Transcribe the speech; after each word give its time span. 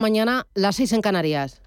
Mañana 0.00 0.46
las 0.54 0.76
seis 0.76 0.92
en 0.92 1.00
Canarias. 1.00 1.60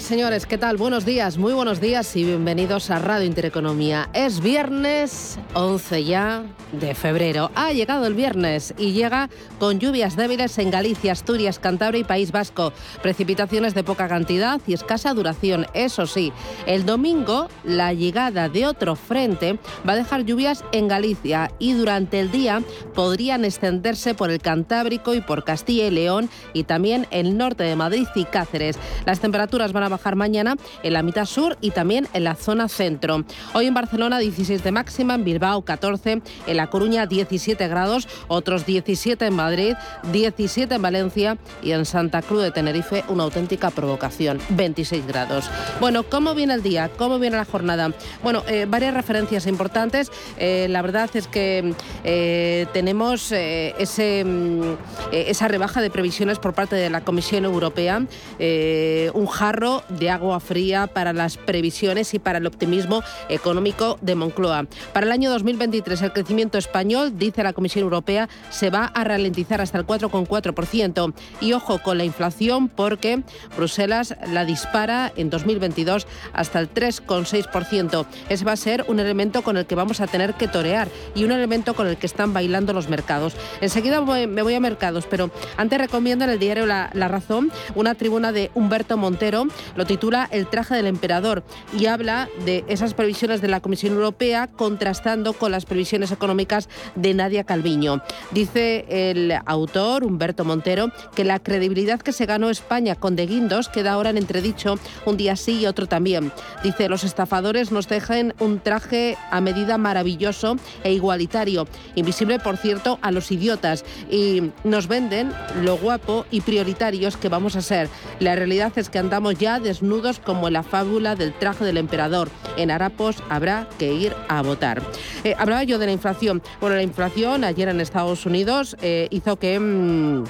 Señores, 0.00 0.46
¿qué 0.46 0.58
tal? 0.58 0.76
Buenos 0.76 1.04
días, 1.04 1.38
muy 1.38 1.52
buenos 1.52 1.80
días 1.80 2.14
y 2.14 2.22
bienvenidos 2.22 2.90
a 2.90 2.98
Radio 2.98 3.26
Intereconomía. 3.26 4.08
Es 4.12 4.40
viernes 4.40 5.38
11 5.54 6.04
ya 6.04 6.44
de 6.72 6.94
febrero. 6.94 7.50
Ha 7.54 7.72
llegado 7.72 8.06
el 8.06 8.14
viernes 8.14 8.74
y 8.78 8.92
llega 8.92 9.28
con 9.58 9.80
lluvias 9.80 10.14
débiles 10.14 10.58
en 10.58 10.70
Galicia, 10.70 11.12
Asturias, 11.12 11.58
Cantabria 11.58 12.00
y 12.00 12.04
País 12.04 12.30
Vasco. 12.30 12.72
Precipitaciones 13.02 13.74
de 13.74 13.82
poca 13.82 14.08
cantidad 14.08 14.60
y 14.66 14.74
escasa 14.74 15.14
duración. 15.14 15.66
Eso 15.74 16.06
sí, 16.06 16.32
el 16.66 16.86
domingo 16.86 17.48
la 17.64 17.92
llegada 17.92 18.48
de 18.48 18.66
otro 18.66 18.94
frente 18.94 19.58
va 19.88 19.94
a 19.94 19.96
dejar 19.96 20.24
lluvias 20.24 20.64
en 20.72 20.88
Galicia 20.88 21.50
y 21.58 21.72
durante 21.72 22.20
el 22.20 22.30
día 22.30 22.62
podrían 22.94 23.44
extenderse 23.44 24.14
por 24.14 24.30
el 24.30 24.40
Cantábrico 24.40 25.14
y 25.14 25.20
por 25.20 25.44
Castilla 25.44 25.86
y 25.86 25.90
León 25.90 26.28
y 26.52 26.64
también 26.64 27.06
el 27.10 27.36
norte 27.36 27.64
de 27.64 27.74
Madrid 27.74 28.06
y 28.14 28.24
Cáceres. 28.24 28.78
Las 29.06 29.20
temperaturas 29.20 29.72
van 29.72 29.84
a 29.84 29.87
bajar 29.88 30.16
mañana 30.16 30.56
en 30.82 30.92
la 30.92 31.02
mitad 31.02 31.26
sur 31.26 31.56
y 31.60 31.70
también 31.70 32.08
en 32.12 32.24
la 32.24 32.34
zona 32.34 32.68
centro. 32.68 33.24
Hoy 33.54 33.66
en 33.66 33.74
Barcelona 33.74 34.18
16 34.18 34.62
de 34.62 34.72
máxima, 34.72 35.14
en 35.14 35.24
Bilbao 35.24 35.62
14, 35.62 36.22
en 36.46 36.56
La 36.56 36.68
Coruña 36.68 37.06
17 37.06 37.68
grados, 37.68 38.08
otros 38.28 38.66
17 38.66 39.26
en 39.26 39.34
Madrid, 39.34 39.74
17 40.12 40.74
en 40.74 40.82
Valencia 40.82 41.38
y 41.62 41.72
en 41.72 41.84
Santa 41.84 42.22
Cruz 42.22 42.42
de 42.42 42.50
Tenerife 42.50 43.04
una 43.08 43.24
auténtica 43.24 43.70
provocación, 43.70 44.38
26 44.50 45.06
grados. 45.06 45.50
Bueno, 45.80 46.02
¿cómo 46.02 46.34
viene 46.34 46.54
el 46.54 46.62
día? 46.62 46.90
¿Cómo 46.96 47.18
viene 47.18 47.36
la 47.36 47.44
jornada? 47.44 47.92
Bueno, 48.22 48.42
eh, 48.48 48.66
varias 48.68 48.94
referencias 48.94 49.46
importantes. 49.46 50.10
Eh, 50.38 50.66
la 50.70 50.82
verdad 50.82 51.10
es 51.14 51.26
que 51.26 51.74
eh, 52.04 52.66
tenemos 52.72 53.32
ese, 53.32 54.24
mm, 54.24 54.76
esa 55.12 55.48
rebaja 55.48 55.80
de 55.80 55.90
previsiones 55.90 56.38
por 56.38 56.54
parte 56.54 56.76
de 56.76 56.90
la 56.90 57.02
Comisión 57.02 57.44
Europea, 57.44 57.98
un 57.98 59.26
jarro 59.26 59.77
de 59.88 60.10
agua 60.10 60.40
fría 60.40 60.86
para 60.86 61.12
las 61.12 61.36
previsiones 61.36 62.14
y 62.14 62.18
para 62.18 62.38
el 62.38 62.46
optimismo 62.46 63.02
económico 63.28 63.98
de 64.00 64.14
Moncloa. 64.14 64.66
Para 64.92 65.06
el 65.06 65.12
año 65.12 65.30
2023 65.30 66.02
el 66.02 66.12
crecimiento 66.12 66.58
español, 66.58 67.18
dice 67.18 67.42
la 67.42 67.52
Comisión 67.52 67.84
Europea, 67.84 68.28
se 68.50 68.70
va 68.70 68.86
a 68.86 69.04
ralentizar 69.04 69.60
hasta 69.60 69.78
el 69.78 69.86
4,4%. 69.86 71.14
Y 71.40 71.52
ojo 71.52 71.80
con 71.82 71.98
la 71.98 72.04
inflación 72.04 72.68
porque 72.68 73.22
Bruselas 73.56 74.16
la 74.32 74.44
dispara 74.44 75.12
en 75.16 75.30
2022 75.30 76.06
hasta 76.32 76.60
el 76.60 76.72
3,6%. 76.72 78.06
Ese 78.28 78.44
va 78.44 78.52
a 78.52 78.56
ser 78.56 78.84
un 78.88 79.00
elemento 79.00 79.42
con 79.42 79.56
el 79.56 79.66
que 79.66 79.74
vamos 79.74 80.00
a 80.00 80.06
tener 80.06 80.34
que 80.34 80.48
torear 80.48 80.88
y 81.14 81.24
un 81.24 81.32
elemento 81.32 81.74
con 81.74 81.86
el 81.86 81.96
que 81.96 82.06
están 82.06 82.32
bailando 82.32 82.72
los 82.72 82.88
mercados. 82.88 83.34
Enseguida 83.60 84.00
me 84.00 84.42
voy 84.42 84.54
a 84.54 84.60
mercados, 84.60 85.06
pero 85.08 85.30
antes 85.56 85.78
recomiendo 85.78 86.24
en 86.24 86.30
el 86.30 86.38
diario 86.38 86.66
La, 86.66 86.90
la 86.92 87.08
Razón 87.08 87.50
una 87.74 87.94
tribuna 87.94 88.32
de 88.32 88.50
Humberto 88.54 88.96
Montero 88.96 89.46
lo 89.76 89.86
titula 89.86 90.28
El 90.30 90.46
traje 90.48 90.74
del 90.74 90.86
emperador 90.86 91.42
y 91.76 91.86
habla 91.86 92.28
de 92.44 92.64
esas 92.68 92.94
previsiones 92.94 93.40
de 93.40 93.48
la 93.48 93.60
Comisión 93.60 93.94
Europea 93.94 94.46
contrastando 94.46 95.32
con 95.32 95.52
las 95.52 95.64
previsiones 95.66 96.12
económicas 96.12 96.68
de 96.94 97.14
Nadia 97.14 97.44
Calviño. 97.44 98.02
Dice 98.30 98.84
el 98.88 99.32
autor, 99.46 100.04
Humberto 100.04 100.44
Montero, 100.44 100.90
que 101.14 101.24
la 101.24 101.38
credibilidad 101.38 102.00
que 102.00 102.12
se 102.12 102.26
ganó 102.26 102.50
España 102.50 102.94
con 102.94 103.16
De 103.16 103.26
Guindos 103.26 103.68
queda 103.68 103.92
ahora 103.92 104.10
en 104.10 104.18
entredicho 104.18 104.78
un 105.06 105.16
día 105.16 105.36
sí 105.36 105.60
y 105.60 105.66
otro 105.66 105.86
también. 105.86 106.32
Dice, 106.62 106.88
los 106.88 107.04
estafadores 107.04 107.72
nos 107.72 107.88
dejan 107.88 108.34
un 108.38 108.60
traje 108.60 109.16
a 109.30 109.40
medida 109.40 109.78
maravilloso 109.78 110.56
e 110.84 110.92
igualitario, 110.92 111.66
invisible 111.94 112.38
por 112.38 112.56
cierto 112.56 112.98
a 113.02 113.10
los 113.10 113.30
idiotas, 113.30 113.84
y 114.10 114.50
nos 114.64 114.86
venden 114.88 115.32
lo 115.62 115.76
guapo 115.76 116.26
y 116.30 116.40
prioritarios 116.40 117.16
que 117.16 117.28
vamos 117.28 117.56
a 117.56 117.62
ser. 117.62 117.88
La 118.20 118.36
realidad 118.36 118.72
es 118.76 118.90
que 118.90 118.98
andamos 118.98 119.38
ya 119.38 119.47
desnudos 119.58 120.18
como 120.18 120.48
en 120.48 120.52
la 120.52 120.62
fábula 120.62 121.16
del 121.16 121.32
traje 121.32 121.64
del 121.64 121.78
emperador. 121.78 122.28
En 122.58 122.70
Harapos 122.70 123.16
habrá 123.30 123.66
que 123.78 123.94
ir 123.94 124.14
a 124.28 124.42
votar. 124.42 124.82
Eh, 125.24 125.34
hablaba 125.38 125.64
yo 125.64 125.78
de 125.78 125.86
la 125.86 125.92
inflación. 125.92 126.42
Bueno, 126.60 126.76
la 126.76 126.82
inflación 126.82 127.44
ayer 127.44 127.68
en 127.68 127.80
Estados 127.80 128.26
Unidos 128.26 128.76
eh, 128.82 129.08
hizo 129.10 129.38
que 129.38 129.58
mm, 129.58 130.24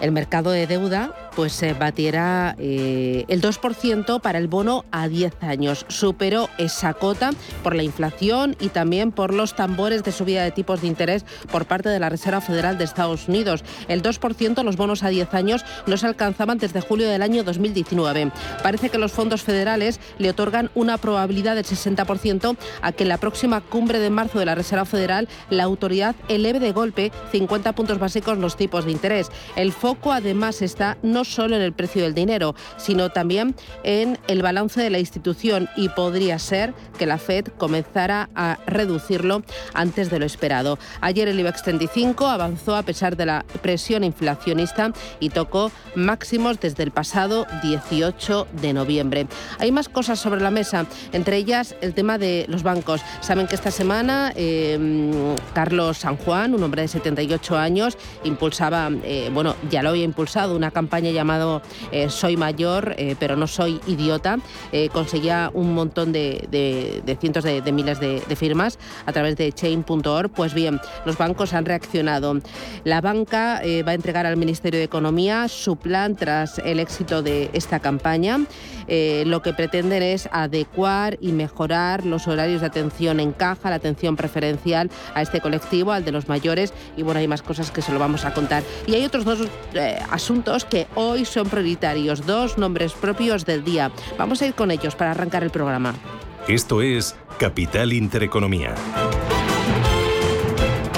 el 0.00 0.12
mercado 0.12 0.50
de 0.50 0.66
deuda 0.66 1.12
pues 1.34 1.52
se 1.52 1.74
batiera 1.74 2.54
eh, 2.58 3.24
el 3.28 3.42
2% 3.42 4.20
para 4.20 4.38
el 4.38 4.48
bono 4.48 4.84
a 4.90 5.08
10 5.08 5.42
años. 5.42 5.84
Superó 5.88 6.48
esa 6.58 6.94
cota 6.94 7.30
por 7.62 7.74
la 7.74 7.82
inflación 7.82 8.56
y 8.60 8.68
también 8.68 9.12
por 9.12 9.34
los 9.34 9.56
tambores 9.56 10.04
de 10.04 10.12
subida 10.12 10.44
de 10.44 10.52
tipos 10.52 10.80
de 10.80 10.86
interés 10.86 11.24
por 11.50 11.66
parte 11.66 11.88
de 11.88 11.98
la 11.98 12.08
Reserva 12.08 12.40
Federal 12.40 12.78
de 12.78 12.84
Estados 12.84 13.28
Unidos. 13.28 13.64
El 13.88 14.02
2% 14.02 14.62
los 14.62 14.76
bonos 14.76 15.02
a 15.02 15.08
10 15.08 15.34
años 15.34 15.64
no 15.86 15.96
se 15.96 16.06
alcanzaban 16.06 16.58
desde 16.58 16.80
julio 16.80 17.08
del 17.08 17.22
año 17.22 17.42
2019. 17.42 18.30
Parece 18.62 18.90
que 18.90 18.98
los 18.98 19.12
fondos 19.12 19.42
federales 19.42 20.00
le 20.18 20.30
otorgan 20.30 20.70
una 20.74 20.98
probabilidad 20.98 21.56
del 21.56 21.64
60% 21.64 22.56
a 22.82 22.92
que 22.92 23.02
en 23.02 23.08
la 23.08 23.18
próxima 23.18 23.60
cumbre 23.60 23.98
de 23.98 24.10
marzo 24.10 24.38
de 24.38 24.46
la 24.46 24.54
Reserva 24.54 24.84
Federal 24.84 25.28
la 25.50 25.64
autoridad 25.64 26.14
eleve 26.28 26.60
de 26.60 26.72
golpe 26.72 27.12
50 27.32 27.74
puntos 27.74 27.98
básicos 27.98 28.38
los 28.38 28.56
tipos 28.56 28.84
de 28.84 28.92
interés. 28.92 29.30
Foco 29.84 30.12
además 30.12 30.62
está 30.62 30.96
no 31.02 31.24
solo 31.24 31.56
en 31.56 31.60
el 31.60 31.74
precio 31.74 32.04
del 32.04 32.14
dinero, 32.14 32.54
sino 32.78 33.10
también 33.10 33.54
en 33.82 34.18
el 34.28 34.40
balance 34.40 34.80
de 34.80 34.88
la 34.88 34.98
institución 34.98 35.68
y 35.76 35.90
podría 35.90 36.38
ser 36.38 36.72
que 36.96 37.04
la 37.04 37.18
Fed 37.18 37.48
comenzara 37.58 38.30
a 38.34 38.56
reducirlo 38.66 39.42
antes 39.74 40.08
de 40.08 40.18
lo 40.18 40.24
esperado. 40.24 40.78
Ayer 41.02 41.28
el 41.28 41.38
IBEX 41.38 41.64
35 41.64 42.26
avanzó 42.28 42.76
a 42.76 42.82
pesar 42.82 43.14
de 43.18 43.26
la 43.26 43.44
presión 43.60 44.04
inflacionista 44.04 44.90
y 45.20 45.28
tocó 45.28 45.70
máximos 45.94 46.58
desde 46.60 46.82
el 46.82 46.90
pasado 46.90 47.46
18 47.62 48.46
de 48.62 48.72
noviembre. 48.72 49.26
Hay 49.58 49.70
más 49.70 49.90
cosas 49.90 50.18
sobre 50.18 50.40
la 50.40 50.50
mesa, 50.50 50.86
entre 51.12 51.36
ellas 51.36 51.76
el 51.82 51.92
tema 51.92 52.16
de 52.16 52.46
los 52.48 52.62
bancos. 52.62 53.02
Saben 53.20 53.46
que 53.46 53.54
esta 53.54 53.70
semana 53.70 54.32
eh, 54.34 55.34
Carlos 55.52 55.98
San 55.98 56.16
Juan, 56.16 56.54
un 56.54 56.62
hombre 56.62 56.80
de 56.80 56.88
78 56.88 57.58
años, 57.58 57.98
impulsaba, 58.24 58.88
eh, 59.02 59.28
bueno, 59.30 59.54
ya 59.74 59.82
lo 59.82 59.88
había 59.88 60.04
impulsado, 60.04 60.54
una 60.54 60.70
campaña 60.70 61.10
llamado 61.10 61.60
eh, 61.90 62.08
Soy 62.08 62.36
mayor, 62.36 62.94
eh, 62.96 63.16
pero 63.18 63.34
no 63.34 63.48
soy 63.48 63.80
idiota. 63.88 64.38
Eh, 64.70 64.88
conseguía 64.88 65.50
un 65.52 65.74
montón 65.74 66.12
de, 66.12 67.02
cientos 67.20 67.42
de, 67.42 67.72
miles 67.72 67.98
de, 67.98 68.36
firmas 68.36 68.78
a 69.04 69.12
través 69.12 69.36
de 69.36 69.52
chain.org. 69.52 70.30
Pues 70.30 70.54
bien, 70.54 70.80
los 71.04 71.18
bancos 71.18 71.54
han 71.54 71.64
reaccionado. 71.64 72.38
La 72.84 73.00
banca 73.00 73.62
va 73.86 73.90
a 73.90 73.94
entregar 73.94 74.26
al 74.26 74.36
Ministerio 74.36 74.78
de 74.78 74.84
Economía 74.84 75.48
su 75.48 75.76
plan 75.76 76.14
tras 76.14 76.60
el 76.60 76.78
éxito 76.78 77.22
de 77.22 77.50
esta 77.52 77.80
campaña. 77.80 78.46
lo 78.86 79.42
que 79.42 79.52
pretenden 79.54 80.04
es 80.04 80.28
adecuar 80.30 81.18
y 81.20 81.32
mejorar 81.32 82.06
los 82.06 82.28
horarios 82.28 82.60
de 82.60 82.68
atención 82.68 83.18
en 83.18 83.32
caja, 83.32 83.70
la 83.70 83.76
atención 83.76 84.14
preferencial 84.14 84.90
a 85.14 85.22
este 85.22 85.40
colectivo, 85.40 85.90
al 85.90 86.04
de 86.04 86.12
los 86.12 86.28
mayores. 86.28 86.72
Y 86.96 87.02
bueno, 87.02 87.18
hay 87.18 87.26
más 87.26 87.42
cosas 87.42 87.72
que 87.72 87.82
se 87.82 87.92
lo 87.92 87.98
vamos 87.98 88.24
a 88.24 88.32
contar. 88.34 88.62
Y 88.86 88.94
hay 88.94 89.04
otros 89.04 89.24
dos 89.24 89.48
asuntos 90.10 90.64
que 90.64 90.86
hoy 90.94 91.24
son 91.24 91.48
prioritarios, 91.48 92.26
dos 92.26 92.58
nombres 92.58 92.92
propios 92.92 93.44
del 93.44 93.64
día. 93.64 93.90
Vamos 94.18 94.42
a 94.42 94.46
ir 94.46 94.54
con 94.54 94.70
ellos 94.70 94.94
para 94.94 95.12
arrancar 95.12 95.42
el 95.42 95.50
programa. 95.50 95.94
Esto 96.48 96.82
es 96.82 97.16
Capital 97.38 97.92
Intereconomía. 97.92 98.74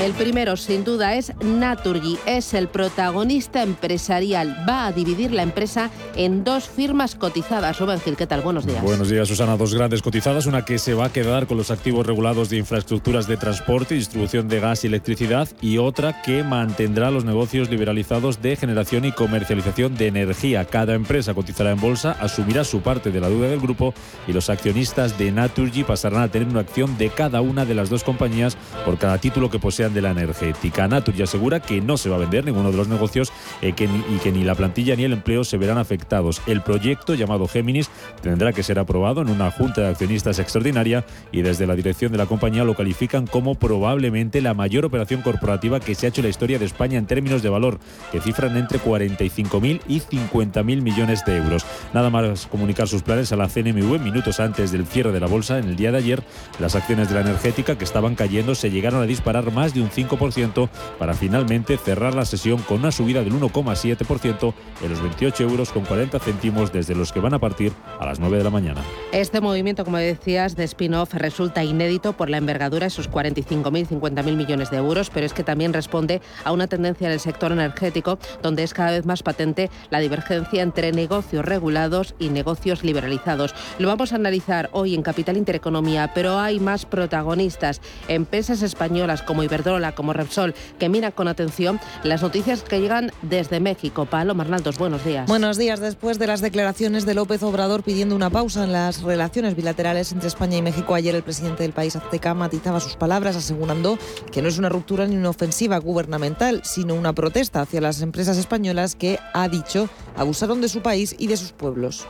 El 0.06 0.12
primero, 0.12 0.56
sin 0.56 0.84
duda, 0.84 1.16
es 1.16 1.32
Naturgy. 1.42 2.16
Es 2.26 2.54
el 2.54 2.68
protagonista 2.68 3.64
empresarial. 3.64 4.56
Va 4.68 4.86
a 4.86 4.92
dividir 4.92 5.32
la 5.32 5.42
empresa 5.42 5.90
en 6.14 6.44
dos 6.44 6.68
firmas 6.68 7.16
cotizadas. 7.16 7.80
Rubén 7.80 7.98
Gil, 7.98 8.14
¿qué 8.14 8.24
tal? 8.24 8.40
Buenos 8.42 8.66
días. 8.66 8.80
Buenos 8.84 9.10
días, 9.10 9.26
Susana. 9.26 9.56
Dos 9.56 9.74
grandes 9.74 10.02
cotizadas. 10.02 10.46
Una 10.46 10.64
que 10.64 10.78
se 10.78 10.94
va 10.94 11.06
a 11.06 11.12
quedar 11.12 11.48
con 11.48 11.56
los 11.56 11.72
activos 11.72 12.06
regulados 12.06 12.50
de 12.50 12.56
infraestructuras 12.56 13.26
de 13.26 13.36
transporte 13.36 13.96
y 13.96 13.98
distribución 13.98 14.46
de 14.46 14.60
gas 14.60 14.84
y 14.84 14.86
electricidad. 14.86 15.48
Y 15.60 15.78
otra 15.78 16.22
que 16.22 16.44
mantendrá 16.44 17.10
los 17.10 17.24
negocios 17.24 17.68
liberalizados 17.68 18.40
de 18.40 18.54
generación 18.54 19.06
y 19.06 19.10
comercialización 19.10 19.96
de 19.96 20.06
energía. 20.06 20.66
Cada 20.66 20.94
empresa 20.94 21.34
cotizará 21.34 21.72
en 21.72 21.80
bolsa, 21.80 22.12
asumirá 22.20 22.62
su 22.62 22.80
parte 22.80 23.10
de 23.10 23.18
la 23.18 23.28
deuda 23.28 23.48
del 23.48 23.58
grupo 23.58 23.92
y 24.28 24.32
los 24.32 24.50
accionistas 24.50 25.18
de 25.18 25.32
Naturgy 25.32 25.82
pasarán 25.82 26.22
a 26.22 26.28
tener 26.28 26.46
una 26.46 26.60
acción 26.60 26.96
de 26.96 27.10
cada 27.10 27.40
una 27.40 27.64
de 27.64 27.74
las 27.74 27.90
dos 27.90 28.04
compañías 28.04 28.56
por 28.84 28.98
cada 28.98 29.18
título 29.18 29.50
que 29.50 29.58
posean 29.58 29.95
de 29.96 30.02
la 30.02 30.12
energética. 30.12 30.86
Natur 30.86 31.16
ya 31.16 31.24
asegura 31.24 31.58
que 31.58 31.80
no 31.80 31.96
se 31.96 32.08
va 32.08 32.14
a 32.14 32.20
vender 32.20 32.44
ninguno 32.44 32.70
de 32.70 32.76
los 32.76 32.86
negocios 32.86 33.32
eh, 33.62 33.70
y 33.70 34.18
que 34.18 34.32
ni 34.32 34.44
la 34.44 34.54
plantilla 34.54 34.94
ni 34.94 35.02
el 35.02 35.12
empleo 35.12 35.42
se 35.42 35.56
verán 35.56 35.78
afectados. 35.78 36.40
El 36.46 36.60
proyecto 36.60 37.14
llamado 37.14 37.48
Géminis 37.48 37.90
tendrá 38.22 38.52
que 38.52 38.62
ser 38.62 38.78
aprobado 38.78 39.22
en 39.22 39.30
una 39.30 39.50
junta 39.50 39.80
de 39.80 39.88
accionistas 39.88 40.38
extraordinaria 40.38 41.04
y 41.32 41.42
desde 41.42 41.66
la 41.66 41.74
dirección 41.74 42.12
de 42.12 42.18
la 42.18 42.26
compañía 42.26 42.62
lo 42.62 42.74
califican 42.74 43.26
como 43.26 43.56
probablemente 43.56 44.40
la 44.40 44.54
mayor 44.54 44.84
operación 44.84 45.22
corporativa 45.22 45.80
que 45.80 45.94
se 45.94 46.06
ha 46.06 46.08
hecho 46.10 46.20
en 46.20 46.26
la 46.26 46.30
historia 46.30 46.58
de 46.58 46.66
España 46.66 46.98
en 46.98 47.06
términos 47.06 47.42
de 47.42 47.48
valor, 47.48 47.78
que 48.12 48.20
cifran 48.20 48.56
entre 48.56 48.78
45.000 48.78 49.80
y 49.88 50.00
50.000 50.00 50.82
millones 50.82 51.24
de 51.24 51.36
euros. 51.36 51.64
Nada 51.92 52.10
más 52.10 52.46
comunicar 52.46 52.86
sus 52.86 53.02
planes 53.02 53.32
a 53.32 53.36
la 53.36 53.48
CNMV 53.48 53.98
minutos 53.98 54.40
antes 54.40 54.72
del 54.72 54.86
cierre 54.86 55.12
de 55.12 55.20
la 55.20 55.26
bolsa 55.26 55.58
en 55.58 55.64
el 55.64 55.76
día 55.76 55.90
de 55.90 55.98
ayer, 55.98 56.22
las 56.58 56.74
acciones 56.74 57.08
de 57.08 57.14
la 57.14 57.22
energética 57.22 57.78
que 57.78 57.84
estaban 57.84 58.14
cayendo 58.14 58.54
se 58.54 58.70
llegaron 58.70 59.02
a 59.02 59.06
disparar 59.06 59.52
más 59.52 59.74
de 59.74 59.82
un 59.82 59.85
5% 59.90 60.68
para 60.98 61.14
finalmente 61.14 61.76
cerrar 61.76 62.14
la 62.14 62.24
sesión 62.24 62.58
con 62.62 62.78
una 62.78 62.92
subida 62.92 63.22
del 63.22 63.32
1,7% 63.32 64.54
en 64.82 64.90
los 64.90 65.00
28 65.00 65.42
euros 65.44 65.70
con 65.70 65.84
40 65.84 66.18
céntimos 66.18 66.72
desde 66.72 66.94
los 66.94 67.12
que 67.12 67.20
van 67.20 67.34
a 67.34 67.38
partir 67.38 67.72
a 67.98 68.06
las 68.06 68.20
9 68.20 68.38
de 68.38 68.44
la 68.44 68.50
mañana. 68.50 68.82
Este 69.12 69.40
movimiento, 69.40 69.84
como 69.84 69.98
decías, 69.98 70.56
de 70.56 70.64
spin-off 70.64 71.14
resulta 71.14 71.64
inédito 71.64 72.12
por 72.12 72.30
la 72.30 72.38
envergadura, 72.38 72.86
esos 72.86 73.10
45.000, 73.10 73.88
50.000 73.88 74.36
millones 74.36 74.70
de 74.70 74.78
euros, 74.78 75.10
pero 75.10 75.26
es 75.26 75.32
que 75.32 75.44
también 75.44 75.72
responde 75.72 76.20
a 76.44 76.52
una 76.52 76.66
tendencia 76.66 77.06
en 77.06 77.12
el 77.12 77.20
sector 77.20 77.52
energético 77.52 78.18
donde 78.42 78.62
es 78.62 78.74
cada 78.74 78.90
vez 78.90 79.06
más 79.06 79.22
patente 79.22 79.70
la 79.90 80.00
divergencia 80.00 80.62
entre 80.62 80.92
negocios 80.92 81.44
regulados 81.44 82.14
y 82.18 82.28
negocios 82.28 82.84
liberalizados. 82.84 83.54
Lo 83.78 83.88
vamos 83.88 84.12
a 84.12 84.16
analizar 84.16 84.70
hoy 84.72 84.94
en 84.94 85.02
Capital 85.02 85.36
Intereconomía, 85.36 86.12
pero 86.14 86.38
hay 86.38 86.60
más 86.60 86.86
protagonistas, 86.86 87.80
empresas 88.08 88.62
españolas 88.62 89.22
como 89.22 89.42
Iberdrola, 89.42 89.65
como 89.94 90.12
Repsol, 90.12 90.54
que 90.78 90.88
miran 90.88 91.10
con 91.10 91.26
atención 91.26 91.80
las 92.04 92.22
noticias 92.22 92.62
que 92.62 92.80
llegan 92.80 93.10
desde 93.22 93.58
México. 93.58 94.06
Palo 94.06 94.34
Marnaldos, 94.34 94.78
buenos 94.78 95.04
días. 95.04 95.26
Buenos 95.26 95.58
días. 95.58 95.80
Después 95.80 96.20
de 96.20 96.28
las 96.28 96.40
declaraciones 96.40 97.04
de 97.04 97.14
López 97.14 97.42
Obrador 97.42 97.82
pidiendo 97.82 98.14
una 98.14 98.30
pausa 98.30 98.62
en 98.62 98.72
las 98.72 99.02
relaciones 99.02 99.56
bilaterales 99.56 100.12
entre 100.12 100.28
España 100.28 100.56
y 100.56 100.62
México, 100.62 100.94
ayer 100.94 101.16
el 101.16 101.24
presidente 101.24 101.64
del 101.64 101.72
país 101.72 101.96
azteca 101.96 102.32
matizaba 102.32 102.78
sus 102.78 102.94
palabras 102.94 103.34
asegurando 103.34 103.98
que 104.30 104.40
no 104.40 104.48
es 104.48 104.58
una 104.58 104.68
ruptura 104.68 105.06
ni 105.06 105.16
una 105.16 105.30
ofensiva 105.30 105.78
gubernamental, 105.78 106.60
sino 106.62 106.94
una 106.94 107.12
protesta 107.12 107.62
hacia 107.62 107.80
las 107.80 108.02
empresas 108.02 108.38
españolas 108.38 108.94
que, 108.94 109.18
ha 109.34 109.48
dicho, 109.48 109.88
abusaron 110.16 110.60
de 110.60 110.68
su 110.68 110.80
país 110.80 111.16
y 111.18 111.26
de 111.26 111.36
sus 111.36 111.50
pueblos. 111.50 112.06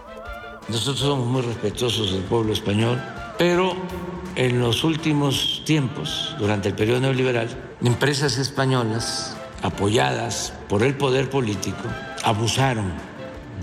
Nosotros 0.69 0.99
somos 0.99 1.27
muy 1.27 1.43
respetuosos 1.43 2.13
del 2.13 2.23
pueblo 2.25 2.53
español, 2.53 3.01
pero 3.39 3.75
en 4.37 4.61
los 4.61 4.85
últimos 4.85 5.63
tiempos, 5.65 6.37
durante 6.39 6.69
el 6.69 6.75
periodo 6.75 7.01
neoliberal, 7.01 7.49
empresas 7.83 8.39
españolas 8.39 9.37
apoyadas 9.63 10.53
por 10.69 10.83
el 10.83 10.95
poder 10.95 11.31
político 11.31 11.83
abusaron 12.23 12.93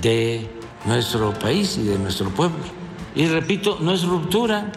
de 0.02 0.50
nuestro 0.86 1.34
país 1.34 1.78
y 1.78 1.84
de 1.84 2.00
nuestro 2.00 2.30
pueblo. 2.30 2.64
Y 3.16 3.28
repito, 3.28 3.78
no 3.80 3.94
es 3.94 4.04
ruptura, 4.04 4.72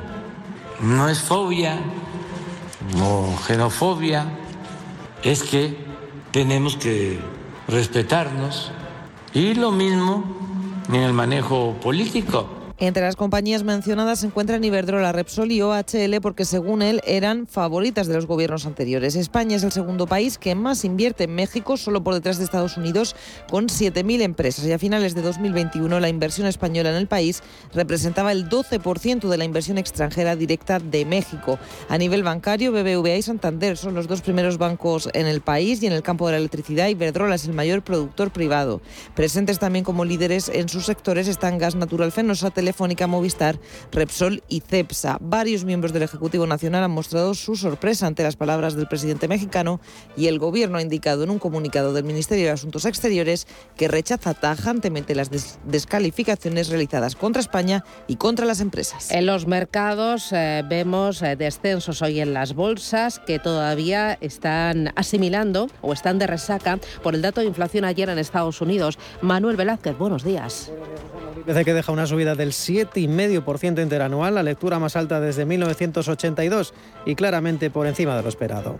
no 0.80 1.08
es 1.08 1.20
fobia 1.20 1.78
o 3.00 3.34
xenofobia, 3.46 4.26
es 5.22 5.42
que 5.42 5.76
tenemos 6.30 6.76
que 6.76 7.18
respetarnos 7.66 8.70
y 9.32 9.54
lo 9.54 9.72
mismo 9.72 10.24
en 10.88 10.96
el 10.96 11.12
manejo 11.12 11.76
político. 11.80 12.55
Entre 12.78 13.02
las 13.02 13.16
compañías 13.16 13.62
mencionadas 13.62 14.20
se 14.20 14.26
encuentran 14.26 14.62
Iberdrola, 14.62 15.10
Repsol 15.10 15.50
y 15.50 15.62
OHL 15.62 16.20
porque 16.20 16.44
según 16.44 16.82
él 16.82 17.00
eran 17.06 17.46
favoritas 17.46 18.06
de 18.06 18.12
los 18.12 18.26
gobiernos 18.26 18.66
anteriores. 18.66 19.16
España 19.16 19.56
es 19.56 19.64
el 19.64 19.72
segundo 19.72 20.06
país 20.06 20.36
que 20.36 20.54
más 20.54 20.84
invierte 20.84 21.24
en 21.24 21.34
México, 21.34 21.78
solo 21.78 22.04
por 22.04 22.12
detrás 22.12 22.36
de 22.36 22.44
Estados 22.44 22.76
Unidos, 22.76 23.16
con 23.50 23.68
7.000 23.68 24.20
empresas. 24.20 24.66
Y 24.66 24.72
a 24.72 24.78
finales 24.78 25.14
de 25.14 25.22
2021 25.22 26.00
la 26.00 26.10
inversión 26.10 26.46
española 26.46 26.90
en 26.90 26.96
el 26.96 27.06
país 27.06 27.42
representaba 27.72 28.30
el 28.30 28.46
12% 28.50 29.26
de 29.26 29.38
la 29.38 29.46
inversión 29.46 29.78
extranjera 29.78 30.36
directa 30.36 30.78
de 30.78 31.06
México. 31.06 31.58
A 31.88 31.96
nivel 31.96 32.24
bancario, 32.24 32.72
BBVA 32.72 33.16
y 33.16 33.22
Santander 33.22 33.78
son 33.78 33.94
los 33.94 34.06
dos 34.06 34.20
primeros 34.20 34.58
bancos 34.58 35.08
en 35.14 35.26
el 35.26 35.40
país 35.40 35.82
y 35.82 35.86
en 35.86 35.94
el 35.94 36.02
campo 36.02 36.26
de 36.26 36.32
la 36.32 36.38
electricidad 36.38 36.88
Iberdrola 36.88 37.36
es 37.36 37.46
el 37.46 37.54
mayor 37.54 37.80
productor 37.80 38.32
privado. 38.32 38.82
Presentes 39.14 39.58
también 39.58 39.82
como 39.82 40.04
líderes 40.04 40.50
en 40.50 40.68
sus 40.68 40.84
sectores 40.84 41.26
están 41.26 41.56
Gas 41.56 41.74
Natural 41.74 42.12
Fenosa, 42.12 42.50
Telefónica, 42.66 43.06
Movistar, 43.06 43.60
Repsol 43.92 44.42
y 44.48 44.58
Cepsa. 44.58 45.18
Varios 45.20 45.64
miembros 45.64 45.92
del 45.92 46.02
Ejecutivo 46.02 46.48
Nacional 46.48 46.82
han 46.82 46.90
mostrado 46.90 47.32
su 47.34 47.54
sorpresa 47.54 48.08
ante 48.08 48.24
las 48.24 48.34
palabras 48.34 48.74
del 48.74 48.88
presidente 48.88 49.28
mexicano 49.28 49.80
y 50.16 50.26
el 50.26 50.40
Gobierno 50.40 50.78
ha 50.78 50.82
indicado 50.82 51.22
en 51.22 51.30
un 51.30 51.38
comunicado 51.38 51.92
del 51.92 52.02
Ministerio 52.02 52.46
de 52.46 52.50
Asuntos 52.50 52.84
Exteriores 52.84 53.46
que 53.76 53.86
rechaza 53.86 54.34
tajantemente 54.34 55.14
las 55.14 55.30
descalificaciones 55.64 56.68
realizadas 56.68 57.14
contra 57.14 57.38
España 57.38 57.84
y 58.08 58.16
contra 58.16 58.46
las 58.46 58.58
empresas. 58.58 59.12
En 59.12 59.26
los 59.26 59.46
mercados 59.46 60.32
eh, 60.32 60.64
vemos 60.68 61.22
eh, 61.22 61.36
descensos 61.36 62.02
hoy 62.02 62.18
en 62.18 62.34
las 62.34 62.54
bolsas 62.54 63.20
que 63.20 63.38
todavía 63.38 64.18
están 64.20 64.92
asimilando 64.96 65.68
o 65.82 65.92
están 65.92 66.18
de 66.18 66.26
resaca 66.26 66.80
por 67.04 67.14
el 67.14 67.22
dato 67.22 67.42
de 67.42 67.46
inflación 67.46 67.84
ayer 67.84 68.08
en 68.08 68.18
Estados 68.18 68.60
Unidos. 68.60 68.98
Manuel 69.22 69.54
Velázquez, 69.54 69.96
buenos 69.96 70.24
días. 70.24 70.72
Desde 71.46 71.64
que 71.64 71.74
deja 71.74 71.92
una 71.92 72.06
subida 72.06 72.34
del 72.34 72.52
7,5% 72.68 73.82
interanual, 73.82 74.34
la 74.34 74.42
lectura 74.42 74.78
más 74.78 74.96
alta 74.96 75.20
desde 75.20 75.44
1982 75.44 76.74
y 77.04 77.14
claramente 77.14 77.70
por 77.70 77.86
encima 77.86 78.16
de 78.16 78.22
lo 78.22 78.28
esperado. 78.28 78.78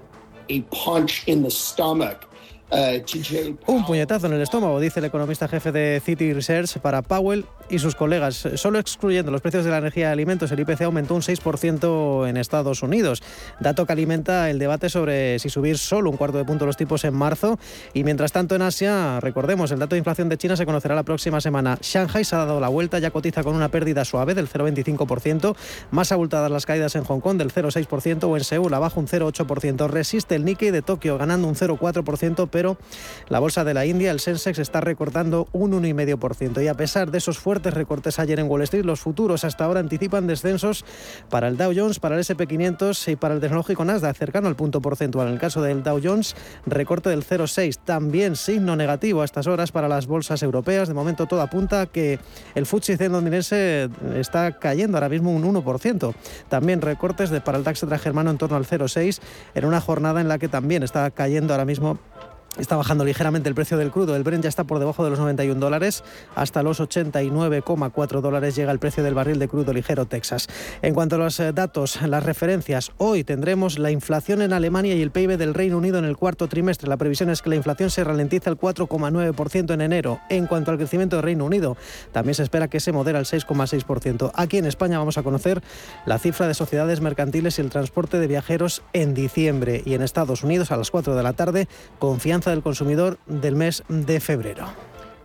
Un 3.67 3.87
puñetazo 3.87 4.27
en 4.27 4.33
el 4.33 4.43
estómago, 4.43 4.81
dice 4.81 4.99
el 4.99 5.07
economista 5.07 5.47
jefe 5.47 5.71
de 5.71 6.03
City 6.05 6.33
Research 6.33 6.79
para 6.79 7.03
Powell 7.03 7.45
y 7.69 7.79
sus 7.79 7.95
colegas. 7.95 8.49
Solo 8.55 8.79
excluyendo 8.79 9.31
los 9.31 9.41
precios 9.41 9.65
de 9.65 9.71
la 9.71 9.79
energía 9.79 10.09
y 10.09 10.13
alimentos, 10.13 10.51
el 10.51 10.61
IPC 10.61 10.83
aumentó 10.83 11.15
un 11.15 11.23
6% 11.23 12.29
en 12.29 12.37
Estados 12.37 12.83
Unidos. 12.83 13.23
Dato 13.61 13.87
que 13.87 13.93
alimenta 13.93 14.51
el 14.51 14.59
debate 14.59 14.89
sobre 14.89 15.39
si 15.39 15.49
subir 15.49 15.79
solo 15.79 16.11
un 16.11 16.17
cuarto 16.17 16.39
de 16.39 16.45
punto 16.45 16.67
los 16.67 16.77
tipos 16.77 17.05
en 17.05 17.15
marzo. 17.15 17.59
Y 17.95 18.05
mientras 18.05 18.33
tanto 18.33 18.55
en 18.55 18.63
Asia, 18.63 19.21
recordemos, 19.21 19.71
el 19.71 19.79
dato 19.79 19.95
de 19.95 19.99
inflación 19.99 20.29
de 20.29 20.37
China 20.37 20.57
se 20.57 20.67
conocerá 20.67 20.95
la 20.95 21.03
próxima 21.05 21.41
semana. 21.41 21.79
Shanghai 21.81 22.25
se 22.25 22.35
ha 22.35 22.41
dado 22.41 22.61
la 22.61 22.69
vuelta, 22.69 22.99
ya 22.99 23.11
cotiza 23.11 23.45
con 23.45 23.55
una 23.55 23.69
pérdida 23.69 24.05
suave 24.05 24.35
del 24.35 24.49
0,25%. 24.49 25.57
Más 25.93 26.13
abultadas 26.13 26.51
las 26.51 26.67
caídas 26.67 26.97
en 26.97 27.05
Hong 27.05 27.21
Kong 27.21 27.39
del 27.39 27.53
0,6% 27.53 28.25
o 28.25 28.37
en 28.37 28.45
Seúl 28.45 28.75
abajo 28.75 29.01
un 29.01 29.07
0,8%. 29.07 29.89
Resiste 29.89 30.35
el 30.35 30.45
Nikkei 30.45 30.71
de 30.71 30.83
Tokio 30.83 31.19
ganando 31.19 31.49
un 31.49 31.55
0,4% 31.55 32.49
pero 32.57 32.79
la 33.29 33.39
bolsa 33.39 33.65
de 33.65 33.75
la 33.75 33.85
India, 33.85 34.11
el 34.11 34.19
Sensex, 34.19 34.59
está 34.59 34.81
recortando 34.81 35.47
un 35.53 35.73
1,5%. 35.73 36.65
Y 36.65 36.69
a 36.69 36.75
pesar 36.75 37.11
de 37.11 37.19
esos 37.19 37.39
fuertes 37.39 37.75
recortes 37.75 38.19
ayer 38.19 38.41
en 38.41 38.49
Wall 38.49 38.63
Street, 38.63 38.87
los 38.87 39.01
futuros 39.01 39.45
hasta 39.45 39.67
ahora 39.67 39.81
anticipan 39.81 40.27
descensos 40.27 40.87
para 41.29 41.49
el 41.49 41.59
Dow 41.59 41.75
Jones, 41.77 42.01
para 42.01 42.17
el 42.17 42.23
SP500 42.23 43.13
y 43.13 43.17
para 43.17 43.35
el 43.35 43.41
tecnológico 43.41 43.85
Nasdaq, 43.85 44.17
cercano 44.17 44.49
al 44.49 44.57
punto 44.57 44.81
porcentual. 44.81 45.27
En 45.29 45.35
el 45.35 45.39
caso 45.39 45.61
del 45.61 45.83
Dow 45.83 46.01
Jones, 46.03 46.35
recorte 46.65 47.11
del 47.11 47.27
0,6. 47.27 47.77
También 47.85 48.37
signo 48.37 48.75
negativo 48.75 49.21
a 49.21 49.27
estas 49.27 49.47
horas 49.47 49.71
para 49.71 49.87
las 49.87 50.07
bolsas 50.07 50.43
europeas. 50.43 50.89
De 50.89 50.95
momento 50.95 51.27
todo 51.27 51.43
apunta 51.43 51.85
que 51.85 52.19
el 52.55 52.65
FTSE 52.65 53.11
londinense 53.11 53.91
está 54.15 54.59
cayendo 54.59 54.97
ahora 54.97 55.11
mismo 55.11 55.31
un 55.31 55.43
1%. 55.43 56.15
También 56.49 56.81
recortes 56.81 57.29
para 57.41 57.59
el 57.59 57.65
DAX 57.65 57.85
germano 58.01 58.31
en 58.31 58.39
torno 58.39 58.57
al 58.57 58.65
0,6 58.65 59.21
en 59.55 59.65
una 59.67 59.83
jornada 59.83 60.23
en 60.23 60.29
la 60.29 60.39
que 60.39 60.49
también 60.49 60.83
está 60.83 61.11
cayendo 61.11 61.53
ahora 61.53 61.67
mismo 61.67 61.99
Está 62.59 62.77
bajando 62.77 63.05
ligeramente 63.05 63.49
el 63.49 63.55
precio 63.55 63.77
del 63.77 63.91
crudo. 63.91 64.17
El 64.17 64.23
Brent 64.23 64.45
ya 64.45 64.49
está 64.49 64.65
por 64.65 64.79
debajo 64.79 65.05
de 65.05 65.11
los 65.11 65.19
91 65.19 65.61
dólares. 65.61 66.03
Hasta 66.35 66.63
los 66.63 66.81
89,4 66.81 68.21
dólares 68.21 68.57
llega 68.57 68.73
el 68.73 68.79
precio 68.79 69.05
del 69.05 69.15
barril 69.15 69.39
de 69.39 69.47
crudo 69.49 69.75
ligero 69.75 70.07
Texas. 70.07 70.49
En 70.81 70.95
cuanto 70.95 71.17
a 71.17 71.19
los 71.19 71.39
eh, 71.39 71.53
datos, 71.53 72.01
las 72.03 72.23
referencias, 72.23 72.93
hoy 72.97 73.25
tendremos 73.25 73.79
la 73.79 73.91
inflación 73.91 74.41
en 74.41 74.55
Alemania 74.55 74.95
y 74.95 75.03
el 75.03 75.11
PIB 75.11 75.37
del 75.37 75.53
Reino 75.53 75.77
Unido 75.77 75.99
en 75.99 76.07
el 76.07 76.17
cuarto 76.17 76.49
trimestre. 76.49 76.89
La 76.89 76.97
previsión 76.97 77.29
es 77.29 77.43
que 77.43 77.51
la 77.51 77.57
inflación 77.57 77.91
se 77.91 78.05
ralentiza 78.05 78.49
al 78.49 78.59
4,9% 78.59 79.75
en 79.75 79.81
enero. 79.83 80.21
En 80.31 80.47
cuanto 80.47 80.71
al 80.71 80.79
crecimiento 80.79 81.17
del 81.17 81.25
Reino 81.25 81.45
Unido, 81.45 81.77
también 82.13 82.35
se 82.35 82.43
espera 82.43 82.69
que 82.69 82.81
se 82.81 82.93
modera 82.93 83.19
al 83.19 83.27
6,6%. 83.27 84.31
Aquí 84.35 84.57
en 84.57 84.65
España 84.65 84.99
vamos 84.99 85.19
a 85.19 85.23
conocer 85.23 85.63
la 86.07 86.19
cifra 86.19 86.49
de 86.49 86.55
sociedades 86.55 87.03
mercantiles 87.03 87.59
y 87.59 87.63
el 87.63 87.71
transporte 87.71 88.19
de 88.19 88.27
viajeros 88.27 88.83
en 88.95 89.13
diciembre. 89.13 89.83
Y 89.85 89.95
en 89.95 90.03
Estados 90.03 90.43
Unidos, 90.43 90.71
a 90.73 90.77
las 90.77 90.91
4 90.91 91.15
de 91.15 91.23
la 91.23 91.35
tarde, 91.35 91.69
confianza 91.99 92.46
del 92.51 92.63
consumidor 92.63 93.19
del 93.27 93.57
mes 93.57 93.83
de 93.89 94.21
febrero. 94.21 94.67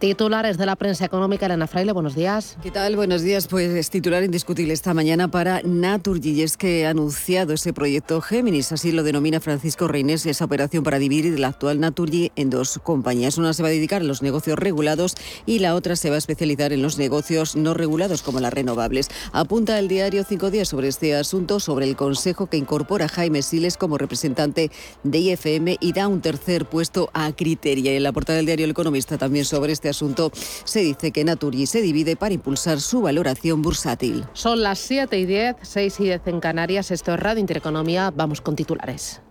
Titulares 0.01 0.57
de 0.57 0.65
la 0.65 0.75
prensa 0.75 1.05
económica, 1.05 1.45
Elena 1.45 1.67
Fraile, 1.67 1.91
buenos 1.91 2.15
días. 2.15 2.57
¿Qué 2.63 2.71
tal? 2.71 2.95
Buenos 2.95 3.21
días. 3.21 3.45
Pues 3.45 3.87
titular 3.91 4.23
indiscutible 4.23 4.73
esta 4.73 4.95
mañana 4.95 5.29
para 5.29 5.61
Naturgy 5.61 6.31
y 6.31 6.41
es 6.41 6.57
que 6.57 6.87
ha 6.87 6.89
anunciado 6.89 7.53
ese 7.53 7.71
proyecto 7.71 8.19
Géminis, 8.19 8.71
así 8.71 8.91
lo 8.91 9.03
denomina 9.03 9.39
Francisco 9.39 9.87
Reynés, 9.87 10.25
esa 10.25 10.45
operación 10.45 10.83
para 10.83 10.97
dividir 10.97 11.39
la 11.39 11.49
actual 11.49 11.79
Naturgy 11.79 12.31
en 12.35 12.49
dos 12.49 12.79
compañías. 12.83 13.37
Una 13.37 13.53
se 13.53 13.61
va 13.61 13.69
a 13.69 13.71
dedicar 13.71 14.01
a 14.01 14.05
los 14.05 14.23
negocios 14.23 14.57
regulados 14.57 15.13
y 15.45 15.59
la 15.59 15.75
otra 15.75 15.95
se 15.95 16.09
va 16.09 16.15
a 16.15 16.17
especializar 16.17 16.73
en 16.73 16.81
los 16.81 16.97
negocios 16.97 17.55
no 17.55 17.75
regulados 17.75 18.23
como 18.23 18.39
las 18.39 18.51
renovables. 18.51 19.07
Apunta 19.33 19.77
el 19.77 19.87
diario 19.87 20.23
Cinco 20.23 20.49
Días 20.49 20.67
sobre 20.67 20.87
este 20.87 21.15
asunto, 21.15 21.59
sobre 21.59 21.87
el 21.87 21.95
consejo 21.95 22.47
que 22.47 22.57
incorpora 22.57 23.07
Jaime 23.07 23.43
Siles 23.43 23.77
como 23.77 23.99
representante 23.99 24.71
de 25.03 25.19
IFM 25.19 25.77
y 25.79 25.93
da 25.93 26.07
un 26.07 26.21
tercer 26.21 26.65
puesto 26.65 27.11
a 27.13 27.31
Criteria. 27.33 27.91
En 27.95 28.01
la 28.01 28.11
portada 28.11 28.37
del 28.37 28.47
diario 28.47 28.65
El 28.65 28.71
Economista 28.71 29.19
también 29.19 29.45
sobre 29.45 29.73
este 29.73 29.90
asunto 29.91 30.31
se 30.33 30.79
dice 30.81 31.11
que 31.11 31.23
Naturgy 31.23 31.65
se 31.67 31.81
divide 31.81 32.15
para 32.15 32.33
impulsar 32.33 32.81
su 32.81 33.01
valoración 33.01 33.61
bursátil. 33.61 34.25
Son 34.33 34.63
las 34.63 34.79
7 34.79 35.17
y 35.17 35.25
10, 35.25 35.55
6 35.61 35.99
y 35.99 36.03
10 36.05 36.21
en 36.25 36.39
Canarias. 36.39 36.91
Esto 36.91 37.13
es 37.13 37.19
Radio 37.19 37.39
Intereconomía. 37.39 38.11
Vamos 38.15 38.41
con 38.41 38.55
titulares. 38.55 39.21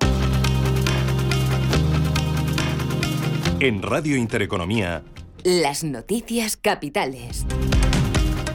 En 3.61 3.83
Radio 3.83 4.17
Intereconomía. 4.17 5.02
Las 5.45 5.85
noticias 5.85 6.57
capitales. 6.57 7.45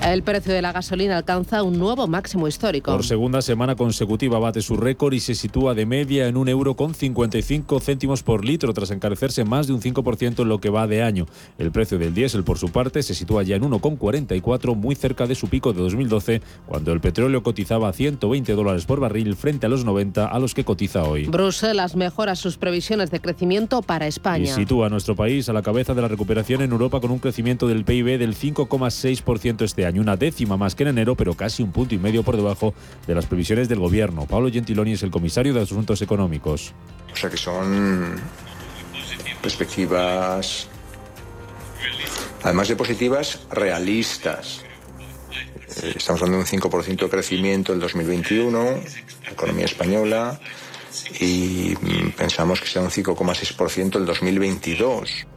El 0.05 0.21
precio 0.21 0.53
de 0.53 0.62
la 0.62 0.71
gasolina 0.71 1.17
alcanza 1.17 1.63
un 1.63 1.79
nuevo 1.79 2.05
máximo 2.05 2.47
histórico. 2.47 2.91
Por 2.91 3.03
segunda 3.03 3.41
semana 3.41 3.75
consecutiva 3.75 4.38
bate 4.38 4.62
su 4.62 4.77
récord 4.77 5.15
y 5.15 5.19
se 5.19 5.33
sitúa 5.33 5.74
de 5.74 5.88
media 5.88 6.27
en 6.27 6.38
un 6.38 6.47
euro 6.47 6.75
con 6.75 6.93
55 6.93 7.79
céntimos 7.79 8.21
por 8.21 8.45
litro, 8.45 8.71
tras 8.71 8.91
encarecerse 8.91 9.45
más 9.45 9.65
de 9.65 9.74
un 9.74 9.81
5% 9.81 10.43
en 10.43 10.47
lo 10.47 10.59
que 10.59 10.69
va 10.69 10.85
de 10.85 11.01
año. 11.01 11.25
El 11.57 11.71
precio 11.71 11.97
del 11.97 12.13
diésel, 12.13 12.43
por 12.43 12.59
su 12.59 12.69
parte, 12.69 13.01
se 13.01 13.15
sitúa 13.15 13.41
ya 13.41 13.55
en 13.55 13.63
1,44, 13.63 14.75
muy 14.75 14.93
cerca 14.93 15.25
de 15.25 15.33
su 15.33 15.47
pico 15.47 15.74
de 15.74 15.81
2012, 15.81 16.43
cuando 16.67 16.93
el 16.93 17.01
petróleo 17.01 17.41
cotizaba 17.41 17.89
a 17.89 17.93
120 17.93 18.53
dólares 18.53 18.85
por 18.85 19.00
barril 19.00 19.35
frente 19.35 19.65
a 19.65 19.69
los 19.69 19.85
90 19.85 20.27
a 20.27 20.38
los 20.38 20.53
que 20.53 20.63
cotiza 20.63 21.01
hoy. 21.01 21.25
Bruselas 21.25 21.95
mejora 21.95 22.35
sus 22.35 22.57
previsiones 22.57 23.09
de 23.09 23.19
crecimiento 23.21 23.81
para 23.81 24.05
España. 24.05 24.51
Y 24.51 24.53
sitúa 24.53 24.85
a 24.85 24.89
nuestro 24.91 25.15
país 25.15 25.50
a 25.50 25.53
la 25.53 25.63
cabeza 25.63 25.95
de 25.95 26.03
la 26.03 26.09
recuperación 26.09 26.62
en 26.62 26.71
Europa 26.71 27.00
con 27.00 27.09
un 27.09 27.17
crecimiento 27.17 27.67
del 27.67 27.83
PIB 27.83 28.19
del 28.19 28.35
5,6% 28.35 29.63
este 29.63 29.88
año 29.88 29.94
una 29.99 30.17
décima 30.17 30.57
más 30.57 30.75
que 30.75 30.83
en 30.83 30.89
enero, 30.89 31.15
pero 31.15 31.33
casi 31.35 31.63
un 31.63 31.71
punto 31.71 31.95
y 31.95 31.97
medio 31.97 32.23
por 32.23 32.35
debajo 32.35 32.73
de 33.07 33.15
las 33.15 33.25
previsiones 33.25 33.69
del 33.69 33.79
gobierno. 33.79 34.25
Pablo 34.25 34.51
Gentiloni 34.51 34.93
es 34.93 35.03
el 35.03 35.11
comisario 35.11 35.53
de 35.53 35.61
Asuntos 35.61 36.01
Económicos. 36.01 36.73
O 37.13 37.15
sea 37.15 37.29
que 37.29 37.37
son 37.37 38.15
perspectivas, 39.41 40.67
además 42.43 42.67
de 42.67 42.75
positivas, 42.75 43.41
realistas. 43.51 44.61
Eh, 45.83 45.93
estamos 45.95 46.21
hablando 46.21 46.43
de 46.43 46.55
un 46.55 46.61
5% 46.61 46.97
de 46.97 47.09
crecimiento 47.09 47.73
en 47.73 47.79
2021, 47.79 48.63
la 49.23 49.31
economía 49.31 49.65
española, 49.65 50.39
y 51.19 51.75
mm, 51.79 52.11
pensamos 52.17 52.59
que 52.59 52.67
será 52.67 52.85
un 52.85 52.91
5,6% 52.91 53.97
el 53.97 54.05
2022. 54.05 55.27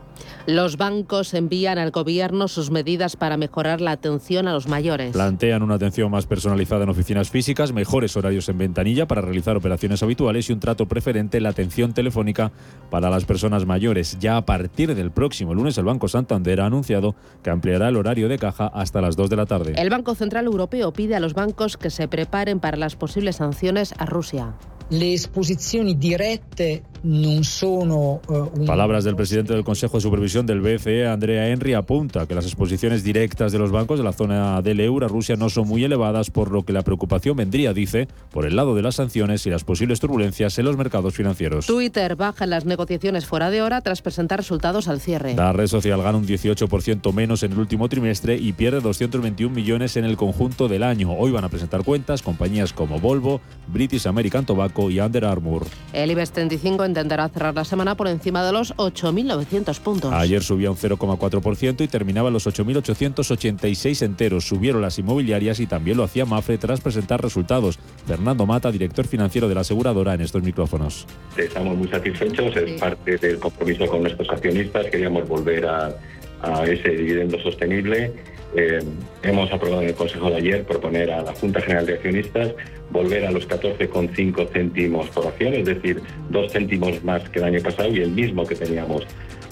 Los 0.48 0.78
bancos 0.78 1.34
envían 1.34 1.76
al 1.76 1.90
gobierno 1.90 2.48
sus 2.48 2.70
medidas 2.70 3.16
para 3.16 3.36
mejorar 3.36 3.82
la 3.82 3.90
atención 3.90 4.48
a 4.48 4.54
los 4.54 4.66
mayores. 4.66 5.12
Plantean 5.12 5.62
una 5.62 5.74
atención 5.74 6.10
más 6.10 6.24
personalizada 6.24 6.84
en 6.84 6.88
oficinas 6.88 7.28
físicas, 7.28 7.74
mejores 7.74 8.16
horarios 8.16 8.48
en 8.48 8.56
ventanilla 8.56 9.06
para 9.06 9.20
realizar 9.20 9.58
operaciones 9.58 10.02
habituales 10.02 10.48
y 10.48 10.54
un 10.54 10.60
trato 10.60 10.88
preferente 10.88 11.36
en 11.36 11.42
la 11.42 11.50
atención 11.50 11.92
telefónica 11.92 12.50
para 12.88 13.10
las 13.10 13.26
personas 13.26 13.66
mayores. 13.66 14.16
Ya 14.20 14.38
a 14.38 14.46
partir 14.46 14.94
del 14.94 15.10
próximo 15.10 15.52
lunes, 15.52 15.76
el 15.76 15.84
Banco 15.84 16.08
Santander 16.08 16.62
ha 16.62 16.66
anunciado 16.66 17.14
que 17.42 17.50
ampliará 17.50 17.90
el 17.90 17.96
horario 17.96 18.30
de 18.30 18.38
caja 18.38 18.68
hasta 18.68 19.02
las 19.02 19.16
2 19.16 19.28
de 19.28 19.36
la 19.36 19.44
tarde. 19.44 19.74
El 19.76 19.90
Banco 19.90 20.14
Central 20.14 20.46
Europeo 20.46 20.94
pide 20.94 21.14
a 21.14 21.20
los 21.20 21.34
bancos 21.34 21.76
que 21.76 21.90
se 21.90 22.08
preparen 22.08 22.58
para 22.58 22.78
las 22.78 22.96
posibles 22.96 23.36
sanciones 23.36 23.92
a 23.98 24.06
Rusia. 24.06 24.54
Le 24.90 25.12
exposizioni 25.12 25.94
dirette 25.94 26.82
non 27.02 27.44
sono 27.44 28.20
uh, 28.26 28.64
Palabras 28.64 29.04
del 29.04 29.14
presidente 29.14 29.52
del 29.54 29.64
Consejo 29.64 29.98
de 29.98 30.02
Supervisión 30.02 30.46
del 30.46 30.60
BCE, 30.60 31.06
Andrea 31.06 31.48
Henry, 31.48 31.74
apunta 31.74 32.26
que 32.26 32.34
las 32.34 32.44
exposiciones 32.44 33.04
directas 33.04 33.52
de 33.52 33.58
los 33.58 33.70
bancos 33.70 33.98
de 33.98 34.04
la 34.04 34.12
zona 34.12 34.60
del 34.62 34.80
euro 34.80 35.06
a 35.06 35.08
Rusia 35.08 35.36
no 35.36 35.48
son 35.48 35.68
muy 35.68 35.84
elevadas, 35.84 36.30
por 36.30 36.50
lo 36.50 36.64
que 36.64 36.72
la 36.72 36.82
preocupación 36.82 37.36
vendría, 37.36 37.72
dice, 37.72 38.08
por 38.30 38.46
el 38.46 38.56
lado 38.56 38.74
de 38.74 38.82
las 38.82 38.96
sanciones 38.96 39.46
y 39.46 39.50
las 39.50 39.64
posibles 39.64 40.00
turbulencias 40.00 40.58
en 40.58 40.64
los 40.64 40.76
mercados 40.76 41.14
financieros. 41.14 41.66
Twitter 41.66 42.16
baja 42.16 42.44
en 42.44 42.50
las 42.50 42.64
negociaciones 42.64 43.26
fuera 43.26 43.50
de 43.50 43.62
hora 43.62 43.80
tras 43.80 44.02
presentar 44.02 44.38
resultados 44.38 44.88
al 44.88 45.00
cierre. 45.00 45.34
La 45.34 45.52
red 45.52 45.66
social 45.66 46.02
gana 46.02 46.18
un 46.18 46.26
18% 46.26 47.12
menos 47.12 47.42
en 47.42 47.52
el 47.52 47.58
último 47.58 47.88
trimestre 47.88 48.36
y 48.36 48.52
pierde 48.52 48.80
221 48.80 49.54
millones 49.54 49.96
en 49.96 50.04
el 50.04 50.16
conjunto 50.16 50.68
del 50.68 50.82
año. 50.82 51.12
Hoy 51.12 51.30
van 51.30 51.44
a 51.44 51.48
presentar 51.48 51.84
cuentas 51.84 52.22
compañías 52.22 52.72
como 52.72 52.98
Volvo, 52.98 53.40
British 53.68 54.06
American 54.06 54.44
Tobacco 54.44 54.90
y 54.90 55.00
Under 55.00 55.24
Armour. 55.24 55.66
El 55.92 56.10
IBEX 56.10 56.32
35 56.32 56.88
intentará 56.88 57.28
cerrar 57.28 57.54
la 57.54 57.64
semana 57.64 57.95
por 57.95 58.09
encima 58.09 58.45
de 58.45 58.52
los 58.52 58.75
8.900 58.76 59.80
puntos. 59.80 60.12
Ayer 60.12 60.42
subía 60.42 60.71
un 60.71 60.76
0,4% 60.76 61.83
y 61.83 61.88
terminaba 61.88 62.30
los 62.30 62.47
8.886 62.47 64.02
enteros. 64.02 64.47
Subieron 64.47 64.83
las 64.83 64.99
inmobiliarias 64.99 65.61
y 65.61 65.66
también 65.66 65.97
lo 65.97 66.04
hacía 66.04 66.25
Mafre 66.25 66.59
tras 66.59 66.80
presentar 66.80 67.23
resultados. 67.23 67.78
Fernando 68.07 68.47
Mata, 68.47 68.73
director 68.73 69.07
financiero 69.07 69.49
de 69.49 69.54
la 69.54 69.61
aseguradora, 69.61 70.14
en 70.14 70.23
estos 70.23 70.42
micrófonos. 70.42 71.07
Estamos 71.37 71.76
muy 71.76 71.88
satisfechos, 71.88 72.57
es 72.57 72.80
parte 72.80 73.16
del 73.18 73.38
compromiso 73.38 73.87
con 73.87 74.02
nuestros 74.02 74.28
accionistas. 74.30 74.87
Queríamos 74.87 75.28
volver 75.28 75.66
a, 75.66 75.95
a 76.42 76.64
ese 76.64 76.90
dividendo 76.90 77.38
sostenible. 77.40 78.12
Eh, 78.57 78.78
hemos 79.23 79.52
aprobado 79.52 79.83
en 79.83 79.88
el 79.88 79.95
Consejo 79.95 80.30
de 80.30 80.37
ayer 80.37 80.64
proponer 80.64 81.11
a 81.11 81.23
la 81.23 81.35
Junta 81.35 81.61
General 81.61 81.85
de 81.85 81.95
Accionistas 81.95 82.54
volver 82.90 83.26
a 83.26 83.30
los 83.30 83.47
14,5 83.47 84.49
céntimos 84.50 85.09
por 85.11 85.26
acción, 85.26 85.52
es 85.54 85.66
decir, 85.66 86.00
dos 86.30 86.50
céntimos 86.52 87.04
más 87.04 87.28
que 87.28 87.38
el 87.38 87.45
año 87.45 87.61
pasado 87.61 87.90
y 87.92 88.00
el 88.00 88.11
mismo 88.11 88.47
que 88.47 88.54
teníamos 88.54 89.07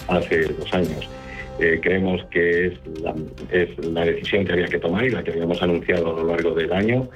hace 0.09 0.45
dos 0.45 0.73
años. 0.73 1.09
Eh, 1.59 1.81
creemos 1.83 2.25
que 2.31 2.67
es 2.67 2.75
la, 3.03 3.15
es 3.51 3.79
la, 3.79 4.05
decisión 4.05 4.45
que 4.45 4.53
había 4.53 4.67
que 4.67 4.79
tomar 4.79 5.05
y 5.05 5.11
la 5.11 5.25
que 5.25 5.33
habíamos 5.33 5.63
anunciado 5.63 6.15
a 6.15 6.21
lo 6.21 6.27
largo 6.27 6.51
del 6.53 6.71
año 6.71 7.09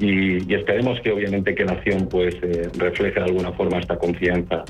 y, 0.00 0.50
y 0.50 0.54
esperemos 0.54 1.00
que 1.00 1.12
obviamente 1.12 1.54
que 1.54 1.64
la 1.64 1.72
acción 1.72 2.08
pues 2.08 2.34
eh, 2.42 2.68
refleje 2.76 3.20
de 3.20 3.26
alguna 3.26 3.52
forma 3.52 3.78
esta 3.78 3.96
confianza 3.96 4.64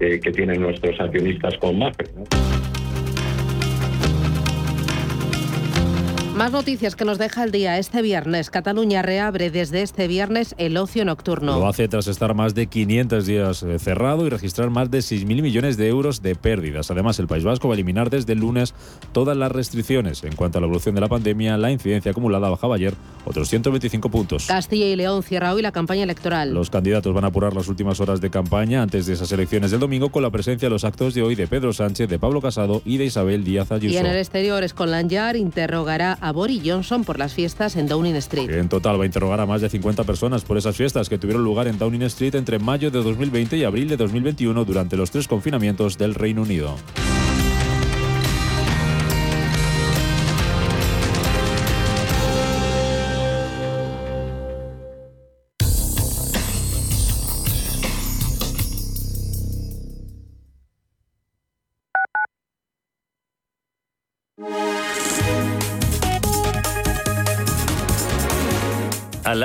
eh, 0.00 0.20
que 0.20 0.32
tienen 0.32 0.60
nuestros 0.60 1.00
accionistas 1.00 1.56
con 1.58 1.78
MAFRE. 1.78 2.08
¿no? 2.16 2.55
Más 6.36 6.52
noticias 6.52 6.96
que 6.96 7.06
nos 7.06 7.16
deja 7.16 7.44
el 7.44 7.50
día. 7.50 7.78
Este 7.78 8.02
viernes, 8.02 8.50
Cataluña 8.50 9.00
reabre 9.00 9.50
desde 9.50 9.80
este 9.80 10.06
viernes 10.06 10.54
el 10.58 10.76
ocio 10.76 11.02
nocturno. 11.06 11.58
Lo 11.58 11.66
hace 11.66 11.88
tras 11.88 12.08
estar 12.08 12.34
más 12.34 12.54
de 12.54 12.66
500 12.66 13.24
días 13.24 13.62
eh, 13.62 13.78
cerrado 13.78 14.26
y 14.26 14.28
registrar 14.28 14.68
más 14.68 14.90
de 14.90 14.98
6.000 14.98 15.24
millones 15.40 15.78
de 15.78 15.88
euros 15.88 16.20
de 16.20 16.34
pérdidas. 16.34 16.90
Además, 16.90 17.18
el 17.20 17.26
País 17.26 17.42
Vasco 17.42 17.68
va 17.68 17.74
a 17.74 17.76
eliminar 17.76 18.10
desde 18.10 18.34
el 18.34 18.40
lunes 18.40 18.74
todas 19.12 19.34
las 19.34 19.50
restricciones. 19.50 20.24
En 20.24 20.36
cuanto 20.36 20.58
a 20.58 20.60
la 20.60 20.66
evolución 20.66 20.94
de 20.94 21.00
la 21.00 21.08
pandemia, 21.08 21.56
la 21.56 21.70
incidencia 21.70 22.10
acumulada 22.10 22.50
bajaba 22.50 22.74
ayer 22.74 22.92
otros 23.24 23.48
125 23.48 24.10
puntos. 24.10 24.44
Castilla 24.44 24.88
y 24.88 24.94
León 24.94 25.22
cierra 25.22 25.54
hoy 25.54 25.62
la 25.62 25.72
campaña 25.72 26.02
electoral. 26.02 26.52
Los 26.52 26.68
candidatos 26.68 27.14
van 27.14 27.24
a 27.24 27.28
apurar 27.28 27.54
las 27.54 27.68
últimas 27.68 27.98
horas 27.98 28.20
de 28.20 28.28
campaña 28.28 28.82
antes 28.82 29.06
de 29.06 29.14
esas 29.14 29.32
elecciones 29.32 29.70
del 29.70 29.80
domingo 29.80 30.10
con 30.10 30.22
la 30.22 30.28
presencia 30.28 30.66
de 30.66 30.70
los 30.70 30.84
actos 30.84 31.14
de 31.14 31.22
hoy 31.22 31.34
de 31.34 31.46
Pedro 31.46 31.72
Sánchez, 31.72 32.10
de 32.10 32.18
Pablo 32.18 32.42
Casado 32.42 32.82
y 32.84 32.98
de 32.98 33.06
Isabel 33.06 33.42
Díaz 33.42 33.72
Ayuso. 33.72 33.94
Y 33.94 33.96
en 33.96 34.04
el 34.04 34.18
exterior, 34.18 34.68
Scotland 34.68 35.10
Yard 35.10 35.36
interrogará 35.36 36.18
a 36.20 36.25
Boris 36.32 36.62
Johnson 36.64 37.04
por 37.04 37.18
las 37.18 37.34
fiestas 37.34 37.76
en 37.76 37.88
Downing 37.88 38.16
Street. 38.16 38.50
En 38.50 38.68
total 38.68 38.98
va 38.98 39.04
a 39.04 39.06
interrogar 39.06 39.40
a 39.40 39.46
más 39.46 39.60
de 39.60 39.68
50 39.68 40.04
personas 40.04 40.42
por 40.42 40.58
esas 40.58 40.76
fiestas 40.76 41.08
que 41.08 41.18
tuvieron 41.18 41.44
lugar 41.44 41.68
en 41.68 41.78
Downing 41.78 42.02
Street 42.02 42.34
entre 42.34 42.58
mayo 42.58 42.90
de 42.90 43.02
2020 43.02 43.56
y 43.56 43.64
abril 43.64 43.88
de 43.88 43.96
2021 43.96 44.64
durante 44.64 44.96
los 44.96 45.10
tres 45.10 45.28
confinamientos 45.28 45.98
del 45.98 46.14
Reino 46.14 46.42
Unido. 46.42 46.76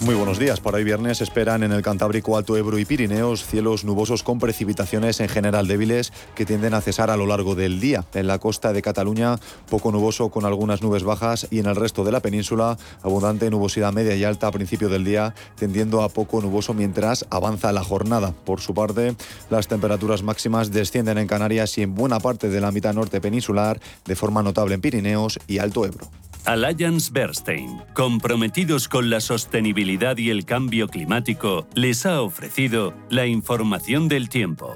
Muy 0.00 0.14
buenos 0.14 0.38
días. 0.38 0.60
Para 0.60 0.76
hoy 0.76 0.84
viernes 0.84 1.20
esperan 1.20 1.64
en 1.64 1.72
el 1.72 1.82
Cantábrico 1.82 2.36
Alto 2.36 2.56
Ebro 2.56 2.78
y 2.78 2.84
Pirineos 2.84 3.44
cielos 3.44 3.84
nubosos 3.84 4.22
con 4.22 4.38
precipitaciones 4.38 5.18
en 5.18 5.28
general 5.28 5.66
débiles 5.66 6.12
que 6.36 6.46
tienden 6.46 6.74
a 6.74 6.80
cesar 6.80 7.10
a 7.10 7.16
lo 7.16 7.26
largo 7.26 7.56
del 7.56 7.80
día. 7.80 8.04
En 8.14 8.28
la 8.28 8.38
costa 8.38 8.72
de 8.72 8.80
Cataluña 8.80 9.40
poco 9.68 9.90
nuboso 9.90 10.28
con 10.28 10.44
algunas 10.44 10.82
nubes 10.82 11.02
bajas 11.02 11.48
y 11.50 11.58
en 11.58 11.66
el 11.66 11.74
resto 11.74 12.04
de 12.04 12.12
la 12.12 12.20
península 12.20 12.78
abundante 13.02 13.50
nubosidad 13.50 13.92
media 13.92 14.14
y 14.14 14.22
alta 14.22 14.46
a 14.46 14.52
principio 14.52 14.88
del 14.88 15.04
día 15.04 15.34
tendiendo 15.56 16.02
a 16.02 16.08
poco 16.08 16.40
nuboso 16.40 16.74
mientras 16.74 17.26
avanza 17.30 17.72
la 17.72 17.82
jornada. 17.82 18.32
Por 18.44 18.60
su 18.60 18.74
parte, 18.74 19.16
las 19.50 19.66
temperaturas 19.66 20.22
máximas 20.22 20.70
descienden 20.70 21.18
en 21.18 21.26
Canarias 21.26 21.76
y 21.76 21.82
en 21.82 21.96
buena 21.96 22.20
parte 22.20 22.48
de 22.48 22.60
la 22.60 22.70
mitad 22.70 22.94
norte 22.94 23.20
peninsular 23.20 23.80
de 24.04 24.14
forma 24.14 24.44
notable 24.44 24.76
en 24.76 24.80
Pirineos 24.80 25.40
y 25.48 25.58
Alto 25.58 25.84
Ebro. 25.84 26.08
Alliance 26.44 27.10
Bernstein, 27.12 27.82
comprometidos 27.94 28.88
con 28.88 29.10
la 29.10 29.20
sostenibilidad 29.20 30.16
y 30.16 30.30
el 30.30 30.44
cambio 30.44 30.88
climático, 30.88 31.66
les 31.74 32.06
ha 32.06 32.22
ofrecido 32.22 32.94
la 33.10 33.26
información 33.26 34.08
del 34.08 34.28
tiempo. 34.28 34.74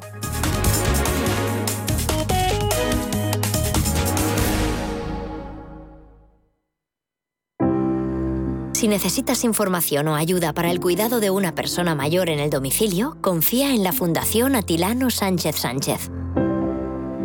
Si 8.82 8.88
necesitas 8.88 9.44
información 9.44 10.08
o 10.08 10.16
ayuda 10.16 10.52
para 10.52 10.72
el 10.72 10.80
cuidado 10.80 11.20
de 11.20 11.30
una 11.30 11.54
persona 11.54 11.94
mayor 11.94 12.28
en 12.28 12.40
el 12.40 12.50
domicilio, 12.50 13.16
confía 13.20 13.72
en 13.72 13.84
la 13.84 13.92
Fundación 13.92 14.56
Atilano 14.56 15.08
Sánchez 15.08 15.54
Sánchez. 15.54 16.10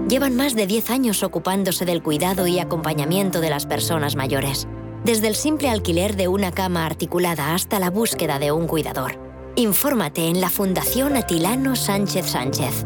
Llevan 0.08 0.38
más 0.38 0.56
de 0.56 0.68
10 0.68 0.90
años 0.90 1.22
ocupándose 1.22 1.86
del 1.86 2.02
cuidado 2.02 2.48
y 2.48 2.60
acompañamiento 2.60 3.42
de 3.42 3.50
las 3.50 3.66
personas 3.66 4.16
mayores, 4.16 4.66
desde 5.04 5.28
el 5.28 5.36
simple 5.36 5.70
alquiler 5.70 6.16
de 6.16 6.30
una 6.30 6.52
cama 6.52 6.86
articulada 6.86 7.54
hasta 7.54 7.78
la 7.78 7.90
búsqueda 7.90 8.40
de 8.40 8.54
un 8.54 8.68
cuidador. 8.68 9.20
Infórmate 9.58 10.28
en 10.28 10.40
la 10.40 10.50
Fundación 10.50 11.18
Atilano 11.18 11.76
Sánchez 11.76 12.26
Sánchez. 12.28 12.86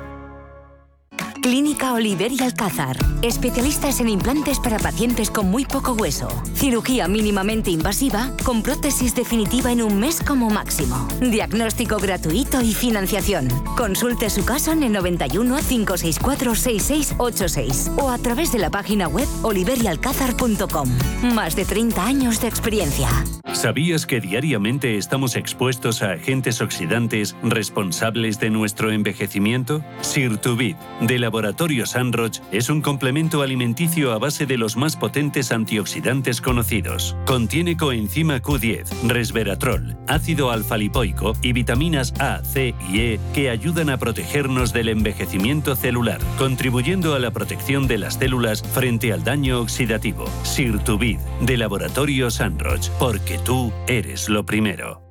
Clínica 1.41 1.93
Oliver 1.93 2.31
y 2.31 2.39
Alcázar. 2.43 2.97
Especialistas 3.23 3.99
en 3.99 4.09
implantes 4.09 4.59
para 4.59 4.77
pacientes 4.77 5.31
con 5.31 5.49
muy 5.49 5.65
poco 5.65 5.93
hueso. 5.93 6.29
Cirugía 6.53 7.07
mínimamente 7.07 7.71
invasiva 7.71 8.29
con 8.43 8.61
prótesis 8.61 9.15
definitiva 9.15 9.71
en 9.71 9.81
un 9.81 9.99
mes 9.99 10.21
como 10.21 10.51
máximo. 10.51 11.07
Diagnóstico 11.19 11.97
gratuito 11.97 12.61
y 12.61 12.73
financiación. 12.73 13.47
Consulte 13.75 14.29
su 14.29 14.45
caso 14.45 14.71
en 14.71 14.83
el 14.83 14.93
91 14.93 15.57
564 15.67 16.55
6686 16.55 17.91
o 17.97 18.09
a 18.09 18.19
través 18.19 18.51
de 18.51 18.59
la 18.59 18.69
página 18.69 19.07
web 19.07 19.27
oliverialcázar.com. 19.41 20.89
Más 21.33 21.55
de 21.55 21.65
30 21.65 22.05
años 22.05 22.39
de 22.39 22.47
experiencia. 22.49 23.09
¿Sabías 23.53 24.05
que 24.05 24.21
diariamente 24.21 24.97
estamos 24.97 25.35
expuestos 25.35 26.01
a 26.03 26.13
agentes 26.13 26.61
oxidantes 26.61 27.35
responsables 27.43 28.39
de 28.39 28.49
nuestro 28.49 28.91
envejecimiento? 28.91 29.83
Sirtuvid, 30.01 30.75
de 31.01 31.19
Laboratorio 31.31 31.85
Sanroch, 31.85 32.41
es 32.51 32.69
un 32.69 32.81
complemento 32.81 33.41
alimenticio 33.41 34.11
a 34.11 34.17
base 34.17 34.45
de 34.45 34.57
los 34.57 34.75
más 34.75 34.97
potentes 34.97 35.53
antioxidantes 35.53 36.41
conocidos. 36.41 37.15
Contiene 37.25 37.77
coenzima 37.77 38.41
Q10, 38.41 39.07
resveratrol, 39.07 39.95
ácido 40.09 40.51
alfa-lipoico 40.51 41.31
y 41.41 41.53
vitaminas 41.53 42.13
A, 42.19 42.43
C 42.43 42.75
y 42.91 42.99
E 42.99 43.19
que 43.33 43.49
ayudan 43.49 43.89
a 43.89 43.97
protegernos 43.97 44.73
del 44.73 44.89
envejecimiento 44.89 45.77
celular, 45.77 46.19
contribuyendo 46.37 47.15
a 47.15 47.19
la 47.19 47.31
protección 47.31 47.87
de 47.87 47.99
las 47.99 48.15
células 48.15 48.61
frente 48.61 49.13
al 49.13 49.23
daño 49.23 49.61
oxidativo. 49.61 50.25
Sirtuvid, 50.43 51.19
de 51.39 51.55
Laboratorio 51.55 52.29
Sanroch, 52.29 52.89
porque 52.99 53.37
tú 53.37 53.71
eres 53.87 54.27
lo 54.27 54.45
primero. 54.45 55.10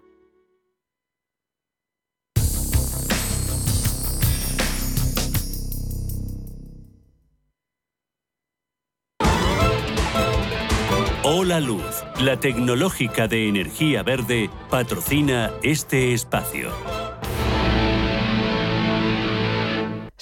Hola 11.43 11.59
Luz, 11.59 12.03
la 12.19 12.39
tecnológica 12.39 13.27
de 13.27 13.47
energía 13.47 14.03
verde, 14.03 14.51
patrocina 14.69 15.51
este 15.63 16.13
espacio. 16.13 16.69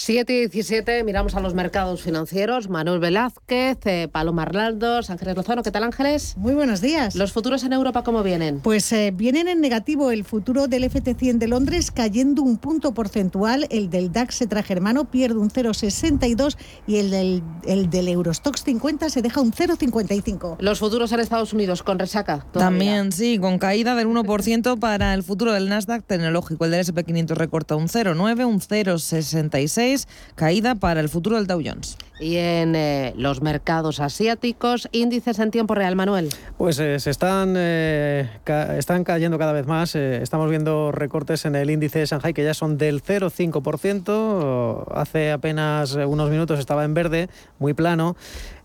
7 0.09 0.33
y 0.33 0.47
17, 0.47 1.03
miramos 1.03 1.35
a 1.35 1.39
los 1.39 1.53
mercados 1.53 2.01
financieros. 2.01 2.67
Manuel 2.67 2.99
Velázquez, 2.99 3.77
eh, 3.85 4.07
Paloma 4.11 4.41
Arnaldos, 4.41 5.11
Ángeles 5.11 5.35
Lozano. 5.35 5.61
¿Qué 5.61 5.69
tal, 5.69 5.83
Ángeles? 5.83 6.35
Muy 6.35 6.55
buenos 6.55 6.81
días. 6.81 7.13
¿Los 7.13 7.31
futuros 7.31 7.63
en 7.63 7.73
Europa 7.73 8.03
cómo 8.03 8.23
vienen? 8.23 8.59
Pues 8.59 8.91
eh, 8.91 9.11
vienen 9.15 9.47
en 9.47 9.61
negativo. 9.61 10.09
El 10.09 10.23
futuro 10.23 10.67
del 10.67 10.85
FT100 10.85 11.37
de 11.37 11.47
Londres 11.47 11.91
cayendo 11.91 12.41
un 12.41 12.57
punto 12.57 12.91
porcentual. 12.95 13.67
El 13.69 13.91
del 13.91 14.11
DAX 14.11 14.39
germano 14.65 15.11
pierde 15.11 15.37
un 15.37 15.51
0,62 15.51 16.57
y 16.87 16.97
el 16.97 17.11
del, 17.11 17.43
el 17.67 17.91
del 17.91 18.07
Eurostox 18.07 18.63
50 18.63 19.11
se 19.11 19.21
deja 19.21 19.41
un 19.41 19.51
0,55. 19.51 20.55
Los 20.59 20.79
futuros 20.79 21.11
en 21.11 21.19
Estados 21.19 21.53
Unidos 21.53 21.83
con 21.83 21.99
resaca. 21.99 22.47
todavía. 22.51 22.79
También, 22.79 23.11
sí, 23.11 23.37
con 23.37 23.59
caída 23.59 23.93
del 23.93 24.07
1% 24.07 24.79
para 24.79 25.13
el 25.13 25.21
futuro 25.21 25.53
del 25.53 25.69
Nasdaq 25.69 26.03
tecnológico. 26.03 26.65
El 26.65 26.71
del 26.71 26.83
SP500 26.83 27.35
recorta 27.35 27.75
un 27.75 27.87
0,9, 27.87 28.47
un 28.47 28.59
0,66, 28.59 29.98
caída 30.35 30.75
para 30.75 30.99
el 30.99 31.09
futuro 31.09 31.35
del 31.37 31.47
Dow 31.47 31.61
Jones. 31.63 31.97
Y 32.21 32.35
en 32.35 32.75
eh, 32.75 33.13
los 33.15 33.41
mercados 33.41 34.01
asiáticos, 34.01 34.89
índices 34.91 35.39
en 35.39 35.51
tiempo 35.51 35.73
real, 35.73 35.95
Manuel. 35.95 36.27
Pues 36.57 36.77
eh, 36.79 36.99
se 36.99 37.11
están, 37.11 37.53
eh, 37.57 38.29
ca- 38.43 38.77
están 38.77 39.05
cayendo 39.05 39.37
cada 39.39 39.53
vez 39.53 39.65
más. 39.67 39.95
Eh, 39.95 40.21
estamos 40.21 40.49
viendo 40.49 40.91
recortes 40.91 41.45
en 41.45 41.55
el 41.55 41.69
índice 41.69 41.99
de 41.99 42.05
Shanghai 42.07 42.33
que 42.33 42.43
ya 42.43 42.53
son 42.53 42.77
del 42.77 43.01
0,5%. 43.01 44.85
Hace 44.93 45.31
apenas 45.31 45.93
unos 45.95 46.29
minutos 46.29 46.59
estaba 46.59 46.83
en 46.83 46.93
verde, 46.93 47.29
muy 47.57 47.73
plano. 47.73 48.15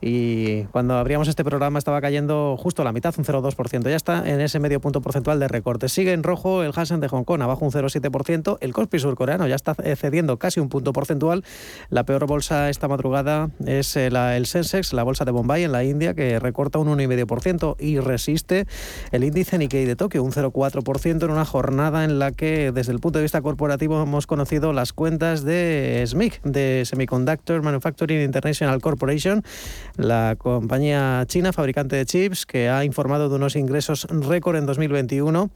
Y 0.06 0.64
cuando 0.64 0.98
abríamos 0.98 1.28
este 1.28 1.44
programa 1.44 1.78
estaba 1.78 1.98
cayendo 2.02 2.58
justo 2.58 2.84
la 2.84 2.92
mitad, 2.92 3.14
un 3.16 3.24
0,2%. 3.24 3.88
Ya 3.88 3.96
está 3.96 4.28
en 4.28 4.38
ese 4.42 4.58
medio 4.60 4.78
punto 4.78 5.00
porcentual 5.00 5.40
de 5.40 5.48
recorte. 5.48 5.88
Sigue 5.88 6.12
en 6.12 6.22
rojo 6.22 6.62
el 6.62 6.72
Hansen 6.76 7.00
de 7.00 7.08
Hong 7.08 7.24
Kong, 7.24 7.40
abajo 7.40 7.64
un 7.64 7.70
0,7%. 7.72 8.58
El 8.60 8.74
Kospi 8.74 8.98
surcoreano 8.98 9.46
ya 9.48 9.54
está 9.54 9.74
cediendo 9.74 10.36
casi 10.38 10.60
un 10.60 10.68
punto 10.68 10.92
porcentual. 10.92 11.42
La 11.88 12.04
peor 12.04 12.26
bolsa 12.26 12.68
esta 12.68 12.86
madrugada 12.86 13.48
es 13.64 13.96
eh, 13.96 14.10
la- 14.10 14.36
el 14.36 14.44
Sensex, 14.44 14.92
la 14.92 15.04
bolsa 15.04 15.24
de 15.24 15.30
Bombay 15.30 15.64
en 15.64 15.72
la 15.72 15.84
India, 15.84 16.12
que 16.12 16.38
recorta 16.38 16.78
un 16.78 16.88
1,5% 16.88 17.76
y 17.80 17.98
resiste 17.98 18.66
el 19.10 19.24
índice 19.24 19.56
Nikkei 19.56 19.86
de 19.86 19.96
Tokio, 19.96 20.22
un 20.22 20.32
0,4% 20.32 21.24
en 21.24 21.30
una 21.30 21.46
jornada 21.46 22.04
en 22.04 22.18
la 22.18 22.30
que 22.32 22.72
desde 22.72 22.92
el 22.92 23.00
punto 23.00 23.20
de 23.20 23.22
vista 23.22 23.40
corporativo 23.40 24.02
hemos 24.02 24.26
conocido 24.26 24.74
las 24.74 24.92
cuentas 24.92 25.44
de 25.44 26.04
SMIC, 26.06 26.42
de 26.42 26.82
Semiconductor 26.84 27.62
Manufacturing 27.62 28.20
International 28.20 28.78
Corporation, 28.82 29.42
la 29.96 30.36
compañía 30.36 31.24
china 31.26 31.52
fabricante 31.52 31.96
de 31.96 32.06
chips 32.06 32.46
que 32.46 32.68
ha 32.68 32.84
informado 32.84 33.28
de 33.28 33.36
unos 33.36 33.56
ingresos 33.56 34.06
récord 34.10 34.56
en 34.56 34.66
2021, 34.66 35.50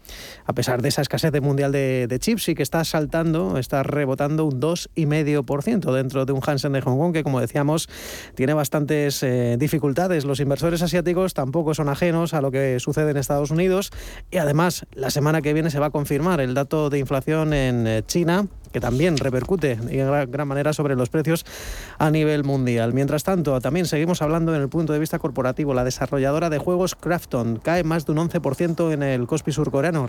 a 0.45 0.53
pesar 0.53 0.83
de 0.83 0.89
esa 0.89 1.03
escasez 1.03 1.33
de 1.33 1.41
mundial 1.41 1.73
de, 1.73 2.07
de 2.07 2.19
chips 2.19 2.49
y 2.49 2.55
que 2.55 2.63
está 2.63 2.85
saltando, 2.85 3.59
está 3.59 3.83
rebotando 3.83 4.45
un 4.45 4.61
2,5% 4.61 5.93
dentro 5.93 6.25
de 6.25 6.33
un 6.33 6.41
Hansen 6.45 6.73
de 6.73 6.81
Hong 6.81 6.99
Kong 6.99 7.13
que, 7.13 7.25
como 7.25 7.41
decíamos, 7.41 7.89
tiene 8.35 8.55
bastantes 8.55 9.23
eh, 9.23 9.57
dificultades. 9.59 10.25
Los 10.25 10.41
inversores 10.41 10.83
asiáticos 10.83 11.35
tampoco 11.35 11.75
son 11.75 11.89
ajenos 11.89 12.35
a 12.35 12.41
lo 12.41 12.51
que 12.51 12.79
sucede 12.81 13.11
en 13.11 13.17
Estados 13.17 13.51
Unidos 13.51 13.91
y 14.31 14.39
además 14.39 14.87
la 14.93 15.11
semana 15.11 15.43
que 15.43 15.53
viene 15.53 15.71
se 15.71 15.79
va 15.79 15.87
a 15.87 15.91
confirmar 15.91 16.41
el 16.41 16.55
dato 16.55 16.91
de 16.91 16.99
inflación 16.99 17.53
en 17.53 17.87
eh, 17.87 18.03
China 18.07 18.47
que 18.73 18.81
también 18.81 19.17
repercute 19.17 19.73
en 19.73 20.31
gran, 20.31 20.47
manera 20.49 20.73
sobre 20.73 20.95
los 20.95 21.09
precios 21.09 21.47
a 21.99 22.11
nivel 22.11 22.45
mundial. 22.45 22.93
Mientras 22.93 23.25
tanto, 23.25 23.59
también 23.61 23.87
seguimos 23.87 24.21
hablando 24.21 24.28
en 24.37 24.61
el 24.61 24.69
punto 24.69 24.93
de 24.93 24.99
vista 24.99 25.19
corporativo. 25.19 25.75
La 25.75 25.85
desarrolladora 25.85 26.51
de 26.51 26.59
juegos 26.59 26.95
Krafton 26.95 27.61
cae 27.63 27.83
más 27.83 28.07
de 28.07 28.13
un 28.13 28.19
11% 28.19 28.93
en 28.93 29.03
el 29.03 29.27
Kospi 29.27 29.53
surcoreano, 29.53 30.07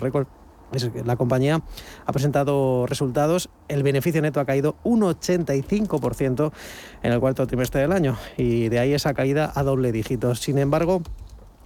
la 1.03 1.15
compañía 1.15 1.61
ha 2.05 2.11
presentado 2.11 2.85
resultados, 2.85 3.49
el 3.69 3.81
beneficio 3.81 4.21
neto 4.21 4.39
ha 4.39 4.45
caído 4.45 4.75
un 4.83 5.01
85% 5.01 6.51
en 7.01 7.11
el 7.11 7.19
cuarto 7.19 7.47
trimestre 7.47 7.81
del 7.81 7.91
año 7.91 8.17
y 8.37 8.69
de 8.69 8.77
ahí 8.77 8.93
esa 8.93 9.13
caída 9.13 9.51
a 9.55 9.63
doble 9.63 9.91
dígito. 9.91 10.35
Sin 10.35 10.59
embargo, 10.59 11.01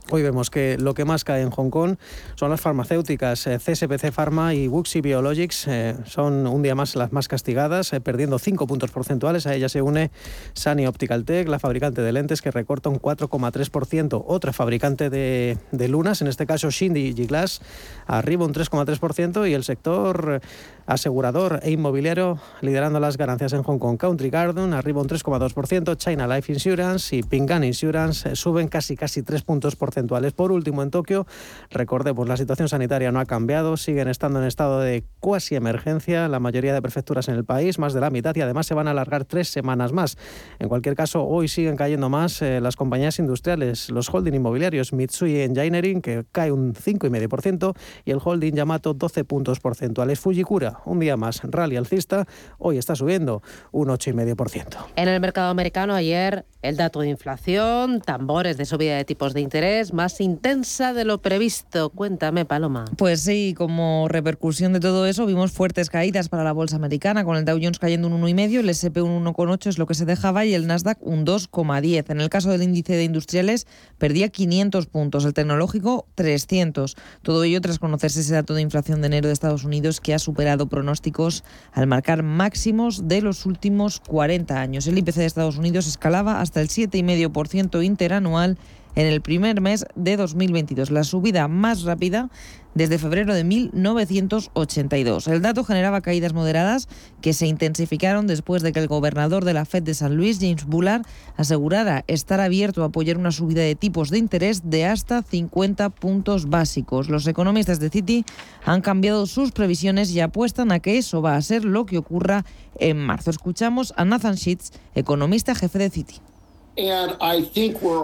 Hoy 0.09 0.21
vemos 0.21 0.49
que 0.49 0.77
lo 0.77 0.93
que 0.93 1.05
más 1.05 1.23
cae 1.23 1.41
en 1.41 1.49
Hong 1.49 1.69
Kong 1.69 1.95
son 2.35 2.49
las 2.49 2.59
farmacéuticas. 2.59 3.43
CSPC 3.43 4.03
eh, 4.03 4.11
Pharma 4.11 4.53
y 4.53 4.67
Wuxi 4.67 4.99
Biologics 4.99 5.67
eh, 5.67 5.95
son 6.05 6.45
un 6.45 6.61
día 6.61 6.75
más 6.75 6.95
las 6.97 7.13
más 7.13 7.29
castigadas, 7.29 7.93
eh, 7.93 8.01
perdiendo 8.01 8.37
5 8.37 8.67
puntos 8.67 8.91
porcentuales. 8.91 9.47
A 9.47 9.55
ella 9.55 9.69
se 9.69 9.81
une 9.81 10.11
Sany 10.53 10.87
Optical 10.87 11.23
Tech, 11.23 11.47
la 11.47 11.57
fabricante 11.57 12.01
de 12.01 12.11
lentes, 12.11 12.41
que 12.41 12.51
recorta 12.51 12.89
un 12.89 12.99
4,3%. 12.99 14.23
Otra 14.27 14.51
fabricante 14.51 15.09
de, 15.09 15.57
lunas, 15.87 16.21
en 16.21 16.27
este 16.27 16.45
caso 16.45 16.69
Shindy 16.69 17.13
Glass, 17.25 17.61
arriba 18.05 18.45
un 18.45 18.53
3,3%. 18.53 19.49
Y 19.49 19.53
el 19.53 19.63
sector 19.63 20.41
asegurador 20.85 21.61
e 21.63 21.71
inmobiliario 21.71 22.39
liderando 22.61 22.99
las 22.99 23.15
ganancias 23.15 23.53
en 23.53 23.63
Hong 23.63 23.79
Kong. 23.79 23.97
Country 23.97 24.29
Garden 24.29 24.73
arriba 24.73 25.01
un 25.01 25.07
3,2%, 25.07 25.95
China 25.95 26.27
Life 26.27 26.51
Insurance 26.51 27.15
y 27.15 27.23
Ping'an 27.23 27.63
Insurance 27.63 28.35
suben 28.35 28.67
casi 28.67 28.97
casi 28.97 29.23
3 29.23 29.43
puntos 29.43 29.75
porcentuales. 29.77 29.92
Por 30.35 30.51
último, 30.51 30.81
en 30.81 30.91
Tokio, 30.91 31.25
recordemos, 31.69 32.27
la 32.27 32.37
situación 32.37 32.67
sanitaria 32.67 33.11
no 33.11 33.19
ha 33.19 33.25
cambiado, 33.25 33.77
siguen 33.77 34.07
estando 34.07 34.39
en 34.39 34.45
estado 34.45 34.79
de 34.79 35.03
cuasi 35.19 35.55
emergencia 35.55 36.27
la 36.27 36.39
mayoría 36.39 36.73
de 36.73 36.81
prefecturas 36.81 37.27
en 37.27 37.35
el 37.35 37.45
país, 37.45 37.79
más 37.79 37.93
de 37.93 38.01
la 38.01 38.09
mitad, 38.09 38.35
y 38.35 38.41
además 38.41 38.65
se 38.67 38.73
van 38.73 38.87
a 38.87 38.91
alargar 38.91 39.25
tres 39.25 39.49
semanas 39.49 39.91
más. 39.91 40.17
En 40.59 40.69
cualquier 40.69 40.95
caso, 40.95 41.25
hoy 41.25 41.47
siguen 41.47 41.75
cayendo 41.75 42.09
más 42.09 42.41
eh, 42.41 42.59
las 42.59 42.75
compañías 42.75 43.19
industriales, 43.19 43.89
los 43.89 44.13
holding 44.13 44.33
inmobiliarios, 44.33 44.93
Mitsui 44.93 45.41
Engineering, 45.41 46.01
que 46.01 46.25
cae 46.31 46.51
un 46.51 46.73
5,5%, 46.73 47.75
y 48.05 48.11
el 48.11 48.19
holding 48.23 48.53
Yamato 48.53 48.93
12 48.93 49.23
puntos 49.25 49.59
porcentuales. 49.59 50.19
Fujikura 50.19 50.79
un 50.85 50.99
día 50.99 51.17
más. 51.17 51.41
Rally 51.43 51.77
alcista, 51.77 52.25
hoy 52.57 52.77
está 52.77 52.95
subiendo 52.95 53.41
un 53.71 53.89
8,5%. 53.89 54.77
En 54.95 55.07
el 55.07 55.19
mercado 55.19 55.49
americano 55.49 55.93
ayer 55.93 56.45
el 56.61 56.77
dato 56.77 57.01
de 57.01 57.09
inflación, 57.09 58.01
tambores 58.01 58.57
de 58.57 58.65
subida 58.65 58.95
de 58.95 59.05
tipos 59.05 59.33
de 59.33 59.41
interés 59.41 59.82
más 59.91 60.21
intensa 60.21 60.93
de 60.93 61.03
lo 61.03 61.17
previsto. 61.21 61.89
Cuéntame, 61.89 62.45
Paloma. 62.45 62.85
Pues 62.95 63.21
sí, 63.21 63.53
como 63.57 64.07
repercusión 64.07 64.71
de 64.71 64.79
todo 64.79 65.07
eso, 65.07 65.25
vimos 65.25 65.51
fuertes 65.51 65.89
caídas 65.89 66.29
para 66.29 66.43
la 66.43 66.53
bolsa 66.53 66.75
americana, 66.75 67.25
con 67.25 67.35
el 67.35 67.43
Dow 67.43 67.59
Jones 67.61 67.79
cayendo 67.79 68.07
un 68.07 68.21
1,5, 68.21 68.59
el 68.59 68.69
SP 68.69 69.01
un 69.01 69.25
1,8 69.25 69.67
es 69.67 69.77
lo 69.77 69.87
que 69.87 69.95
se 69.95 70.05
dejaba 70.05 70.45
y 70.45 70.53
el 70.53 70.67
Nasdaq 70.67 70.99
un 71.01 71.25
2,10. 71.25 72.11
En 72.11 72.21
el 72.21 72.29
caso 72.29 72.49
del 72.51 72.63
índice 72.63 72.93
de 72.93 73.03
industriales, 73.03 73.67
perdía 73.97 74.29
500 74.29 74.85
puntos, 74.85 75.25
el 75.25 75.33
tecnológico 75.33 76.07
300. 76.15 76.95
Todo 77.23 77.43
ello 77.43 77.59
tras 77.59 77.79
conocerse 77.79 78.21
ese 78.21 78.33
dato 78.33 78.53
de 78.53 78.61
inflación 78.61 79.01
de 79.01 79.07
enero 79.07 79.27
de 79.27 79.33
Estados 79.33 79.63
Unidos 79.63 79.99
que 79.99 80.13
ha 80.13 80.19
superado 80.19 80.67
pronósticos 80.67 81.43
al 81.71 81.87
marcar 81.87 82.21
máximos 82.21 83.07
de 83.07 83.21
los 83.21 83.45
últimos 83.45 83.99
40 83.99 84.59
años. 84.59 84.87
El 84.87 84.97
IPC 84.97 85.15
de 85.15 85.25
Estados 85.25 85.57
Unidos 85.57 85.87
escalaba 85.87 86.41
hasta 86.41 86.61
el 86.61 86.69
7,5% 86.69 87.83
interanual 87.83 88.57
en 88.95 89.07
el 89.07 89.21
primer 89.21 89.61
mes 89.61 89.85
de 89.95 90.17
2022, 90.17 90.91
la 90.91 91.03
subida 91.03 91.47
más 91.47 91.83
rápida 91.83 92.29
desde 92.75 92.97
febrero 92.97 93.33
de 93.33 93.43
1982. 93.43 95.27
El 95.27 95.41
dato 95.41 95.63
generaba 95.63 96.01
caídas 96.01 96.33
moderadas 96.33 96.87
que 97.21 97.33
se 97.33 97.47
intensificaron 97.47 98.27
después 98.27 98.63
de 98.63 98.71
que 98.71 98.79
el 98.79 98.87
gobernador 98.87 99.45
de 99.45 99.53
la 99.53 99.65
Fed 99.65 99.83
de 99.83 99.93
San 99.93 100.15
Luis, 100.15 100.39
James 100.39 100.65
Bullard, 100.65 101.03
asegurara 101.37 102.03
estar 102.07 102.39
abierto 102.39 102.83
a 102.83 102.87
apoyar 102.87 103.17
una 103.17 103.31
subida 103.31 103.61
de 103.61 103.75
tipos 103.75 104.09
de 104.09 104.17
interés 104.17 104.69
de 104.69 104.85
hasta 104.85 105.21
50 105.21 105.89
puntos 105.89 106.49
básicos. 106.49 107.09
Los 107.09 107.27
economistas 107.27 107.79
de 107.79 107.89
Citi 107.89 108.25
han 108.65 108.81
cambiado 108.81 109.25
sus 109.25 109.51
previsiones 109.51 110.11
y 110.11 110.19
apuestan 110.19 110.71
a 110.71 110.79
que 110.79 110.97
eso 110.97 111.21
va 111.21 111.35
a 111.35 111.41
ser 111.41 111.65
lo 111.65 111.85
que 111.85 111.97
ocurra 111.97 112.45
en 112.79 112.97
marzo. 112.97 113.29
Escuchamos 113.29 113.93
a 113.97 114.05
Nathan 114.05 114.35
Sheets, 114.35 114.71
economista 114.95 115.55
jefe 115.55 115.79
de 115.79 115.89
Citi. 115.89 116.32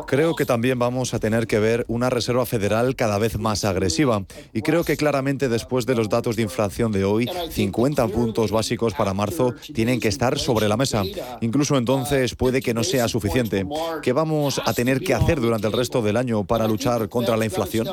Creo 0.06 0.36
que 0.36 0.46
también 0.46 0.78
vamos 0.78 1.14
a 1.14 1.20
tener 1.20 1.48
que 1.48 1.60
ver 1.60 1.86
una 1.88 2.10
Reserva 2.10 2.46
Federal 2.46 2.96
cada 2.96 3.18
vez 3.18 3.38
más 3.40 3.66
agresiva. 3.66 4.24
Y 4.54 4.62
creo 4.62 4.84
que 4.84 4.98
claramente 4.98 5.50
después 5.50 5.86
de 5.86 5.96
los 5.96 6.10
datos 6.10 6.36
de 6.36 6.44
inflación 6.44 6.92
de 6.92 7.04
hoy, 7.04 7.30
50 7.50 8.08
puntos 8.08 8.52
básicos 8.52 8.94
para 8.94 9.14
marzo 9.14 9.56
tienen 9.74 10.00
que 10.00 10.08
estar 10.08 10.38
sobre 10.38 10.68
la 10.68 10.78
mesa. 10.78 11.04
Incluso 11.42 11.78
entonces 11.78 12.36
puede 12.36 12.62
que 12.62 12.74
no 12.74 12.84
sea 12.84 13.08
suficiente. 13.08 13.66
¿Qué 14.04 14.14
vamos 14.14 14.62
a 14.64 14.74
tener 14.74 15.00
que 15.00 15.14
hacer 15.14 15.40
durante 15.40 15.68
el 15.68 15.74
resto 15.74 16.02
del 16.02 16.18
año 16.18 16.44
para 16.44 16.68
luchar 16.68 17.10
contra 17.10 17.38
la 17.38 17.46
inflación? 17.46 17.88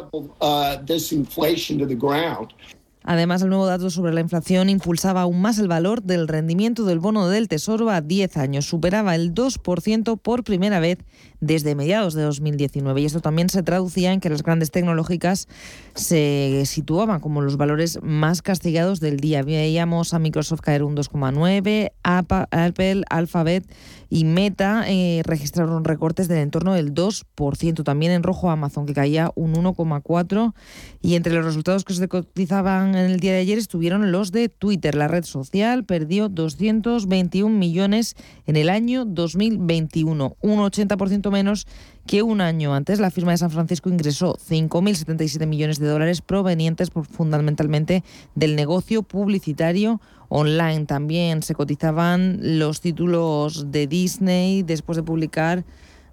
Además, 3.07 3.41
el 3.41 3.49
nuevo 3.49 3.67
dato 3.67 3.89
sobre 3.89 4.13
la 4.13 4.21
inflación 4.21 4.69
impulsaba 4.69 5.23
aún 5.23 5.41
más 5.41 5.59
el 5.59 5.69
valor 5.69 6.03
del 6.03 6.27
rendimiento 6.27 6.85
del 6.85 6.99
bono 6.99 7.29
del 7.29 7.47
Tesoro 7.47 7.89
a 7.89 8.01
10 8.01 8.37
años. 8.37 8.67
Superaba 8.67 9.15
el 9.15 9.33
2% 9.33 10.19
por 10.19 10.43
primera 10.43 10.81
vez 10.81 10.99
desde 11.41 11.75
mediados 11.75 12.15
de 12.15 12.23
2019. 12.23 13.01
Y 13.01 13.05
esto 13.05 13.21
también 13.21 13.49
se 13.49 13.63
traducía 13.63 14.13
en 14.13 14.21
que 14.21 14.31
las 14.31 14.43
grandes 14.43 14.71
tecnológicas 14.71 15.49
se 15.95 16.63
situaban 16.67 17.21
como 17.21 17.41
los 17.41 17.57
valores 17.57 17.99
más 18.03 18.43
castigados 18.43 19.01
del 19.01 19.19
día. 19.19 19.43
Veíamos 19.43 20.15
a 20.15 20.19
Microsoft 20.19 20.61
caer 20.61 20.83
un 20.83 20.97
2,9, 20.97 21.93
Apple, 22.03 23.03
Alphabet 23.09 23.65
y 24.09 24.25
Meta 24.25 24.85
eh, 24.87 25.23
registraron 25.25 25.85
recortes 25.85 26.29
del 26.29 26.39
entorno 26.39 26.75
del 26.75 26.95
2%. 26.95 27.83
También 27.83 28.13
en 28.13 28.23
rojo 28.23 28.51
Amazon, 28.51 28.87
que 28.87 28.95
caía 28.95 29.33
un 29.35 29.55
1,4%. 29.55 30.55
Y 31.03 31.15
entre 31.15 31.35
los 31.35 31.45
resultados 31.45 31.85
que 31.85 31.95
se 31.95 32.09
cotizaban 32.09 32.95
en 32.95 33.11
el 33.11 33.21
día 33.21 33.33
de 33.33 33.39
ayer 33.39 33.59
estuvieron 33.59 34.13
los 34.13 34.33
de 34.33 34.49
Twitter. 34.49 34.95
La 34.95 35.09
red 35.09 35.25
social 35.25 35.85
perdió 35.85 36.29
221 36.29 37.57
millones 37.57 38.17
en 38.47 38.57
el 38.57 38.69
año 38.69 39.05
2021, 39.05 40.37
un 40.41 40.59
80% 40.59 41.26
menos 41.31 41.67
que 42.07 42.23
un 42.23 42.41
año 42.41 42.75
antes. 42.75 43.01
La 43.01 43.11
firma 43.11 43.33
de 43.33 43.39
San 43.39 43.51
Francisco 43.51 43.89
ingresó 43.89 44.37
5.077 44.37 45.47
millones 45.47 45.79
de 45.79 45.89
dólares 45.89 46.21
provenientes 46.21 46.91
fundamentalmente 47.11 48.05
del 48.35 48.57
negocio 48.57 49.03
publicitario 49.03 50.01
online. 50.29 50.87
También 50.87 51.43
se 51.43 51.55
cotizaban 51.55 52.39
los 52.59 52.81
títulos 52.81 53.71
de 53.71 53.87
Disney 53.87 54.63
después 54.63 54.97
de 54.97 55.03
publicar 55.03 55.65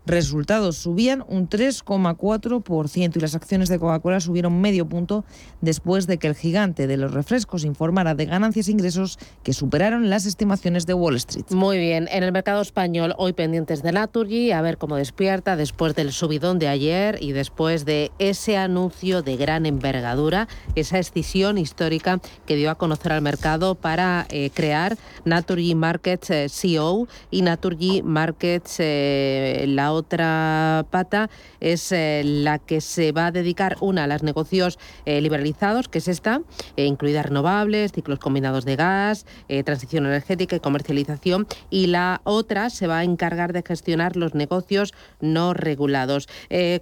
resultados. 0.06 0.78
Subían 0.78 1.24
un 1.28 1.50
3,4% 1.50 3.16
y 3.16 3.20
las 3.20 3.36
acciones 3.36 3.70
de 3.70 3.80
Coca-Cola 3.80 4.20
subieron 4.20 4.60
medio 4.60 4.88
punto 4.88 5.24
después 5.62 6.08
de 6.08 6.18
que 6.18 6.28
el 6.28 6.36
gigante 6.36 6.88
de 6.88 6.98
los 6.98 7.14
refrescos 7.14 7.64
informara 7.64 8.16
de 8.16 8.26
ganancias 8.26 8.68
e 8.68 8.72
ingresos 8.72 9.20
que 9.44 9.54
superaron 9.54 10.10
las 10.10 10.26
estimaciones 10.26 10.86
de 10.86 10.94
Wall 10.94 11.16
Street. 11.16 11.46
Muy 11.52 11.78
bien, 11.78 12.08
en 12.12 12.24
el 12.24 12.32
mercado 12.32 12.62
español 12.62 13.14
hoy 13.18 13.34
pendientes 13.34 13.84
de 13.84 13.92
Naturgy, 13.92 14.52
a 14.52 14.62
ver 14.62 14.78
cómo 14.78 14.96
despierta 14.96 15.56
después 15.56 15.96
del 15.96 16.12
subidón 16.12 16.60
de 16.60 16.68
ayer 16.68 17.18
y 17.22 17.32
después 17.32 17.86
de 17.86 18.12
ese 18.20 18.58
anuncio 18.58 19.22
de 19.22 19.38
gran 19.38 19.66
envergadura, 19.66 20.48
esa 20.76 21.00
escisión 21.00 21.58
histórica 21.58 22.20
que 22.46 22.56
dio 22.56 22.72
a 22.72 22.76
conocer 22.76 23.12
al 23.12 23.22
mercado 23.22 23.76
para 23.76 24.26
eh, 24.30 24.50
crear 24.54 24.98
Naturgy 25.26 25.76
Markets 25.76 26.30
eh, 26.30 26.48
CO 26.50 27.08
y 27.32 27.42
Naturgy 27.42 28.02
Markets 28.04 28.78
eh, 28.80 29.66
la 29.68 29.93
otra 29.94 30.86
pata 30.90 31.30
es 31.60 31.92
eh, 31.92 32.22
la 32.26 32.60
que 32.60 32.82
se 32.82 33.12
va 33.12 33.28
a 33.28 33.32
dedicar, 33.32 33.78
una, 33.82 34.04
a 34.04 34.08
los 34.08 34.24
negocios 34.24 34.80
eh, 35.06 35.22
liberalizados, 35.22 35.88
que 35.88 36.00
es 36.00 36.08
esta, 36.08 36.42
eh, 36.78 36.86
incluidas 36.86 37.26
renovables, 37.26 37.92
ciclos 37.92 38.20
combinados 38.20 38.66
de 38.66 38.76
gas, 38.76 39.26
transición 39.66 40.06
energética 40.06 40.56
y 40.56 40.60
comercialización, 40.60 41.48
y 41.70 41.88
la 41.88 42.22
otra 42.24 42.70
se 42.70 42.88
va 42.88 43.00
a 43.00 43.04
encargar 43.04 43.54
de 43.54 43.64
gestionar 43.66 44.16
los 44.16 44.34
negocios 44.34 44.94
no 45.22 45.54
regulados. 45.54 46.28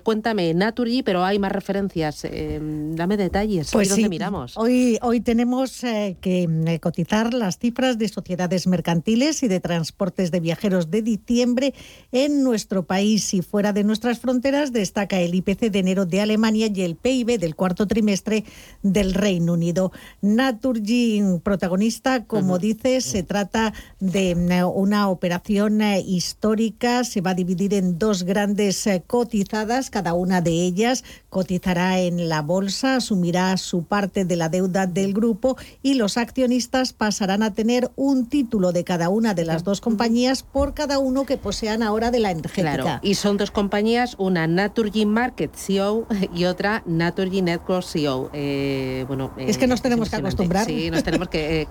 cuéntame, 0.04 0.54
Naturgy, 0.54 1.04
pero 1.04 1.24
hay 1.24 1.40
más 1.40 1.52
referencias. 1.52 2.26
dame 2.26 3.18
detalles. 3.18 3.72
Pues 3.72 3.90
¿Dónde 3.90 4.10
miramos? 4.10 4.58
Hoy, 4.58 4.98
hoy 5.02 5.22
tenemos 5.22 5.82
que 5.82 6.80
cotizar 6.82 7.34
las 7.34 7.58
cifras 7.58 7.98
de 7.98 8.08
sociedades 8.08 8.68
mercantiles 8.68 9.44
y 9.44 9.48
de 9.48 9.60
transportes 9.60 10.32
de 10.32 10.40
viajeros 10.40 10.90
de 10.90 11.02
diciembre 11.02 11.74
en 12.12 12.44
nuestro 12.44 12.84
país 12.84 13.01
país 13.02 13.34
y 13.34 13.42
fuera 13.42 13.74
de 13.74 13.84
nuestras 13.84 14.20
fronteras 14.20 14.72
destaca 14.72 15.20
el 15.20 15.34
IPC 15.34 15.72
de 15.72 15.80
enero 15.80 16.06
de 16.06 16.22
Alemania 16.22 16.70
y 16.72 16.82
el 16.84 16.96
PIB 16.96 17.40
del 17.40 17.56
cuarto 17.56 17.88
trimestre 17.88 18.44
del 18.84 19.16
Reino 19.16 19.54
Unido. 19.54 19.92
Naturgy, 20.22 21.40
protagonista, 21.44 22.26
como 22.26 22.60
dices, 22.60 23.04
se 23.06 23.24
trata 23.24 23.74
de 24.00 24.36
una 24.66 25.10
operación 25.10 25.82
eh, 25.82 26.00
histórica. 26.00 27.04
Se 27.04 27.22
va 27.22 27.32
a 27.32 27.34
dividir 27.34 27.74
en 27.74 27.98
dos 27.98 28.22
grandes 28.22 28.86
eh, 28.86 29.02
cotizadas, 29.08 29.90
cada 29.90 30.14
una 30.14 30.42
de 30.42 30.52
ellas 30.52 31.04
cotizará 31.30 32.00
en 32.02 32.30
la 32.30 32.44
bolsa, 32.44 32.98
asumirá 32.98 33.58
su 33.58 33.84
parte 33.84 34.26
de 34.26 34.36
la 34.36 34.50
deuda 34.50 34.86
del 34.86 35.14
grupo 35.14 35.58
y 35.82 35.96
los 35.96 36.18
accionistas 36.18 36.94
pasarán 36.94 37.42
a 37.42 37.54
tener 37.56 37.90
un 37.96 38.28
título 38.28 38.74
de 38.74 38.84
cada 38.84 39.10
una 39.10 39.34
de 39.34 39.46
las 39.46 39.64
dos 39.64 39.82
compañías 39.82 40.44
por 40.44 40.76
cada 40.76 41.00
uno 41.00 41.26
que 41.26 41.38
posean 41.38 41.82
ahora 41.82 42.12
de 42.12 42.20
la 42.20 42.30
energética. 42.30 42.91
Y 43.02 43.16
son 43.16 43.38
dos 43.38 43.52
compañías, 43.52 44.16
una 44.18 44.48
Naturgy 44.48 45.06
Market 45.06 45.56
CEO 45.56 46.06
y 46.34 46.46
otra 46.46 46.84
Naturgy 46.86 47.42
Network 47.42 47.86
CEO. 47.86 48.30
Eh, 48.34 49.06
bueno, 49.08 49.32
es 49.38 49.58
que 49.58 49.68
nos 49.68 49.82
tenemos 49.82 50.10
que 50.10 50.16
acostumbrar. 50.18 50.66
Sí, 50.66 50.92
nos 50.92 51.04
tenemos 51.04 51.30
que, 51.30 51.68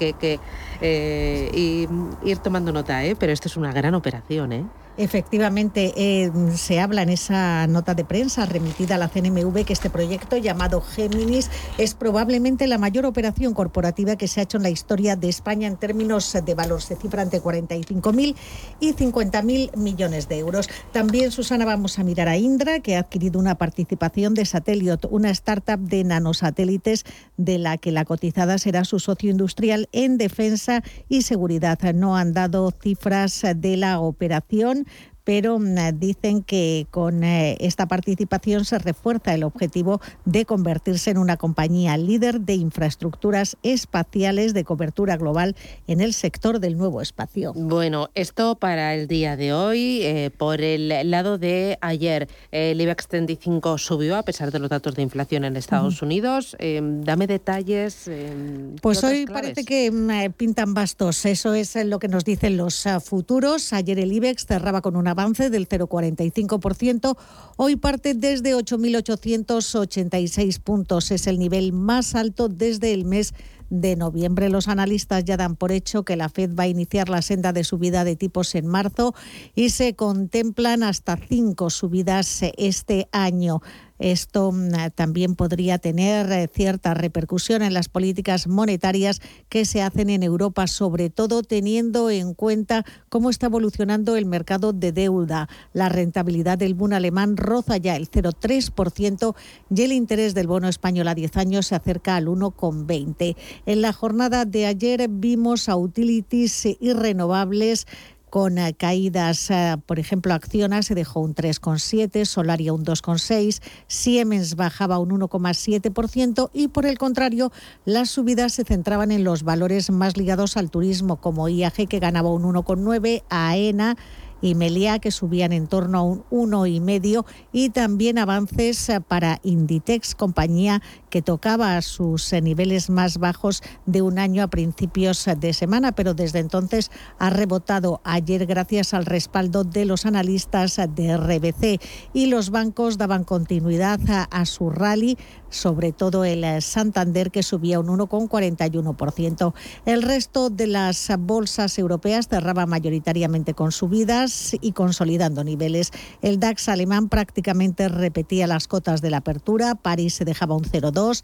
ir 2.25 2.39
tomando 2.39 2.73
nota, 2.73 3.01
pero 3.19 3.33
esto 3.33 3.49
es 3.49 3.57
una 3.57 3.73
gran 3.73 3.95
operación. 3.95 4.53
¿eh? 4.53 4.65
Efectivamente, 5.01 5.95
eh, 5.97 6.31
se 6.57 6.79
habla 6.79 7.01
en 7.01 7.09
esa 7.09 7.67
nota 7.69 7.95
de 7.95 8.05
prensa 8.05 8.45
remitida 8.45 8.97
a 8.97 8.99
la 8.99 9.09
CNMV 9.09 9.65
que 9.65 9.73
este 9.73 9.89
proyecto 9.89 10.37
llamado 10.37 10.83
Géminis 10.83 11.51
es 11.79 11.95
probablemente 11.95 12.67
la 12.67 12.77
mayor 12.77 13.07
operación 13.07 13.55
corporativa 13.55 14.17
que 14.17 14.29
se 14.29 14.41
ha 14.41 14.43
hecho 14.43 14.59
en 14.59 14.63
la 14.63 14.69
historia 14.69 15.17
de 15.17 15.31
España 15.31 15.69
en 15.69 15.79
términos 15.79 16.37
de 16.45 16.55
valor. 16.55 16.83
Se 16.83 16.97
cifra 16.97 17.23
entre 17.23 17.41
45.000 17.41 18.37
y 18.79 18.93
50.000 18.93 19.75
millones 19.75 20.29
de 20.29 20.39
euros. 20.39 20.69
También, 20.93 21.31
Susana, 21.31 21.65
vamos 21.65 21.99
a 21.99 22.05
mirar 22.05 22.29
a 22.29 22.37
Indra, 22.37 22.81
que 22.81 22.97
ha 22.97 23.01
adquirido 23.01 23.41
una 23.41 23.55
participación 23.55 24.35
de 24.35 24.45
Sateliot, 24.45 25.07
una 25.11 25.31
startup 25.31 25.81
de 25.81 26.05
nanosatélites 26.05 27.07
de 27.39 27.57
la 27.57 27.79
que 27.79 27.91
la 27.91 28.05
cotizada 28.05 28.59
será 28.59 28.85
su 28.85 29.01
socio 29.01 29.31
industrial 29.31 29.89
en 29.93 30.19
defensa 30.19 30.83
y 31.09 31.23
seguridad. 31.23 31.79
No 31.95 32.19
han 32.19 32.35
dado 32.35 32.71
cifras 32.83 33.47
de 33.57 33.79
la 33.79 33.99
operación 33.99 34.87
pero 35.31 35.61
mm, 35.61 36.01
dicen 36.01 36.43
que 36.43 36.89
con 36.91 37.23
eh, 37.23 37.57
esta 37.61 37.87
participación 37.87 38.65
se 38.65 38.81
refuerza 38.81 39.33
el 39.33 39.45
objetivo 39.45 40.01
de 40.25 40.45
convertirse 40.45 41.13
en 41.13 41.19
una 41.19 41.37
compañía 41.37 41.97
líder 41.97 42.41
de 42.41 42.55
infraestructuras 42.55 43.57
espaciales 43.63 44.55
de 44.55 44.65
cobertura 44.65 45.17
global 45.17 45.55
en 45.87 46.01
el 46.01 46.15
sector 46.15 46.59
del 46.59 46.77
nuevo 46.77 47.01
espacio. 47.01 47.53
Bueno, 47.55 48.09
esto 48.17 48.57
para 48.57 48.97
el 48.97 49.07
día 49.07 49.37
de 49.37 49.53
hoy. 49.53 50.01
Eh, 50.03 50.33
por 50.37 50.63
el 50.63 51.09
lado 51.09 51.39
de 51.39 51.79
ayer, 51.81 52.27
el 52.51 52.81
IBEX 52.81 53.07
35 53.07 53.79
subió 53.79 54.17
a 54.17 54.25
pesar 54.25 54.51
de 54.51 54.59
los 54.59 54.69
datos 54.69 54.97
de 54.97 55.03
inflación 55.03 55.45
en 55.45 55.57
Estados 55.57 56.03
Unidos. 56.03 56.57
Em, 56.59 57.03
dame 57.03 57.29
detalles. 57.29 58.09
Em, 58.09 58.75
pues 58.83 59.05
hoy 59.05 59.27
parece 59.27 59.65
que 59.65 59.93
mm, 59.93 60.33
pintan 60.33 60.75
bastos. 60.75 61.25
Eso 61.25 61.55
es 61.55 61.77
lo 61.85 62.01
que 62.01 62.09
nos 62.09 62.25
dicen 62.25 62.57
los 62.57 62.85
ah, 62.89 62.99
futuros. 62.99 63.73
Ayer 63.73 64.01
el 64.01 64.13
IBEX 64.13 64.45
cerraba 64.45 64.81
con 64.81 64.97
una 64.97 65.15
avance 65.21 65.51
del 65.51 65.69
0,45%. 65.69 67.17
Hoy 67.57 67.77
parte 67.77 68.15
desde 68.15 68.55
8.886 68.55 70.61
puntos. 70.61 71.11
Es 71.11 71.27
el 71.27 71.39
nivel 71.39 71.73
más 71.73 72.15
alto 72.15 72.49
desde 72.49 72.95
el 72.95 73.05
mes 73.05 73.35
de 73.71 73.97
noviembre. 73.97 74.51
Los 74.51 74.69
analistas 74.69 75.25
ya 75.25 75.37
dan 75.37 75.57
por 75.57 75.73
hecho 75.73 76.05
que 76.05 76.17
la 76.17 76.29
Fed 76.29 76.51
va 76.59 76.65
a 76.65 76.69
iniciar 76.69 77.09
la 77.09 77.23
senda 77.23 77.53
de 77.53 77.65
subida 77.65 78.05
de 78.05 78.17
tipos 78.17 78.55
en 78.55 78.67
marzo 78.67 79.15
y 79.55 79.71
se 79.71 79.95
contemplan 79.95 80.83
hasta 80.83 81.17
cinco 81.17 81.71
subidas 81.71 82.41
este 82.57 83.09
año. 83.13 83.63
Esto 84.01 84.51
mm, 84.51 84.91
también 84.95 85.37
podría 85.37 85.79
tener 85.79 86.33
eh, 86.33 86.49
cierta 86.53 86.95
repercusión 86.95 87.63
en 87.63 87.75
las 87.75 87.89
políticas 87.89 88.49
monetarias 88.49 89.21
que 89.49 89.65
se 89.65 89.83
hacen 89.83 90.11
en 90.11 90.23
Europa, 90.23 90.67
sobre 90.67 91.11
todo 91.11 91.43
teniendo 91.43 92.11
en 92.11 92.35
cuenta 92.35 92.85
cómo 93.11 93.31
está 93.31 93.47
evolucionando 93.47 94.17
el 94.17 94.27
mercado 94.27 94.73
de 94.73 94.91
deuda. 94.91 95.49
La 95.73 95.89
rentabilidad 95.89 96.59
del 96.59 96.75
bono 96.75 96.97
alemán 96.97 97.37
roza 97.37 97.77
ya 97.77 97.95
el 97.95 98.11
0,3% 98.11 99.37
y 99.75 99.83
el 99.83 99.93
interés 99.93 100.35
del 100.35 100.47
bono 100.47 100.69
español 100.69 101.09
a 101.09 101.15
10 101.15 101.37
años 101.37 101.67
se 101.67 101.75
acerca 101.75 102.17
al 102.17 102.27
1,20. 102.27 103.37
En 103.67 103.83
la 103.83 103.93
jornada 103.93 104.47
de 104.47 104.67
ayer 104.67 105.07
vimos 105.09 105.69
a 105.69 105.77
utilities 105.77 106.67
y 106.81 106.93
renovables 106.95 107.87
con 108.31 108.59
eh, 108.59 108.75
caídas, 108.75 109.51
eh, 109.51 109.77
por 109.85 109.99
ejemplo, 109.99 110.33
Acciona 110.33 110.83
se 110.83 110.95
dejó 110.95 111.21
un 111.21 111.35
3,7, 111.35 112.25
Solaria 112.25 112.73
un 112.73 112.85
2,6, 112.85 113.61
Siemens 113.89 114.57
bajaba 114.57 114.99
un 114.99 115.11
1,7% 115.11 116.51
y 116.53 116.69
por 116.69 116.87
el 116.87 116.97
contrario, 116.97 117.53
las 117.85 118.11
subidas 118.11 118.55
se 118.55 118.65
centraban 118.65 119.11
en 119.11 119.25
los 119.25 119.43
valores 119.43 119.91
más 119.91 120.17
ligados 120.17 120.57
al 120.57 120.71
turismo, 120.71 121.17
como 121.17 121.49
IAG 121.49 121.89
que 121.89 121.99
ganaba 121.99 122.31
un 122.31 122.45
1,9, 122.45 123.25
AENA 123.29 123.97
y 124.43 124.55
Meliá, 124.55 124.99
que 124.99 125.11
subían 125.11 125.53
en 125.53 125.67
torno 125.67 125.99
a 125.99 126.03
un 126.03 126.25
1,5, 126.31 127.25
y 127.53 127.71
también 127.71 128.19
avances 128.19 128.91
para 129.09 129.39
Inditex, 129.43 130.15
compañía 130.15 130.83
que 131.11 131.23
tocaba 131.23 131.81
sus 131.83 132.33
eh, 132.33 132.41
niveles 132.41 132.91
más 132.91 133.19
bajos 133.19 133.63
de 133.87 134.03
un 134.03 134.19
año 134.19 134.43
a 134.43 134.49
principios 134.49 135.27
de 135.39 135.53
semana, 135.53 135.93
pero 135.93 136.15
desde 136.15 136.39
entonces 136.39 136.91
ha 137.19 137.31
rebotado 137.31 138.01
ayer 138.05 138.47
gracias 138.47 138.95
al 138.95 139.07
respaldo 139.07 139.65
de 139.65 139.85
los 139.85 140.07
analistas 140.07 140.81
de 140.95 141.17
RBC 141.17 141.81
y 142.13 142.27
los 142.27 142.51
bancos 142.51 142.99
daban 142.99 143.25
continuidad 143.25 144.01
a, 144.31 144.45
su 144.47 144.71
rally, 144.71 145.19
sobre 145.51 145.93
todo 145.93 146.25
el 146.25 146.63
Santander 146.63 147.31
que 147.31 147.43
subía 147.43 147.81
un 147.81 147.89
1,41%. 147.89 149.53
El 149.85 150.03
resto 150.03 150.51
de 150.51 150.67
las 150.67 151.13
bolsas 151.19 151.79
europeas 151.79 152.29
cerraba 152.29 152.67
mayoritariamente 152.67 153.55
con 153.55 153.73
subidas 153.73 154.57
y 154.61 154.73
consolidando 154.73 155.45
niveles. 155.45 155.91
El 156.23 156.41
DAX 156.41 156.69
alemán 156.69 157.09
prácticamente 157.09 157.89
repetía 157.89 158.47
las 158.47 158.69
cotas 158.69 159.03
de 159.03 159.11
la 159.11 159.19
apertura, 159.19 159.75
París 159.75 160.15
se 160.15 160.25
dejaba 160.25 160.57
un 160.57 160.65
0,2, 160.65 161.23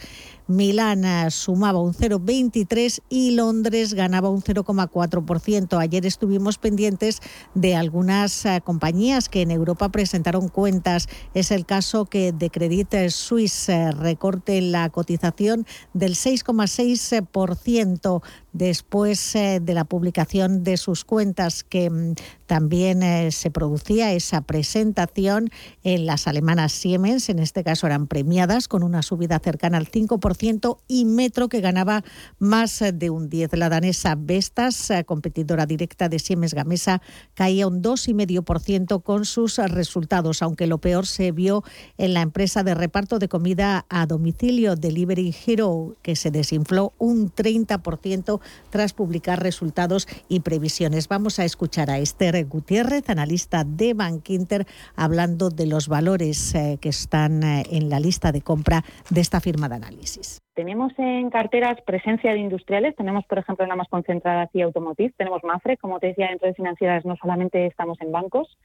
Milán 0.49 1.05
eh, 1.05 1.31
sumaba 1.31 1.81
un 1.81 1.93
0,23 1.93 3.01
y 3.09 3.33
Londres 3.33 3.95
ganaba 3.95 4.31
un 4.31 4.43
0,4%. 4.43 5.79
Ayer 5.79 6.07
estuvimos 6.07 6.59
pendientes 6.59 7.21
de 7.55 7.75
algunas 7.75 8.45
eh, 8.45 8.61
compañías 8.65 9.29
que 9.29 9.43
en 9.43 9.51
Europa 9.51 9.89
presentaron 9.89 10.49
cuentas. 10.49 11.09
Es 11.35 11.51
el 11.51 11.67
caso 11.67 12.05
que 12.05 12.33
de 12.33 12.51
Credit 12.51 13.09
Suisse 13.09 13.69
recorte 14.17 14.63
la 14.63 14.89
cotización 14.89 15.67
del 15.93 16.15
6,6% 16.15 18.23
después 18.57 19.33
de 19.35 19.75
la 19.75 19.85
publicación 19.85 20.65
de 20.65 20.77
sus 20.77 21.05
cuentas 21.05 21.65
que 21.65 21.91
mm, 21.91 22.15
también 22.47 23.33
se 23.33 23.51
producía 23.51 24.13
esa 24.13 24.41
presentación 24.41 25.51
en 25.83 26.07
las 26.07 26.27
alemanas 26.27 26.73
Siemens, 26.73 27.29
en 27.29 27.39
este 27.39 27.65
caso 27.65 27.87
eran 27.87 28.07
premiadas 28.07 28.69
con 28.69 28.83
una 28.83 29.03
subida 29.03 29.39
cercana 29.39 29.79
al 29.79 29.91
5% 29.91 30.79
y 30.89 31.05
Metro 31.05 31.49
que 31.49 31.61
ganaba 31.61 32.05
más 32.39 32.83
de 32.93 33.11
un 33.11 33.29
10. 33.29 33.57
La 33.57 33.69
danesa 33.69 34.17
Vestas, 34.17 34.91
eh, 34.91 35.05
competidora 35.05 35.67
directa 35.67 36.09
de 36.09 36.19
Siemens 36.19 36.55
Gamesa, 36.55 37.03
caía 37.35 37.67
un 37.67 37.83
2,5% 37.83 39.03
con 39.03 39.25
sus 39.25 39.59
resultados, 39.59 40.43
aunque 40.43 40.67
lo 40.67 40.79
peor 40.79 41.07
se 41.07 41.33
vio 41.33 41.65
en 41.99 42.15
la 42.15 42.23
empresa 42.23 42.63
de 42.63 42.75
reparto 42.75 43.19
de 43.19 43.29
comida 43.29 43.87
a 43.89 44.07
domicilio 44.07 44.77
Delivery 44.77 45.35
Hero, 45.47 45.97
que 46.03 46.17
se 46.17 46.31
desinfló 46.31 46.93
un 46.99 47.33
30% 47.33 48.41
tras 48.71 48.93
publicar 48.93 49.43
resultados 49.43 50.09
y 50.29 50.41
previsiones. 50.41 51.09
Vamos 51.09 51.39
a 51.39 51.45
escuchar 51.45 51.91
a 51.91 51.99
Esther 51.99 52.45
Gutiérrez, 52.47 53.09
analista 53.09 53.65
de 53.65 53.95
Bank 53.95 54.29
Inter, 54.31 54.67
hablando 54.95 55.51
de 55.51 55.67
los 55.67 55.89
valores 55.89 56.55
eh, 56.55 56.79
que 56.81 56.89
están 56.89 57.43
eh, 57.43 57.65
en 57.71 57.89
la 57.89 58.01
lista 58.01 58.33
de 58.33 58.43
compra 58.43 58.85
de 59.11 59.21
esta 59.21 59.41
firma 59.41 59.69
de 59.69 59.77
análisis. 59.77 60.39
Tenemos 60.57 60.91
en 60.97 61.29
carteras 61.29 61.79
presencia 61.83 62.33
de 62.33 62.39
industriales, 62.39 62.97
tenemos 62.97 63.27
por 63.27 63.37
ejemplo 63.37 63.67
la 63.67 63.77
más 63.77 63.89
concentrada 63.89 64.41
aquí 64.41 64.63
automotive, 64.63 65.13
tenemos 65.15 65.45
Mafre, 65.45 65.77
como 65.77 66.01
te 66.01 66.07
decía, 66.07 66.29
dentro 66.29 66.49
de 66.49 66.55
financieras 66.55 67.05
no 67.05 67.15
solamente 67.17 67.67
estamos 67.67 68.01
en 68.01 68.11
bancos, 68.11 68.57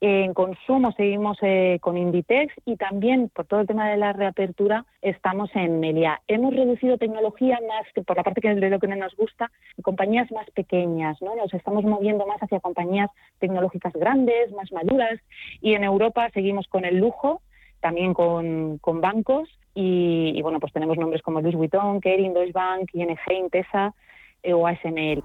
en 0.00 0.34
consumo 0.34 0.90
seguimos 0.90 1.38
eh, 1.42 1.78
con 1.80 1.96
Inditex 1.96 2.52
y 2.64 2.74
también 2.74 3.30
por 3.32 3.46
todo 3.46 3.60
el 3.60 3.68
tema 3.68 3.88
de 3.88 3.96
la 3.96 4.12
reapertura 4.12 4.86
estamos 5.02 5.48
en 5.54 5.78
Melia. 5.78 6.20
Hemos 6.26 6.52
reducido 6.52 6.98
tecnología 6.98 7.60
más 7.68 7.86
que 7.94 8.02
por 8.02 8.16
la 8.16 8.24
parte 8.24 8.40
que 8.40 8.52
de 8.52 8.68
lo 8.68 8.80
que 8.80 8.88
no 8.88 8.96
nos 8.96 9.14
gusta, 9.14 9.52
compañías 9.84 10.28
más 10.32 10.50
pequeñas, 10.50 11.22
¿no? 11.22 11.36
Nos 11.36 11.54
estamos 11.54 11.84
moviendo 11.84 12.26
más 12.26 12.42
hacia 12.42 12.58
compañías 12.58 13.08
tecnológicas 13.38 13.92
grandes, 13.92 14.50
más 14.50 14.72
maduras 14.72 15.20
y 15.60 15.74
en 15.74 15.84
Europa 15.84 16.28
seguimos 16.34 16.66
con 16.66 16.84
el 16.84 16.98
lujo, 16.98 17.40
también 17.78 18.14
con, 18.14 18.78
con 18.78 19.00
bancos 19.00 19.48
y, 19.78 20.40
bueno, 20.40 20.58
pues 20.58 20.72
tenemos 20.72 20.96
nombres 20.96 21.20
como 21.20 21.42
Louis 21.42 21.54
Vuitton, 21.54 22.00
Kering, 22.00 22.32
Deutsche 22.32 22.52
Bank, 22.52 22.88
ING, 22.94 23.18
Intesa 23.30 23.94
eh, 24.42 24.54
o 24.54 24.66
ASML 24.66 25.22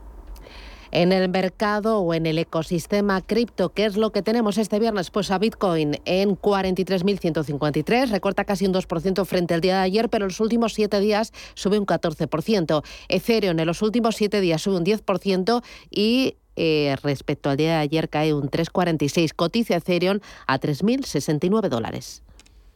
en 0.92 1.14
el 1.14 1.30
mercado 1.30 2.00
o 2.00 2.14
en 2.14 2.26
el 2.26 2.38
ecosistema 2.38 3.22
cripto. 3.22 3.70
¿Qué 3.70 3.86
es 3.86 3.96
lo 3.96 4.12
que 4.12 4.22
tenemos 4.22 4.58
este 4.58 4.78
viernes? 4.78 5.10
Pues 5.10 5.32
a 5.32 5.38
Bitcoin 5.38 6.02
en 6.04 6.38
43.153, 6.38 8.10
recorta 8.10 8.44
casi 8.44 8.66
un 8.66 8.74
2% 8.74 9.26
frente 9.26 9.54
al 9.54 9.62
día 9.62 9.78
de 9.78 9.84
ayer, 9.84 10.10
pero 10.10 10.26
en 10.26 10.30
los 10.30 10.42
últimos 10.42 10.74
siete 10.74 11.00
días 11.00 11.32
sube 11.54 11.80
un 11.80 11.86
14%. 11.86 12.84
Ethereum 13.08 13.58
en 13.58 13.68
los 13.68 13.82
últimos 13.82 14.18
siete 14.18 14.42
días 14.42 14.62
sube 14.62 14.76
un 14.76 14.84
10% 14.84 15.64
y 15.90 16.36
eh, 16.58 16.98
respecto 17.02 17.50
al 17.50 17.56
día 17.56 17.76
de 17.76 17.78
ayer 17.78 18.10
cae 18.10 18.34
un 18.34 18.50
3,46. 18.50 19.34
Cotiza 19.34 19.78
Ethereum 19.78 20.20
a 20.46 20.60
3.069 20.60 21.70
dólares. 21.70 22.22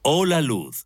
Hola 0.08 0.40
Luz, 0.40 0.86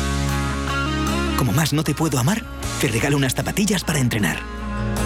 Como 1.41 1.53
más 1.53 1.73
no 1.73 1.83
te 1.83 1.95
puedo 1.95 2.19
amar, 2.19 2.43
te 2.81 2.87
regalo 2.87 3.17
unas 3.17 3.33
zapatillas 3.33 3.83
para 3.83 3.97
entrenar. 3.97 4.37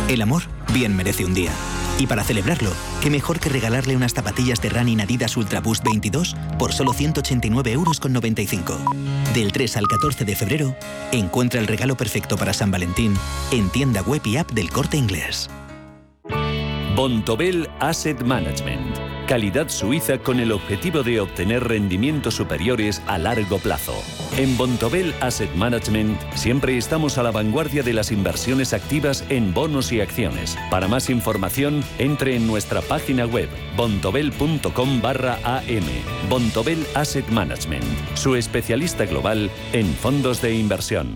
El 0.09 0.21
amor 0.21 0.43
bien 0.73 0.93
merece 0.93 1.23
un 1.23 1.33
día. 1.33 1.51
Y 1.97 2.07
para 2.07 2.25
celebrarlo, 2.25 2.71
qué 3.01 3.09
mejor 3.09 3.39
que 3.39 3.47
regalarle 3.47 3.95
unas 3.95 4.13
zapatillas 4.13 4.59
de 4.59 4.67
Running 4.67 4.99
Adidas 4.99 5.37
Ultra 5.37 5.61
Boost 5.61 5.85
22 5.85 6.35
por 6.59 6.73
solo 6.73 6.91
189 6.91 7.71
euros 7.71 8.01
con 8.01 8.11
95. 8.11 8.77
Del 9.33 9.53
3 9.53 9.77
al 9.77 9.87
14 9.87 10.25
de 10.25 10.35
febrero, 10.35 10.75
encuentra 11.13 11.61
el 11.61 11.67
regalo 11.67 11.95
perfecto 11.95 12.35
para 12.35 12.51
San 12.51 12.69
Valentín 12.69 13.13
en 13.53 13.69
tienda 13.69 14.01
web 14.01 14.21
y 14.25 14.35
app 14.35 14.51
del 14.51 14.69
Corte 14.71 14.97
Inglés. 14.97 15.49
Bontobel 16.97 17.69
Asset 17.79 18.21
Management. 18.21 18.97
Calidad 19.25 19.69
suiza 19.69 20.17
con 20.17 20.41
el 20.41 20.51
objetivo 20.51 21.01
de 21.01 21.21
obtener 21.21 21.63
rendimientos 21.63 22.35
superiores 22.35 23.01
a 23.07 23.17
largo 23.17 23.57
plazo. 23.57 23.95
En 24.37 24.57
Bontobel 24.57 25.13
Asset 25.21 25.53
Management 25.55 26.19
siempre 26.35 26.77
estamos 26.77 27.17
a 27.17 27.23
la 27.23 27.31
vanguardia 27.31 27.83
de 27.83 27.93
las 27.93 28.11
inversiones 28.11 28.73
activas 28.73 29.23
en 29.29 29.53
bonos 29.53 29.93
y 29.93 30.01
acciones. 30.01 30.57
Para 30.69 30.89
más 30.89 31.09
información, 31.09 31.85
entre 31.99 32.35
en 32.35 32.45
nuestra 32.45 32.81
página 32.81 33.25
web 33.25 33.47
bontobel.com 33.77 35.01
barra 35.01 35.39
am. 35.45 35.85
Bontobel 36.29 36.85
Asset 36.95 37.25
Management, 37.29 37.85
su 38.15 38.35
especialista 38.35 39.05
global 39.05 39.49
en 39.71 39.87
fondos 39.93 40.41
de 40.41 40.53
inversión. 40.53 41.15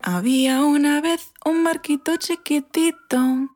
Había 0.00 0.62
una 0.62 1.02
vez 1.02 1.32
un 1.44 1.64
barquito 1.64 2.16
chiquitito. 2.16 3.55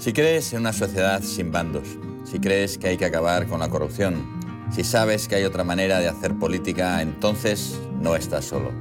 Si 0.00 0.14
crees 0.14 0.54
en 0.54 0.60
una 0.60 0.72
sociedad 0.72 1.20
sin 1.22 1.52
bandos, 1.52 1.86
si 2.24 2.40
crees 2.40 2.78
que 2.78 2.88
hay 2.88 2.96
que 2.96 3.04
acabar 3.04 3.46
con 3.46 3.60
la 3.60 3.68
corrupción, 3.68 4.40
si 4.72 4.82
sabes 4.82 5.28
que 5.28 5.34
hay 5.34 5.44
otra 5.44 5.62
manera 5.62 5.98
de 5.98 6.08
hacer 6.08 6.38
política, 6.38 7.02
entonces 7.02 7.78
no 8.00 8.16
estás 8.16 8.46
solo. 8.46 8.72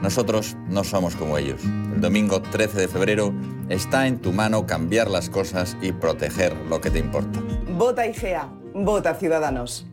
Nosotros 0.00 0.56
no 0.68 0.84
somos 0.84 1.16
como 1.16 1.36
ellos. 1.36 1.62
El 1.64 2.00
domingo 2.00 2.40
13 2.40 2.80
de 2.80 2.88
febrero 2.88 3.34
está 3.68 4.06
en 4.06 4.20
tu 4.20 4.32
mano 4.32 4.66
cambiar 4.66 5.10
las 5.10 5.28
cosas 5.28 5.76
y 5.82 5.92
proteger 5.92 6.56
lo 6.70 6.80
que 6.80 6.90
te 6.90 6.98
importa. 6.98 7.40
Vota 7.76 8.06
IGEA, 8.06 8.48
vota 8.72 9.16
Ciudadanos. 9.16 9.84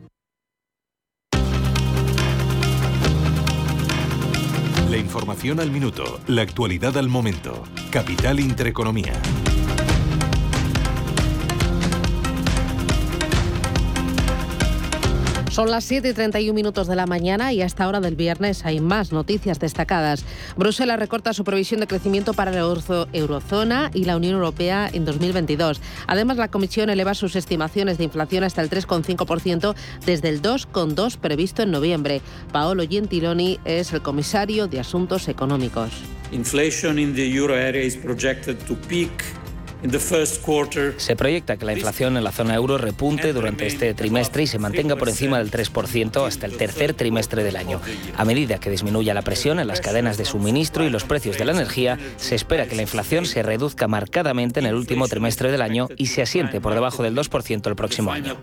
La 4.88 4.96
información 4.96 5.60
al 5.60 5.70
minuto, 5.70 6.18
la 6.28 6.40
actualidad 6.40 6.96
al 6.96 7.10
momento. 7.10 7.64
Capital 7.90 8.40
Intereconomía. 8.40 9.12
Son 15.56 15.70
las 15.70 15.84
7 15.84 16.10
y 16.10 16.12
31 16.12 16.52
minutos 16.52 16.86
de 16.86 16.96
la 16.96 17.06
mañana 17.06 17.50
y 17.50 17.62
a 17.62 17.64
esta 17.64 17.88
hora 17.88 17.98
del 18.00 18.14
viernes 18.14 18.66
hay 18.66 18.78
más 18.78 19.10
noticias 19.10 19.58
destacadas. 19.58 20.22
Bruselas 20.54 20.98
recorta 20.98 21.32
su 21.32 21.44
previsión 21.44 21.80
de 21.80 21.86
crecimiento 21.86 22.34
para 22.34 22.50
la 22.50 22.58
eurozona 22.58 23.90
y 23.94 24.04
la 24.04 24.18
Unión 24.18 24.34
Europea 24.34 24.90
en 24.92 25.06
2022. 25.06 25.80
Además, 26.08 26.36
la 26.36 26.48
Comisión 26.48 26.90
eleva 26.90 27.14
sus 27.14 27.36
estimaciones 27.36 27.96
de 27.96 28.04
inflación 28.04 28.44
hasta 28.44 28.60
el 28.60 28.68
3,5% 28.68 29.74
desde 30.04 30.28
el 30.28 30.42
2,2% 30.42 31.16
previsto 31.16 31.62
en 31.62 31.70
noviembre. 31.70 32.20
Paolo 32.52 32.82
Gentiloni 32.86 33.58
es 33.64 33.94
el 33.94 34.02
comisario 34.02 34.66
de 34.66 34.80
Asuntos 34.80 35.26
Económicos. 35.26 35.90
Inflation 36.32 36.98
in 36.98 37.14
the 37.14 37.34
euro 37.34 37.54
area 37.54 37.82
is 37.82 37.96
projected 37.96 38.58
to 38.66 38.74
peak 38.88 39.24
se 40.96 41.16
proyecta 41.16 41.56
que 41.56 41.66
la 41.66 41.74
inflación 41.74 42.16
en 42.16 42.24
la 42.24 42.32
zona 42.32 42.54
euro 42.54 42.78
repunte 42.78 43.32
durante 43.32 43.66
este 43.66 43.92
trimestre 43.94 44.42
y 44.42 44.46
se 44.46 44.58
mantenga 44.58 44.96
por 44.96 45.08
encima 45.08 45.38
del 45.38 45.50
3% 45.50 46.26
hasta 46.26 46.46
el 46.46 46.56
tercer 46.56 46.94
trimestre 46.94 47.44
del 47.44 47.56
año. 47.56 47.80
A 48.16 48.24
medida 48.24 48.58
que 48.58 48.70
disminuya 48.70 49.12
la 49.12 49.22
presión 49.22 49.60
en 49.60 49.68
las 49.68 49.80
cadenas 49.80 50.16
de 50.16 50.24
suministro 50.24 50.84
y 50.84 50.90
los 50.90 51.04
precios 51.04 51.36
de 51.36 51.44
la 51.44 51.52
energía, 51.52 51.98
se 52.16 52.34
espera 52.34 52.66
que 52.66 52.74
la 52.74 52.82
inflación 52.82 53.26
se 53.26 53.42
reduzca 53.42 53.86
marcadamente 53.86 54.60
en 54.60 54.66
el 54.66 54.74
último 54.74 55.08
trimestre 55.08 55.52
del 55.52 55.62
año 55.62 55.88
y 55.96 56.06
se 56.06 56.22
asiente 56.22 56.60
por 56.60 56.72
debajo 56.72 57.02
del 57.02 57.14
2% 57.14 57.66
el 57.68 57.76
próximo 57.76 58.12
año. 58.12 58.34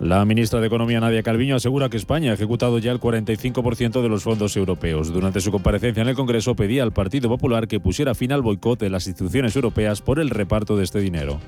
La 0.00 0.24
ministra 0.24 0.60
de 0.60 0.66
Economía 0.68 1.00
Nadia 1.00 1.22
Calviño 1.22 1.56
asegura 1.56 1.88
que 1.88 1.96
España 1.96 2.30
ha 2.30 2.34
ejecutado 2.34 2.78
ya 2.78 2.92
el 2.92 3.00
45% 3.00 4.00
de 4.00 4.08
los 4.08 4.22
fondos 4.22 4.56
europeos. 4.56 5.12
Durante 5.12 5.40
su 5.40 5.50
comparecencia 5.50 6.02
en 6.02 6.08
el 6.08 6.14
Congreso 6.14 6.54
pedía 6.54 6.82
al 6.82 6.92
Partido 6.92 7.28
Popular 7.28 7.66
que 7.66 7.80
pusiera 7.80 8.14
fin 8.14 8.32
al 8.32 8.42
boicot 8.42 8.78
de 8.78 8.90
las 8.90 9.06
instituciones 9.06 9.24
europeas 9.34 10.00
por 10.00 10.20
el 10.20 10.30
reparto 10.30 10.76
de 10.76 10.84
este 10.84 11.00
dinero. 11.00 11.40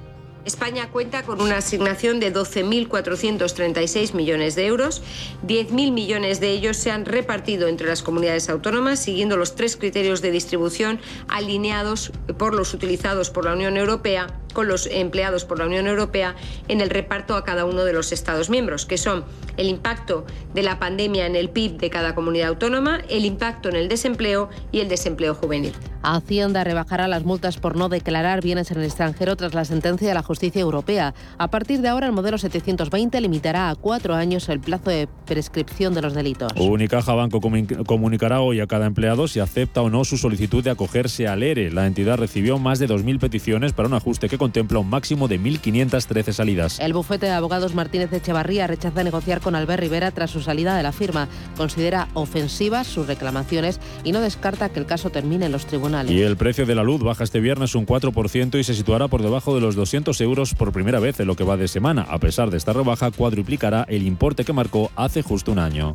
España 0.45 0.91
cuenta 0.91 1.25
con 1.25 1.41
una 1.41 1.57
asignación 1.57 2.21
de 2.21 2.33
12.436 2.33 4.15
millones 4.15 4.55
de 4.55 4.67
euros. 4.67 5.03
10.000 5.47 5.93
millones 5.93 6.39
de 6.41 6.51
ellos 6.51 6.77
se 6.77 6.93
han 6.93 7.05
repartido 7.05 7.67
entre 7.67 7.89
las 7.89 8.03
comunidades 8.03 8.49
autónomas 8.49 9.01
siguiendo 9.01 9.37
los 9.37 9.57
tres 9.57 9.77
criterios 9.77 10.23
de 10.23 10.31
distribución 10.31 11.01
alineados 11.27 12.13
por 12.39 12.55
los 12.55 12.75
utilizados 12.75 13.31
por 13.31 13.45
la 13.45 13.55
Unión 13.55 13.77
Europea 13.77 14.29
con 14.57 14.69
los 14.69 14.87
empleados 14.87 15.45
por 15.45 15.59
la 15.59 15.67
Unión 15.67 15.87
Europea 15.87 16.35
en 16.69 16.81
el 16.81 16.89
reparto 16.89 17.37
a 17.37 17.45
cada 17.45 17.67
uno 17.67 17.85
de 17.85 17.93
los 17.93 18.11
Estados 18.11 18.49
miembros, 18.49 18.87
que 18.87 18.97
son 18.97 19.27
el 19.59 19.69
impacto 19.69 20.25
de 20.55 20.63
la 20.63 20.79
pandemia 20.79 21.27
en 21.27 21.37
el 21.37 21.51
PIB 21.51 21.77
de 21.77 21.91
cada 21.91 22.15
comunidad 22.15 22.49
autónoma, 22.49 23.01
el 23.11 23.27
impacto 23.27 23.69
en 23.69 23.77
el 23.77 23.89
desempleo 23.89 24.49
y 24.73 24.81
el 24.81 24.89
desempleo 24.89 25.35
juvenil. 25.35 25.75
Hacienda 26.03 26.63
rebajará 26.63 27.09
las 27.09 27.25
multas 27.25 27.59
por 27.59 27.77
no 27.77 27.89
declarar 27.89 28.41
bienes 28.41 28.71
en 28.71 28.79
el 28.79 28.85
extranjero 28.85 29.37
tras 29.37 29.55
la 29.55 29.65
sentencia 29.65 30.09
de 30.09 30.15
la 30.15 30.23
justicia 30.23 30.63
europea. 30.63 31.15
A 31.37 31.49
partir 31.49 31.81
de 31.81 31.89
ahora, 31.89 32.07
el 32.07 32.13
modelo 32.13 32.39
720 32.39 33.21
limitará 33.21 33.71
a 33.71 33.75
cuatro 33.75 34.15
años 34.15 34.49
el 34.49 34.61
plazo 34.61 34.91
de 34.91 35.09
prescripción 35.27 35.95
de 35.95 36.03
los 36.03 36.15
delitos. 36.15 36.53
Unicaja 36.57 37.13
Banco 37.13 37.41
comunicará 37.41 38.41
hoy 38.41 38.61
a 38.61 38.67
cada 38.67 38.87
empleado 38.87 39.27
si 39.27 39.41
acepta 39.41 39.83
o 39.83 39.91
no 39.91 40.05
su 40.05 40.17
solicitud 40.17 40.63
de 40.63 40.71
acogerse 40.71 41.27
al 41.27 41.43
ERE. 41.43 41.73
La 41.73 41.87
entidad 41.87 42.19
recibió 42.19 42.59
más 42.59 42.79
de 42.79 42.89
2.000 42.89 43.19
peticiones 43.19 43.73
para 43.73 43.89
un 43.89 43.95
ajuste 43.95 44.29
que 44.29 44.39
contempla 44.47 44.79
un 44.79 44.89
máximo 44.89 45.27
de 45.27 45.41
1.513 45.41 46.33
salidas. 46.33 46.79
El 46.79 46.93
bufete 46.93 47.27
de 47.27 47.33
abogados 47.33 47.75
Martínez 47.75 48.13
Echevarría 48.13 48.69
rechaza 48.69 49.03
negociar 49.03 49.41
con 49.41 49.57
Albert 49.57 49.81
Rivera 49.81 50.13
tras 50.13 50.31
su 50.31 50.41
salida 50.41 50.77
de 50.77 50.85
la 50.85 50.93
firma. 50.93 51.27
Considera 51.57 52.07
ofensivas 52.15 52.87
sus 52.87 53.09
reclamaciones 53.09 53.81
y 54.05 54.13
no 54.13 54.21
descarta 54.21 54.69
que 54.69 54.79
el 54.79 54.87
caso 54.87 55.11
termine 55.11 55.47
en 55.47 55.53
los 55.53 55.67
tribunales. 55.67 56.13
Y 56.13 56.23
el 56.23 56.37
precio 56.37 56.65
de 56.65 56.77
la 56.77 56.85
luz 56.85 57.03
baja 57.03 57.25
este 57.25 57.41
viernes 57.41 57.75
un 57.75 57.87
4% 57.87 58.57
y 58.57 58.63
se 58.63 58.75
situará 58.75 59.09
por 59.09 59.21
debajo 59.21 59.53
de 59.57 59.61
los 59.61 59.75
200 59.75 60.21
euros 60.21 60.55
por 60.55 60.71
primera 60.71 61.01
vez 61.01 61.19
en 61.19 61.27
lo 61.27 61.35
que 61.35 61.43
va 61.43 61.57
de 61.57 61.67
semana. 61.67 62.07
A 62.09 62.19
pesar 62.19 62.51
de 62.51 62.57
esta 62.57 62.73
rebaja, 62.73 63.11
cuadruplicará 63.11 63.85
el 63.89 64.07
importe 64.07 64.45
que 64.45 64.53
marcó 64.53 64.93
hace 64.95 65.23
justo 65.23 65.51
un 65.51 65.59
año. 65.59 65.95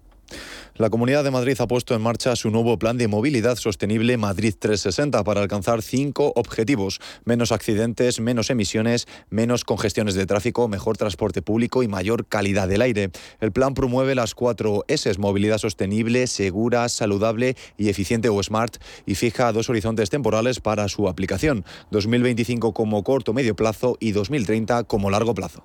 La 0.81 0.89
Comunidad 0.89 1.23
de 1.23 1.29
Madrid 1.29 1.55
ha 1.59 1.67
puesto 1.67 1.93
en 1.93 2.01
marcha 2.01 2.35
su 2.35 2.49
nuevo 2.49 2.79
plan 2.79 2.97
de 2.97 3.07
movilidad 3.07 3.55
sostenible 3.55 4.17
Madrid 4.17 4.55
360 4.57 5.23
para 5.23 5.39
alcanzar 5.39 5.83
cinco 5.83 6.33
objetivos. 6.35 6.99
Menos 7.23 7.51
accidentes, 7.51 8.19
menos 8.19 8.49
emisiones, 8.49 9.07
menos 9.29 9.63
congestiones 9.63 10.15
de 10.15 10.25
tráfico, 10.25 10.67
mejor 10.67 10.97
transporte 10.97 11.43
público 11.43 11.83
y 11.83 11.87
mayor 11.87 12.25
calidad 12.25 12.67
del 12.67 12.81
aire. 12.81 13.11
El 13.41 13.51
plan 13.51 13.75
promueve 13.75 14.15
las 14.15 14.33
cuatro 14.33 14.83
S, 14.87 15.13
movilidad 15.19 15.59
sostenible, 15.59 16.25
segura, 16.25 16.89
saludable 16.89 17.55
y 17.77 17.89
eficiente 17.89 18.29
o 18.29 18.41
smart, 18.41 18.77
y 19.05 19.13
fija 19.13 19.51
dos 19.51 19.69
horizontes 19.69 20.09
temporales 20.09 20.61
para 20.61 20.87
su 20.87 21.07
aplicación, 21.07 21.63
2025 21.91 22.73
como 22.73 23.03
corto 23.03 23.33
medio 23.33 23.55
plazo 23.55 23.97
y 23.99 24.13
2030 24.13 24.85
como 24.85 25.11
largo 25.11 25.35
plazo. 25.35 25.63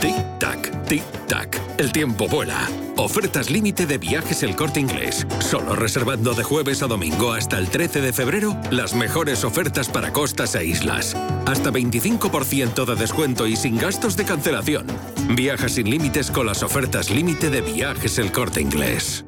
Tic-tac, 0.00 0.61
tic-tac. 0.92 1.58
El 1.78 1.90
tiempo 1.90 2.28
vuela. 2.28 2.68
Ofertas 2.98 3.48
límite 3.48 3.86
de 3.86 3.96
viajes 3.96 4.42
el 4.42 4.54
corte 4.54 4.78
inglés. 4.78 5.26
Solo 5.38 5.74
reservando 5.74 6.34
de 6.34 6.44
jueves 6.44 6.82
a 6.82 6.86
domingo 6.86 7.32
hasta 7.32 7.56
el 7.56 7.70
13 7.70 8.02
de 8.02 8.12
febrero 8.12 8.54
las 8.70 8.92
mejores 8.94 9.42
ofertas 9.42 9.88
para 9.88 10.12
costas 10.12 10.54
e 10.54 10.66
islas. 10.66 11.16
Hasta 11.46 11.70
25% 11.70 12.84
de 12.84 12.94
descuento 12.94 13.46
y 13.46 13.56
sin 13.56 13.78
gastos 13.78 14.18
de 14.18 14.26
cancelación. 14.26 14.86
Viaja 15.34 15.70
sin 15.70 15.88
límites 15.88 16.30
con 16.30 16.44
las 16.44 16.62
ofertas 16.62 17.08
límite 17.08 17.48
de 17.48 17.62
viajes 17.62 18.18
el 18.18 18.30
corte 18.30 18.60
inglés. 18.60 19.24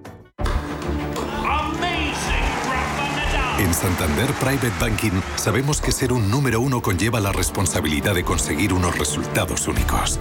En 3.59 3.73
Santander 3.73 4.31
Private 4.35 4.73
Banking 4.79 5.23
sabemos 5.37 5.81
que 5.81 5.93
ser 5.93 6.13
un 6.13 6.31
número 6.31 6.61
uno 6.61 6.83
conlleva 6.83 7.21
la 7.21 7.33
responsabilidad 7.33 8.15
de 8.15 8.23
conseguir 8.23 8.75
unos 8.75 8.99
resultados 8.99 9.67
únicos. 9.67 10.21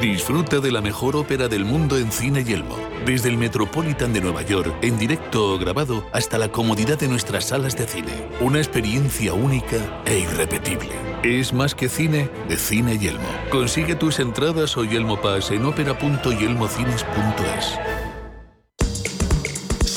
Disfruta 0.00 0.60
de 0.60 0.70
la 0.70 0.80
mejor 0.80 1.16
ópera 1.16 1.48
del 1.48 1.64
mundo 1.64 1.98
en 1.98 2.12
Cine 2.12 2.44
Yelmo. 2.44 2.76
Desde 3.04 3.30
el 3.30 3.36
Metropolitan 3.36 4.12
de 4.12 4.20
Nueva 4.20 4.42
York, 4.42 4.72
en 4.80 4.96
directo 4.96 5.54
o 5.54 5.58
grabado, 5.58 6.04
hasta 6.12 6.38
la 6.38 6.52
comodidad 6.52 7.00
de 7.00 7.08
nuestras 7.08 7.46
salas 7.46 7.76
de 7.76 7.88
cine. 7.88 8.12
Una 8.40 8.58
experiencia 8.58 9.34
única 9.34 9.76
e 10.06 10.20
irrepetible. 10.20 10.92
Es 11.24 11.52
más 11.52 11.74
que 11.74 11.88
cine 11.88 12.30
de 12.48 12.56
Cine 12.56 12.96
Yelmo. 12.96 13.26
Consigue 13.50 13.96
tus 13.96 14.20
entradas 14.20 14.76
o 14.76 14.84
Yelmo 14.84 15.20
Pass 15.20 15.50
en 15.50 15.64
ópera.yelmocines.es. 15.64 17.87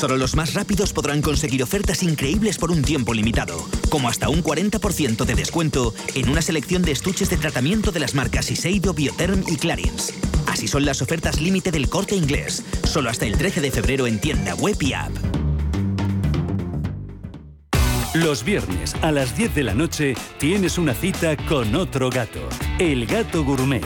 Solo 0.01 0.17
los 0.17 0.35
más 0.35 0.55
rápidos 0.55 0.93
podrán 0.93 1.21
conseguir 1.21 1.61
ofertas 1.61 2.01
increíbles 2.01 2.57
por 2.57 2.71
un 2.71 2.81
tiempo 2.81 3.13
limitado, 3.13 3.63
como 3.89 4.09
hasta 4.09 4.29
un 4.29 4.43
40% 4.43 5.25
de 5.25 5.35
descuento 5.35 5.93
en 6.15 6.27
una 6.27 6.41
selección 6.41 6.81
de 6.81 6.91
estuches 6.91 7.29
de 7.29 7.37
tratamiento 7.37 7.91
de 7.91 7.99
las 7.99 8.15
marcas 8.15 8.47
Siseido, 8.47 8.95
Biotherm 8.95 9.43
y 9.47 9.57
Clarins. 9.57 10.11
Así 10.47 10.67
son 10.67 10.85
las 10.85 11.03
ofertas 11.03 11.39
límite 11.39 11.69
del 11.69 11.87
corte 11.87 12.15
inglés, 12.15 12.63
solo 12.83 13.11
hasta 13.11 13.27
el 13.27 13.37
13 13.37 13.61
de 13.61 13.69
febrero 13.69 14.07
en 14.07 14.19
tienda 14.19 14.55
web 14.55 14.75
y 14.81 14.93
app. 14.93 15.11
Los 18.15 18.43
viernes 18.43 18.95
a 19.03 19.11
las 19.11 19.37
10 19.37 19.53
de 19.53 19.63
la 19.63 19.75
noche 19.75 20.15
tienes 20.39 20.79
una 20.79 20.95
cita 20.95 21.37
con 21.37 21.75
otro 21.75 22.09
gato, 22.09 22.49
el 22.79 23.05
gato 23.05 23.43
gourmet 23.43 23.85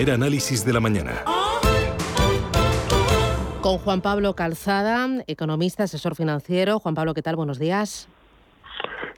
Primer 0.00 0.14
análisis 0.14 0.64
de 0.64 0.72
la 0.72 0.80
mañana. 0.80 1.24
Con 3.60 3.76
Juan 3.76 4.00
Pablo 4.00 4.34
Calzada, 4.34 5.06
economista, 5.26 5.82
asesor 5.84 6.14
financiero. 6.14 6.80
Juan 6.80 6.94
Pablo, 6.94 7.12
¿qué 7.12 7.20
tal? 7.20 7.36
Buenos 7.36 7.58
días. 7.58 8.08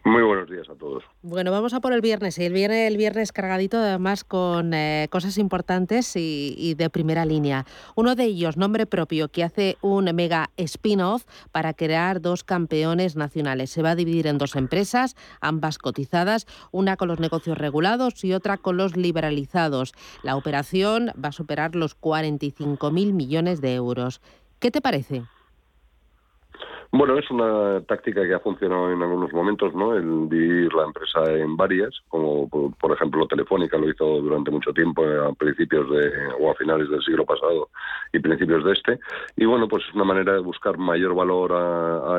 Muy 0.04 0.22
buenos 0.24 0.50
días 0.50 0.68
a 0.68 0.74
todos. 0.74 1.04
Bueno, 1.22 1.52
vamos 1.52 1.74
a 1.74 1.80
por 1.80 1.92
el 1.92 2.00
viernes. 2.00 2.36
Y 2.36 2.44
el 2.44 2.52
viernes, 2.52 3.30
cargadito 3.30 3.78
además 3.78 4.24
con 4.24 4.74
eh, 4.74 5.06
cosas 5.10 5.38
importantes 5.38 6.16
y, 6.16 6.74
de 6.74 6.90
primera 6.90 7.24
línea. 7.24 7.66
Uno 7.94 8.16
de 8.16 8.24
ellos, 8.24 8.56
nombre 8.56 8.86
propio, 8.86 9.28
que 9.28 9.44
hace 9.44 9.76
un 9.80 10.06
mega 10.06 10.50
spin-off 10.56 11.24
para 11.52 11.72
crear 11.72 12.20
dos 12.20 12.42
campeones 12.42 13.14
nacionales. 13.14 13.70
Se 13.70 13.82
va 13.82 13.90
a 13.90 13.94
dividir 13.94 14.26
en 14.26 14.38
dos 14.38 14.56
empresas, 14.56 15.14
ambas 15.40 15.78
cotizadas, 15.78 16.46
una 16.72 16.96
con 16.96 17.06
los 17.06 17.20
negocios 17.20 17.56
regulados 17.56 18.24
y 18.24 18.32
otra 18.32 18.56
con 18.56 18.76
los 18.76 18.96
liberalizados. 18.96 19.92
La 20.24 20.34
operación 20.34 21.12
va 21.22 21.28
a 21.28 21.32
superar 21.32 21.76
los 21.76 21.96
45.000 22.00 23.12
millones 23.12 23.60
de 23.60 23.74
euros. 23.74 24.20
¿Qué 24.58 24.72
te 24.72 24.80
parece? 24.80 25.22
Bueno, 26.94 27.16
es 27.16 27.30
una 27.30 27.80
táctica 27.86 28.22
que 28.22 28.34
ha 28.34 28.40
funcionado 28.40 28.92
en 28.92 29.00
algunos 29.00 29.32
momentos, 29.32 29.74
¿no? 29.74 29.96
El 29.96 30.28
dividir 30.28 30.74
la 30.74 30.84
empresa 30.84 31.24
en 31.32 31.56
varias, 31.56 31.98
como 32.08 32.50
por 32.50 32.92
ejemplo 32.92 33.26
Telefónica 33.26 33.78
lo 33.78 33.88
hizo 33.88 34.04
durante 34.20 34.50
mucho 34.50 34.74
tiempo 34.74 35.02
a 35.02 35.32
principios 35.32 35.88
de 35.88 36.12
o 36.38 36.50
a 36.50 36.54
finales 36.54 36.90
del 36.90 37.02
siglo 37.02 37.24
pasado 37.24 37.70
y 38.12 38.18
principios 38.18 38.62
de 38.62 38.72
este. 38.72 39.00
Y 39.38 39.46
bueno, 39.46 39.68
pues 39.68 39.84
es 39.88 39.94
una 39.94 40.04
manera 40.04 40.34
de 40.34 40.40
buscar 40.40 40.76
mayor 40.76 41.14
valor 41.14 41.50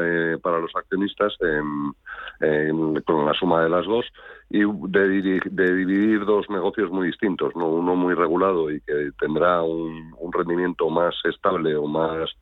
eh, 0.01 0.39
para 0.41 0.57
los 0.57 0.75
accionistas 0.75 1.37
con 1.37 3.25
la 3.27 3.33
suma 3.35 3.61
de 3.61 3.69
las 3.69 3.85
dos 3.85 4.07
y 4.49 4.63
de, 4.63 5.39
de, 5.51 5.75
dividir 5.75 6.25
dos 6.25 6.49
negocios 6.49 6.89
muy 6.89 7.07
distintos, 7.07 7.55
¿no? 7.55 7.67
Uno 7.67 7.95
muy 7.95 8.15
regulado 8.15 8.71
y 8.71 8.81
que 8.81 9.11
tendrá 9.19 9.61
un 9.61 10.33
rendimiento 10.33 10.89
más 10.89 11.13
estable 11.25 11.75
o 11.75 11.85
más 11.85 12.35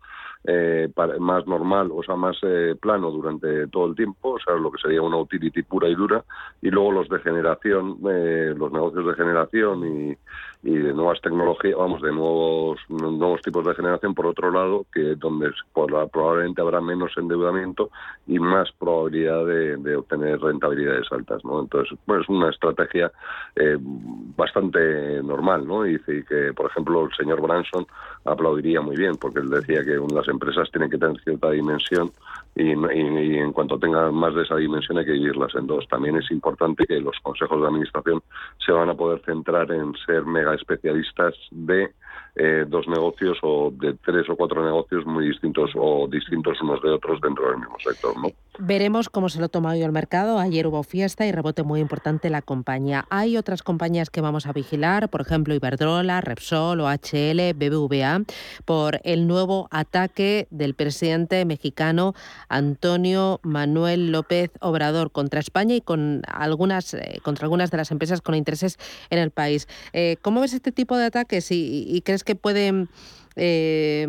eh, 0.43 0.89
más 1.19 1.45
normal, 1.45 1.91
o 1.93 2.01
sea, 2.03 2.15
más 2.15 2.37
eh, 2.41 2.75
plano 2.81 3.11
durante 3.11 3.67
todo 3.67 3.87
el 3.87 3.95
tiempo, 3.95 4.31
o 4.31 4.39
sea, 4.39 4.55
lo 4.55 4.71
que 4.71 4.81
sería 4.81 5.01
una 5.01 5.17
utility 5.17 5.61
pura 5.61 5.87
y 5.87 5.95
dura, 5.95 6.23
y 6.61 6.69
luego 6.69 6.91
los 6.91 7.09
de 7.09 7.19
generación, 7.19 7.97
eh, 8.09 8.53
los 8.57 8.71
negocios 8.71 9.05
de 9.05 9.13
generación 9.13 9.85
y, 9.85 10.17
y 10.63 10.77
de 10.77 10.93
nuevas 10.93 11.19
tecnologías, 11.21 11.75
vamos, 11.75 12.01
de 12.01 12.11
nuevos 12.11 12.79
nuevos 12.89 13.41
tipos 13.41 13.65
de 13.65 13.73
generación, 13.73 14.13
por 14.13 14.27
otro 14.27 14.51
lado, 14.51 14.85
que 14.93 15.15
donde 15.15 15.51
probablemente 15.73 16.61
habrá 16.61 16.79
menos 16.81 17.11
endeudamiento 17.17 17.89
y 18.27 18.37
más 18.37 18.71
probabilidad 18.73 19.45
de, 19.45 19.95
obtener 19.95 20.39
rentabilidades 20.39 21.11
altas, 21.11 21.43
¿no? 21.43 21.61
Entonces, 21.61 21.97
bueno, 22.05 22.21
es 22.21 22.29
una 22.29 22.49
estrategia 22.49 23.11
eh, 23.55 23.77
bastante 23.79 25.21
normal, 25.23 25.67
¿no? 25.67 25.85
Y 25.87 25.99
que, 25.99 26.53
por 26.55 26.69
ejemplo, 26.69 27.05
el 27.05 27.15
señor 27.15 27.41
Branson 27.41 27.85
aplaudiría 28.25 28.81
muy 28.81 28.95
bien, 28.95 29.15
porque 29.17 29.39
él 29.39 29.49
decía 29.49 29.83
que 29.83 29.99
las 30.13 30.27
empresas 30.27 30.69
tienen 30.71 30.89
que 30.89 30.97
tener 30.97 31.19
cierta 31.23 31.49
dimensión 31.49 32.11
y, 32.55 32.71
en 32.71 33.53
cuanto 33.53 33.79
tengan 33.79 34.13
más 34.13 34.35
de 34.35 34.43
esa 34.43 34.57
dimensión 34.57 34.97
hay 34.97 35.05
que 35.05 35.13
dividirlas 35.13 35.55
en 35.55 35.67
dos. 35.67 35.87
También 35.87 36.17
es 36.17 36.29
importante 36.31 36.85
que 36.85 36.99
los 36.99 37.17
consejos 37.21 37.61
de 37.61 37.67
administración 37.67 38.21
se 38.65 38.71
van 38.71 38.89
a 38.89 38.93
poder 38.93 39.21
centrar 39.25 39.71
en 39.71 39.93
ser 40.05 40.25
mega 40.25 40.53
especialistas 40.55 41.33
de 41.51 41.91
eh, 42.35 42.65
dos 42.67 42.87
negocios 42.87 43.37
o 43.41 43.71
de 43.71 43.93
tres 43.95 44.29
o 44.29 44.35
cuatro 44.35 44.63
negocios 44.63 45.05
muy 45.05 45.27
distintos 45.27 45.71
o 45.75 46.07
distintos 46.09 46.61
unos 46.61 46.81
de 46.81 46.89
otros 46.89 47.19
dentro 47.21 47.49
del 47.49 47.59
mismo 47.59 47.77
sector, 47.79 48.15
¿no? 48.17 48.29
Veremos 48.59 49.07
cómo 49.07 49.29
se 49.29 49.39
lo 49.39 49.47
toma 49.47 49.71
hoy 49.71 49.81
el 49.81 49.93
mercado. 49.93 50.37
Ayer 50.37 50.67
hubo 50.67 50.83
fiesta 50.83 51.25
y 51.25 51.31
rebote 51.31 51.63
muy 51.63 51.79
importante 51.79 52.29
la 52.29 52.41
compañía. 52.41 53.05
Hay 53.09 53.37
otras 53.37 53.63
compañías 53.63 54.09
que 54.09 54.19
vamos 54.19 54.45
a 54.45 54.51
vigilar, 54.51 55.09
por 55.09 55.21
ejemplo 55.21 55.53
Iberdrola, 55.53 56.19
Repsol, 56.19 56.81
OHL, 56.81 57.53
BBVA, 57.55 58.23
por 58.65 58.99
el 59.05 59.25
nuevo 59.25 59.69
ataque 59.71 60.49
del 60.51 60.73
presidente 60.73 61.45
mexicano 61.45 62.13
Antonio 62.49 63.39
Manuel 63.41 64.11
López 64.11 64.51
Obrador 64.59 65.11
contra 65.13 65.39
España 65.39 65.75
y 65.75 65.81
con 65.81 66.21
algunas, 66.27 66.93
eh, 66.93 67.19
contra 67.23 67.45
algunas 67.45 67.71
de 67.71 67.77
las 67.77 67.89
empresas 67.89 68.19
con 68.19 68.35
intereses 68.35 68.77
en 69.09 69.19
el 69.19 69.31
país. 69.31 69.69
Eh, 69.93 70.17
¿Cómo 70.21 70.41
ves 70.41 70.53
este 70.53 70.73
tipo 70.73 70.97
de 70.97 71.05
ataques 71.05 71.51
y, 71.51 71.85
y 71.87 72.01
crees 72.01 72.25
que 72.25 72.35
pueden 72.35 72.89
eh, 73.35 74.05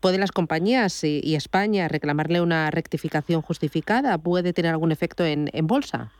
¿Pueden 0.00 0.20
las 0.20 0.32
compañías 0.32 1.04
y, 1.04 1.34
España 1.34 1.88
reclamarle 1.88 2.40
una 2.40 2.70
rectificación 2.70 3.42
justificada? 3.42 4.18
¿Puede 4.18 4.52
tener 4.52 4.72
algún 4.72 4.92
efecto 4.92 5.24
en, 5.24 5.48
en 5.52 5.66
bolsa? 5.66 6.12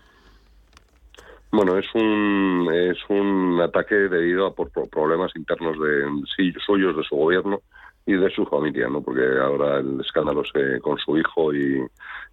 Bueno, 1.52 1.76
es 1.76 1.86
un, 1.94 2.68
es 2.72 2.98
un 3.08 3.60
ataque 3.60 3.94
debido 3.94 4.46
a 4.46 4.54
por 4.54 4.70
problemas 4.88 5.32
internos 5.34 5.76
de 5.80 6.04
suyos 6.64 6.96
de 6.96 7.02
su 7.02 7.16
gobierno 7.16 7.60
y 8.06 8.14
de 8.14 8.30
su 8.30 8.44
familia, 8.46 8.88
¿no? 8.88 9.02
Porque 9.02 9.22
ahora 9.40 9.78
el 9.78 10.00
escándalo 10.00 10.42
se, 10.44 10.80
con 10.80 10.98
su 10.98 11.16
hijo 11.16 11.54
y 11.54 11.80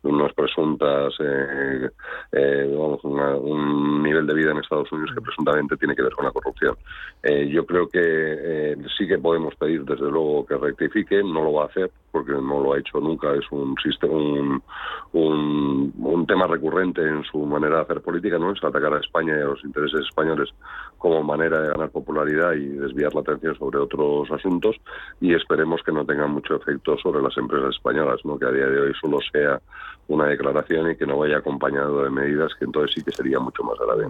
unas 0.04 0.34
presuntas, 0.34 1.14
eh, 1.20 1.90
eh, 2.32 2.76
vamos, 2.78 3.04
un 3.04 4.04
nivel 4.04 4.26
de 4.26 4.34
vida 4.34 4.52
en 4.52 4.60
Estados 4.60 4.92
Unidos 4.92 5.12
que 5.14 5.22
presuntamente 5.22 5.78
tiene 5.78 5.96
que 5.96 6.04
ver 6.04 6.14
con 6.14 6.26
la 6.26 6.32
corrupción. 6.32 6.76
Eh, 7.24 7.48
yo 7.50 7.66
creo 7.66 7.88
que 7.88 8.78
sí 8.98 9.08
que 9.08 9.18
podemos 9.18 9.56
pedir, 9.56 9.84
desde 9.84 10.10
luego, 10.10 10.46
que 10.46 10.56
rectifique, 10.56 11.18
no 11.24 11.44
lo 11.44 11.54
va 11.54 11.64
a 11.64 11.68
hacer 11.68 11.92
porque 12.18 12.32
no 12.32 12.62
lo 12.62 12.74
ha 12.74 12.80
hecho 12.80 13.00
nunca, 13.00 13.32
es 13.34 13.46
un, 13.52 13.76
sistema, 13.84 14.14
un, 14.14 15.94
un, 16.00 16.26
tema 16.26 16.48
recurrente 16.48 17.08
en 17.08 17.24
su 17.26 17.46
manera 17.46 17.76
de 17.76 17.82
hacer 17.84 18.02
política, 18.02 18.40
¿no? 18.40 18.52
Es 18.52 18.64
atacar 18.64 18.92
a 18.92 19.00
España 19.00 19.38
y 19.38 19.42
a 19.42 19.46
los 19.46 19.64
intereses 19.64 20.02
españoles 20.02 20.50
como 20.98 21.22
manera 21.22 21.62
de 21.62 21.70
ganar 21.70 21.92
popularidad 21.92 22.54
y 22.54 22.66
desviar 22.70 23.14
la 23.14 23.22
atención 23.22 23.56
sobre 23.60 23.78
otros 23.78 24.32
asuntos 24.32 24.76
y 25.22 25.36
esperemos 25.36 25.82
que 25.86 25.92
no 25.92 26.06
tenga 26.06 26.26
mucho 26.26 26.56
efecto 26.56 26.98
sobre 26.98 27.22
las 27.22 27.38
empresas 27.38 27.76
españolas, 27.76 28.20
¿no? 28.26 28.40
que 28.40 28.46
a 28.46 28.52
día 28.52 28.66
de 28.66 28.82
hoy 28.82 28.94
solo 29.00 29.20
sea 29.32 29.62
una 30.08 30.26
declaración 30.26 30.90
y 30.90 30.96
que 30.96 31.06
no 31.06 31.20
vaya 31.20 31.38
acompañado 31.38 32.04
de 32.04 32.10
medidas 32.10 32.52
que 32.58 32.66
entonces 32.66 32.96
sí 32.96 33.04
que 33.04 33.12
sería 33.12 33.40
mucho 33.40 33.62
más 33.64 33.78
grave. 33.78 34.08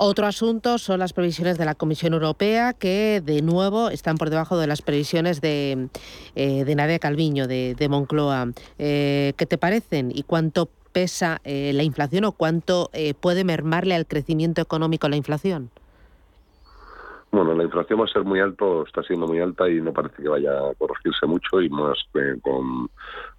Otro 0.00 0.26
asunto 0.26 0.78
son 0.78 1.00
las 1.00 1.12
previsiones 1.12 1.58
de 1.58 1.64
la 1.64 1.74
Comisión 1.74 2.12
Europea 2.12 2.72
que 2.72 3.20
de 3.20 3.42
nuevo 3.42 3.90
están 3.90 4.16
por 4.16 4.30
debajo 4.30 4.56
de 4.56 4.68
las 4.68 4.80
previsiones 4.80 5.40
de, 5.40 5.88
eh, 6.36 6.64
de 6.64 6.74
Nadia 6.76 7.00
Calviño, 7.00 7.48
de, 7.48 7.88
Moncloa. 7.90 8.46
Eh, 8.78 9.32
¿Qué 9.36 9.44
te 9.44 9.58
parecen 9.58 10.12
y 10.14 10.22
cuánto 10.22 10.68
pesa 10.92 11.40
eh, 11.42 11.72
la 11.74 11.82
inflación 11.82 12.26
o 12.26 12.32
cuánto 12.32 12.92
puede 13.20 13.42
mermarle 13.42 13.96
al 13.96 14.06
crecimiento 14.06 14.60
económico 14.60 15.08
la 15.08 15.16
inflación? 15.16 15.70
Bueno, 17.32 17.54
la 17.54 17.64
inflación 17.64 18.00
va 18.00 18.04
a 18.04 18.08
ser 18.08 18.22
muy 18.22 18.38
alto, 18.38 18.86
está 18.86 19.02
siendo 19.02 19.26
muy 19.26 19.40
alta 19.40 19.68
y 19.68 19.80
no 19.80 19.92
parece 19.92 20.22
que 20.22 20.28
vaya 20.28 20.52
a 20.52 20.74
corregirse 20.78 21.26
mucho 21.26 21.60
y 21.60 21.68
más 21.68 21.98
con, 22.40 22.88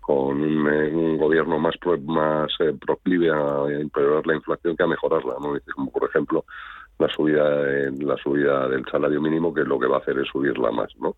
con 0.09 0.41
un, 0.41 1.17
gobierno 1.19 1.59
más 1.59 1.75
más 2.07 2.51
eh, 2.61 2.73
proclive 2.83 3.29
a 3.29 3.65
empeorar 3.69 4.25
la 4.25 4.33
inflación 4.33 4.75
que 4.75 4.81
a 4.81 4.87
mejorarla, 4.87 5.35
¿no? 5.39 5.53
Como 5.75 5.91
por 5.91 6.09
ejemplo 6.09 6.45
la 6.97 7.07
subida 7.09 7.43
la 7.99 8.17
subida 8.17 8.67
del 8.69 8.83
salario 8.89 9.21
mínimo 9.21 9.53
que 9.53 9.63
lo 9.63 9.77
que 9.77 9.85
va 9.85 9.97
a 9.97 9.99
hacer 9.99 10.17
es 10.17 10.27
subirla 10.29 10.71
más, 10.71 10.91
¿no? 10.99 11.15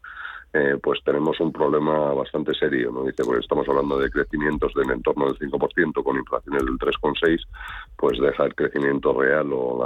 Eh, 0.54 0.78
pues 0.84 1.00
tenemos 1.06 1.40
un 1.40 1.52
problema 1.52 2.14
bastante 2.14 2.54
serio. 2.54 2.92
¿no? 2.92 3.06
Dice, 3.06 3.24
pues 3.24 3.40
estamos 3.40 3.68
hablando 3.70 3.98
de 3.98 4.10
crecimientos 4.10 4.74
de 4.74 4.82
en 4.82 5.02
torno 5.02 5.28
del 5.28 5.40
5% 5.40 6.04
con 6.04 6.18
inflaciones 6.18 6.66
del 6.66 6.78
3,6%, 6.78 7.48
pues 7.96 8.20
deja 8.20 8.46
el 8.46 8.56
crecimiento 8.56 9.14
real 9.14 9.50
o 9.54 9.80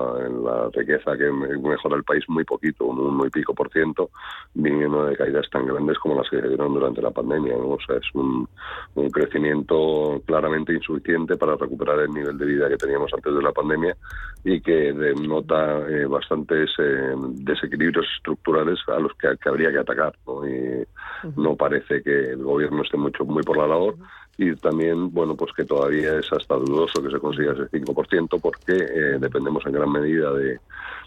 la, 0.43 0.70
riqueza 0.74 1.16
que 1.18 1.32
mejora 1.32 1.97
el 1.97 2.03
país 2.03 2.24
muy 2.28 2.43
poquito, 2.43 2.86
un 2.86 2.99
1 2.99 3.28
y 3.28 3.30
pico 3.30 3.53
por 3.53 3.72
ciento, 3.72 4.09
viniendo 4.53 5.05
de 5.05 5.16
caídas 5.16 5.47
tan 5.51 5.68
grandes 5.68 5.99
como 5.99 6.16
las 6.16 6.30
que 6.30 6.41
se 6.41 6.47
dieron 6.47 6.74
durante 6.74 7.01
la 7.01 7.11
pandemia. 7.11 7.55
O 7.57 7.78
sea, 7.86 7.97
es 7.97 8.07
un, 8.13 8.47
crecimiento 9.11 10.22
claramente 10.26 10.74
insuficiente 10.74 11.38
para 11.38 11.55
recuperar 11.55 11.99
el 11.99 12.11
nivel 12.11 12.38
de 12.38 12.45
vida 12.45 12.70
que 12.70 12.78
teníamos 12.78 13.13
antes 13.13 13.34
de 13.34 13.41
la 13.41 13.51
pandemia 13.51 13.95
y 14.43 14.59
que 14.61 14.93
denota 14.93 15.80
eh, 15.88 16.05
bastantes 16.05 16.72
eh, 16.80 17.13
desequilibrios 17.34 18.05
estructurales 18.18 18.80
a 18.88 18.99
los 18.99 19.13
que, 19.16 19.28
habría 19.47 19.72
que 19.72 19.80
atacar. 19.80 20.13
¿no? 20.26 20.45
No 21.36 21.56
parece 21.56 22.01
que 22.01 22.32
el 22.32 22.43
gobierno 22.43 22.84
esté 22.84 22.97
mucho 22.97 23.26
muy 23.26 23.43
por 23.43 23.58
la 23.58 23.68
labor. 23.68 23.95
Y 24.38 24.53
también 24.56 25.14
bueno 25.14 25.36
pues 25.36 25.53
que 25.53 25.64
todavía 25.64 26.20
es 26.20 26.32
hasta 26.34 26.56
dudoso 26.56 27.01
que 27.01 27.10
se 27.10 27.20
consiga 27.20 27.53
ese 27.53 27.70
5% 27.72 28.39
porque 28.41 28.74
eh, 28.74 29.18
dependemos 29.18 29.66
en 29.66 29.72
gran 29.72 29.89
medida 29.89 30.34
de, 30.34 30.60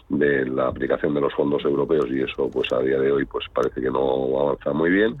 de 0.09 0.45
la 0.45 0.67
aplicación 0.67 1.13
de 1.13 1.21
los 1.21 1.33
fondos 1.33 1.63
europeos 1.63 2.07
y 2.09 2.21
eso 2.21 2.49
pues 2.49 2.71
a 2.73 2.79
día 2.79 2.99
de 2.99 3.11
hoy 3.11 3.25
pues 3.25 3.45
parece 3.53 3.79
que 3.79 3.91
no 3.91 4.39
avanza 4.39 4.73
muy 4.73 4.89
bien. 4.89 5.15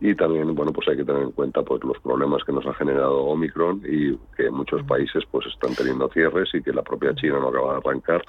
Y 0.00 0.14
también 0.14 0.54
bueno 0.54 0.72
pues 0.72 0.86
hay 0.88 0.98
que 0.98 1.04
tener 1.04 1.22
en 1.22 1.30
cuenta 1.32 1.62
pues 1.62 1.82
los 1.82 1.98
problemas 2.00 2.44
que 2.44 2.52
nos 2.52 2.66
ha 2.66 2.74
generado 2.74 3.24
Omicron 3.24 3.80
y 3.88 4.16
que 4.36 4.50
muchos 4.50 4.82
países 4.82 5.24
pues 5.30 5.46
están 5.46 5.74
teniendo 5.74 6.08
cierres 6.10 6.50
y 6.52 6.62
que 6.62 6.72
la 6.72 6.82
propia 6.82 7.14
China 7.14 7.38
no 7.40 7.48
acaba 7.48 7.72
de 7.72 7.78
arrancar 7.78 8.22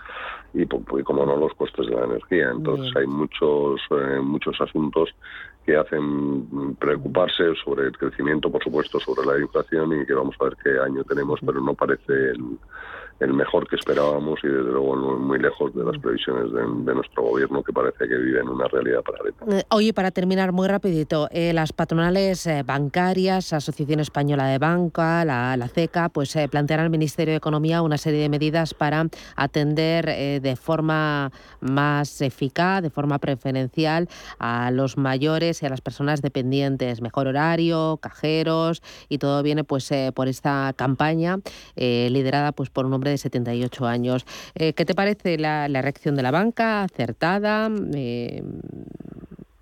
y 0.53 0.65
pues, 0.65 1.03
como 1.03 1.25
no 1.25 1.35
los 1.35 1.53
costes 1.55 1.85
de 1.87 1.95
la 1.95 2.05
energía. 2.05 2.49
Entonces 2.49 2.95
hay 2.95 3.07
muchos 3.07 3.81
eh, 3.91 4.19
muchos 4.21 4.59
asuntos 4.61 5.09
que 5.65 5.75
hacen 5.75 6.75
preocuparse 6.75 7.43
sobre 7.63 7.87
el 7.87 7.97
crecimiento 7.97 8.49
por 8.49 8.63
supuesto 8.63 8.99
sobre 9.01 9.25
la 9.25 9.39
inflación 9.39 9.99
y 9.99 10.05
que 10.05 10.13
vamos 10.13 10.35
a 10.39 10.45
ver 10.45 10.55
qué 10.63 10.79
año 10.79 11.03
tenemos 11.03 11.39
pero 11.45 11.59
no 11.59 11.73
parece 11.73 12.13
el 12.13 12.57
el 13.19 13.33
mejor 13.33 13.67
que 13.67 13.77
esperábamos 13.77 14.39
y 14.43 14.47
desde 14.47 14.71
luego 14.71 14.95
muy 14.95 15.39
lejos 15.39 15.73
de 15.73 15.85
las 15.85 15.97
previsiones 15.99 16.51
de, 16.51 16.95
nuestro 16.95 17.23
gobierno 17.23 17.63
que 17.63 17.71
parece 17.71 18.07
que 18.07 18.15
vive 18.15 18.39
en 18.41 18.49
una 18.49 18.67
realidad 18.67 19.01
paralela. 19.03 19.35
Eh, 19.57 19.63
oye, 19.69 19.93
para 19.93 20.11
terminar 20.11 20.51
muy 20.51 20.67
rapidito, 20.67 21.29
eh, 21.31 21.53
las 21.53 21.71
patronales 21.71 22.45
eh, 22.47 22.63
bancarias, 22.63 23.53
Asociación 23.53 24.01
Española 24.01 24.47
de 24.47 24.57
Banca, 24.57 25.23
la, 25.23 25.55
la 25.55 25.67
CECA, 25.69 26.09
pues 26.09 26.37
plantean 26.49 26.81
al 26.81 26.89
Ministerio 26.89 27.31
de 27.33 27.37
Economía 27.37 27.81
una 27.81 27.97
serie 27.97 28.21
de 28.21 28.29
medidas 28.29 28.73
para 28.73 29.07
atender 29.35 30.05
de 30.05 30.55
forma 30.55 31.31
más 31.61 32.21
eficaz, 32.21 32.81
de 32.81 32.89
forma 32.89 33.19
preferencial 33.19 34.09
a 34.39 34.71
los 34.71 34.97
mayores 34.97 35.61
y 35.61 35.65
a 35.65 35.69
las 35.69 35.81
personas 35.81 36.21
dependientes, 36.21 37.01
mejor 37.01 37.27
horario, 37.27 37.97
cajeros 38.01 38.81
y 39.09 39.17
todo 39.17 39.41
viene 39.43 39.63
pues 39.63 39.89
por 40.13 40.27
esta 40.27 40.73
campaña 40.75 41.39
liderada 41.75 42.51
pues 42.51 42.69
por 42.69 42.85
un 42.85 42.93
hombre 42.93 43.04
de 43.09 43.17
78 43.17 43.85
años. 43.85 44.25
Eh, 44.55 44.73
¿Qué 44.73 44.85
te 44.85 44.95
parece 44.95 45.37
la, 45.37 45.67
reacción 45.67 46.15
de 46.15 46.23
la 46.23 46.31
banca? 46.31 46.83
¿Acertada? 46.83 47.69
Eh, 47.95 48.43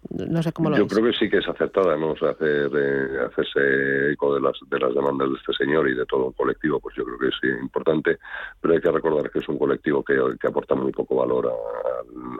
no 0.10 0.44
sé 0.44 0.52
cómo 0.52 0.70
lo 0.70 0.78
Yo 0.78 0.88
creo 0.88 1.06
que 1.06 1.18
sí 1.18 1.30
que 1.30 1.38
es 1.38 1.48
acertada, 1.48 1.98
¿no? 1.98 2.12
O 2.12 2.14
hacer, 2.14 2.72
eh, 2.76 3.26
hacerse 3.26 4.12
eco 4.12 4.36
de 4.36 4.42
las, 4.42 4.54
de 4.70 4.80
las 4.80 4.94
demandas 4.94 5.30
de 5.30 5.36
este 5.36 5.54
señor 5.54 5.90
y 5.90 5.96
de 5.96 6.06
todo 6.06 6.30
el 6.30 6.36
colectivo, 6.36 6.80
pues 6.80 6.96
yo 6.96 7.04
creo 7.04 7.18
que 7.18 7.28
es 7.30 7.60
importante, 7.60 8.20
pero 8.62 8.76
hay 8.76 8.82
que 8.82 8.92
recordar 8.92 9.32
que 9.32 9.40
es 9.40 9.50
un 9.50 9.58
colectivo 9.58 10.04
que, 10.04 10.16
que 10.40 10.48
aporta 10.48 10.76
muy 10.76 10.92
poco 10.92 11.16
valor 11.16 11.52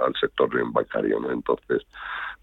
al 0.06 0.14
sector 0.20 0.50
bancario, 0.72 1.20
¿no? 1.20 1.32
Entonces, 1.32 1.82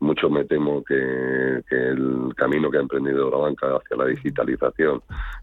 mucho 0.00 0.30
me 0.30 0.44
temo 0.44 0.82
que, 0.82 1.62
que, 1.68 1.76
el 1.76 2.32
camino 2.36 2.70
que 2.70 2.78
ha 2.78 2.80
emprendido 2.80 3.30
la 3.30 3.36
banca 3.36 3.76
hacia 3.76 3.96
la 3.96 4.06
digitalización 4.06 5.02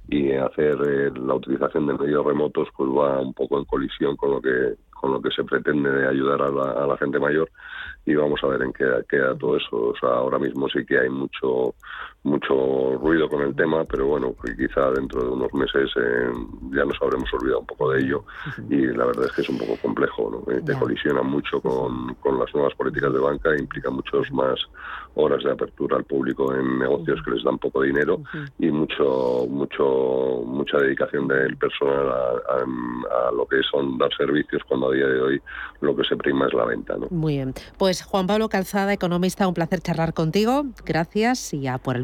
y 0.10 0.32
hacer 0.34 0.78
eh, 0.86 1.12
la 1.16 1.36
utilización 1.36 1.88
de 1.88 1.94
medios 1.94 2.26
remotos 2.26 2.68
pues 2.76 2.90
va 2.90 3.20
un 3.20 3.34
poco 3.34 3.60
en 3.60 3.66
colisión 3.66 4.16
con 4.16 4.32
lo 4.32 4.42
que 4.42 4.76
con 5.00 5.12
lo 5.12 5.22
que 5.22 5.30
se 5.30 5.44
pretende 5.44 5.92
de 5.92 6.08
ayudar 6.08 6.42
a 6.42 6.50
la, 6.50 6.72
a 6.72 6.88
la 6.88 6.98
gente 6.98 7.20
mayor 7.20 7.50
y 8.08 8.16
vamos 8.16 8.40
a 8.44 8.48
ver 8.48 8.64
en 8.64 8.74
qué 8.74 8.86
queda 9.08 9.38
todo 9.38 9.58
eso. 9.58 9.90
O 9.90 9.96
sea, 10.00 10.10
ahora 10.10 10.40
mismo 10.40 10.68
sí 10.70 10.86
que 10.86 10.98
hay 10.98 11.10
mucho 11.10 11.76
mucho 12.28 12.98
ruido 12.98 13.30
con 13.30 13.42
el 13.42 13.56
tema, 13.56 13.86
pero 13.86 14.08
bueno, 14.08 14.36
quizá 14.58 14.92
dentro 14.92 15.22
de 15.22 15.30
unos 15.30 15.54
meses 15.54 15.90
eh, 15.96 16.32
ya 16.72 16.84
nos 16.84 17.02
habremos 17.02 17.34
olvidado 17.34 17.62
un 17.62 17.66
poco 17.66 17.92
de 17.92 18.02
ello 18.02 18.24
y 18.70 18.88
la 18.88 19.06
verdad 19.06 19.26
es 19.26 19.32
que 19.32 19.42
es 19.42 19.50
un 19.50 19.58
poco 19.58 19.78
complejo, 19.82 20.30
¿no? 20.30 20.54
Eh, 20.54 20.62
te 20.66 20.74
colisiona 20.74 21.22
mucho 21.22 21.62
con, 21.62 22.16
con 22.16 22.38
las 22.38 22.54
nuevas 22.54 22.74
políticas 22.76 23.14
de 23.14 23.20
banca, 23.20 23.58
implica 23.58 23.90
muchos 23.90 24.32
más 24.32 24.60
horas 25.18 25.44
de 25.44 25.52
apertura 25.52 25.98
al 25.98 26.04
público 26.04 26.54
en 26.54 26.80
negocios 26.80 27.20
que 27.24 27.32
les 27.32 27.44
dan 27.44 27.58
poco 27.58 27.82
dinero 27.82 28.22
y 28.60 28.70
mucho 28.70 29.46
mucho 29.50 30.44
mucha 30.46 30.78
dedicación 30.78 31.28
del 31.28 31.58
personal 31.58 32.08
a, 32.10 33.32
lo 33.32 33.46
que 33.48 33.62
son 33.64 33.98
dar 33.98 34.10
servicios 34.16 34.62
cuando 34.68 34.90
a 34.90 34.94
día 34.94 35.08
de 35.08 35.22
hoy 35.22 35.42
lo 35.82 35.96
que 35.96 36.04
se 36.04 36.16
prima 36.16 36.48
es 36.48 36.54
la 36.54 36.66
venta. 36.66 36.96
¿no? 36.98 37.08
Muy 37.10 37.34
bien. 37.34 37.54
Pues 37.78 38.04
Juan 38.04 38.28
Pablo 38.28 38.50
Calzada, 38.50 38.94
economista, 38.94 39.48
un 39.48 39.54
placer 39.54 39.82
charlar 39.82 40.14
contigo. 40.14 40.66
Gracias 40.86 41.54
y 41.54 41.62
ya 41.62 41.78
por 41.78 41.96
el 41.96 42.04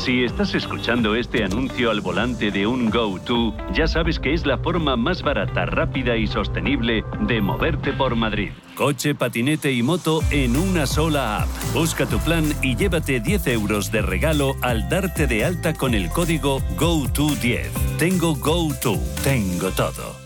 Si 0.00 0.24
estás 0.24 0.54
escuchando 0.54 1.14
este 1.14 1.44
anuncio 1.44 1.90
al 1.90 2.00
volante 2.00 2.50
de 2.50 2.66
un 2.66 2.88
GoTo, 2.88 3.54
ya 3.74 3.86
sabes 3.86 4.18
que 4.18 4.32
es 4.32 4.46
la 4.46 4.56
forma 4.56 4.96
más 4.96 5.22
barata, 5.22 5.66
rápida 5.66 6.16
y 6.16 6.26
sostenible 6.26 7.04
de 7.20 7.42
moverte 7.42 7.92
por 7.92 8.16
Madrid. 8.16 8.50
Coche, 8.74 9.14
patinete 9.14 9.72
y 9.72 9.82
moto 9.82 10.20
en 10.30 10.56
una 10.56 10.86
sola 10.86 11.42
app. 11.42 11.48
Busca 11.74 12.06
tu 12.06 12.18
plan 12.18 12.44
y 12.62 12.76
llévate 12.76 13.20
10 13.20 13.46
euros 13.48 13.92
de 13.92 14.00
regalo 14.00 14.56
al 14.62 14.88
darte 14.88 15.26
de 15.26 15.44
alta 15.44 15.74
con 15.74 15.92
el 15.92 16.08
código 16.08 16.60
GoTo10. 16.78 17.68
Tengo 17.98 18.34
GoTo, 18.36 18.98
tengo 19.22 19.68
todo. 19.72 20.19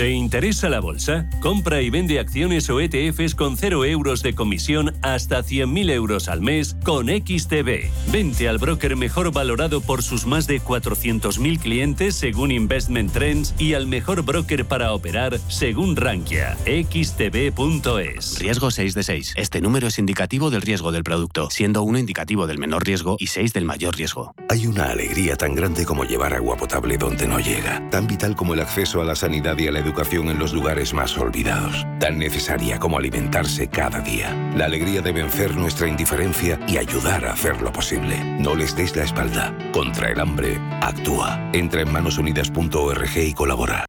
¿Te 0.00 0.08
interesa 0.08 0.70
la 0.70 0.80
bolsa? 0.80 1.28
Compra 1.40 1.82
y 1.82 1.90
vende 1.90 2.20
acciones 2.20 2.70
o 2.70 2.80
ETFs 2.80 3.34
con 3.34 3.58
0 3.58 3.84
euros 3.84 4.22
de 4.22 4.34
comisión 4.34 4.94
hasta 5.02 5.40
100.000 5.40 5.90
euros 5.90 6.28
al 6.30 6.40
mes 6.40 6.74
con 6.84 7.08
XTB. 7.08 7.90
Vente 8.10 8.48
al 8.48 8.56
broker 8.56 8.96
mejor 8.96 9.30
valorado 9.30 9.82
por 9.82 10.02
sus 10.02 10.24
más 10.24 10.46
de 10.46 10.58
400.000 10.58 11.58
clientes 11.58 12.14
según 12.14 12.50
Investment 12.50 13.12
Trends 13.12 13.54
y 13.58 13.74
al 13.74 13.86
mejor 13.88 14.22
broker 14.22 14.64
para 14.64 14.94
operar 14.94 15.38
según 15.48 15.96
Rankia. 15.96 16.56
XTB.es. 16.64 18.38
Riesgo 18.38 18.70
6 18.70 18.94
de 18.94 19.02
6. 19.02 19.34
Este 19.36 19.60
número 19.60 19.88
es 19.88 19.98
indicativo 19.98 20.48
del 20.48 20.62
riesgo 20.62 20.92
del 20.92 21.04
producto, 21.04 21.50
siendo 21.50 21.82
1 21.82 21.98
indicativo 21.98 22.46
del 22.46 22.56
menor 22.56 22.86
riesgo 22.86 23.16
y 23.18 23.26
6 23.26 23.52
del 23.52 23.66
mayor 23.66 23.98
riesgo. 23.98 24.34
Hay 24.48 24.66
una 24.66 24.86
alegría 24.86 25.36
tan 25.36 25.54
grande 25.54 25.84
como 25.84 26.04
llevar 26.04 26.32
agua 26.32 26.56
potable 26.56 26.96
donde 26.96 27.28
no 27.28 27.38
llega, 27.38 27.86
tan 27.90 28.06
vital 28.06 28.34
como 28.34 28.54
el 28.54 28.60
acceso 28.60 29.02
a 29.02 29.04
la 29.04 29.14
sanidad 29.14 29.58
y 29.58 29.68
a 29.68 29.72
la 29.72 29.80
educación 29.80 29.89
en 29.90 30.38
los 30.38 30.52
lugares 30.52 30.94
más 30.94 31.16
olvidados, 31.18 31.86
tan 31.98 32.18
necesaria 32.18 32.78
como 32.78 32.98
alimentarse 32.98 33.68
cada 33.68 34.00
día. 34.00 34.34
La 34.56 34.66
alegría 34.66 35.02
de 35.02 35.12
vencer 35.12 35.54
nuestra 35.56 35.88
indiferencia 35.88 36.58
y 36.66 36.78
ayudar 36.78 37.24
a 37.24 37.32
hacerlo 37.32 37.72
posible. 37.72 38.16
No 38.38 38.54
les 38.54 38.74
des 38.76 38.94
la 38.96 39.04
espalda. 39.04 39.56
Contra 39.72 40.10
el 40.10 40.20
hambre, 40.20 40.58
actúa. 40.80 41.50
Entra 41.52 41.82
en 41.82 41.92
manosunidas.org 41.92 43.16
y 43.16 43.34
colabora. 43.34 43.86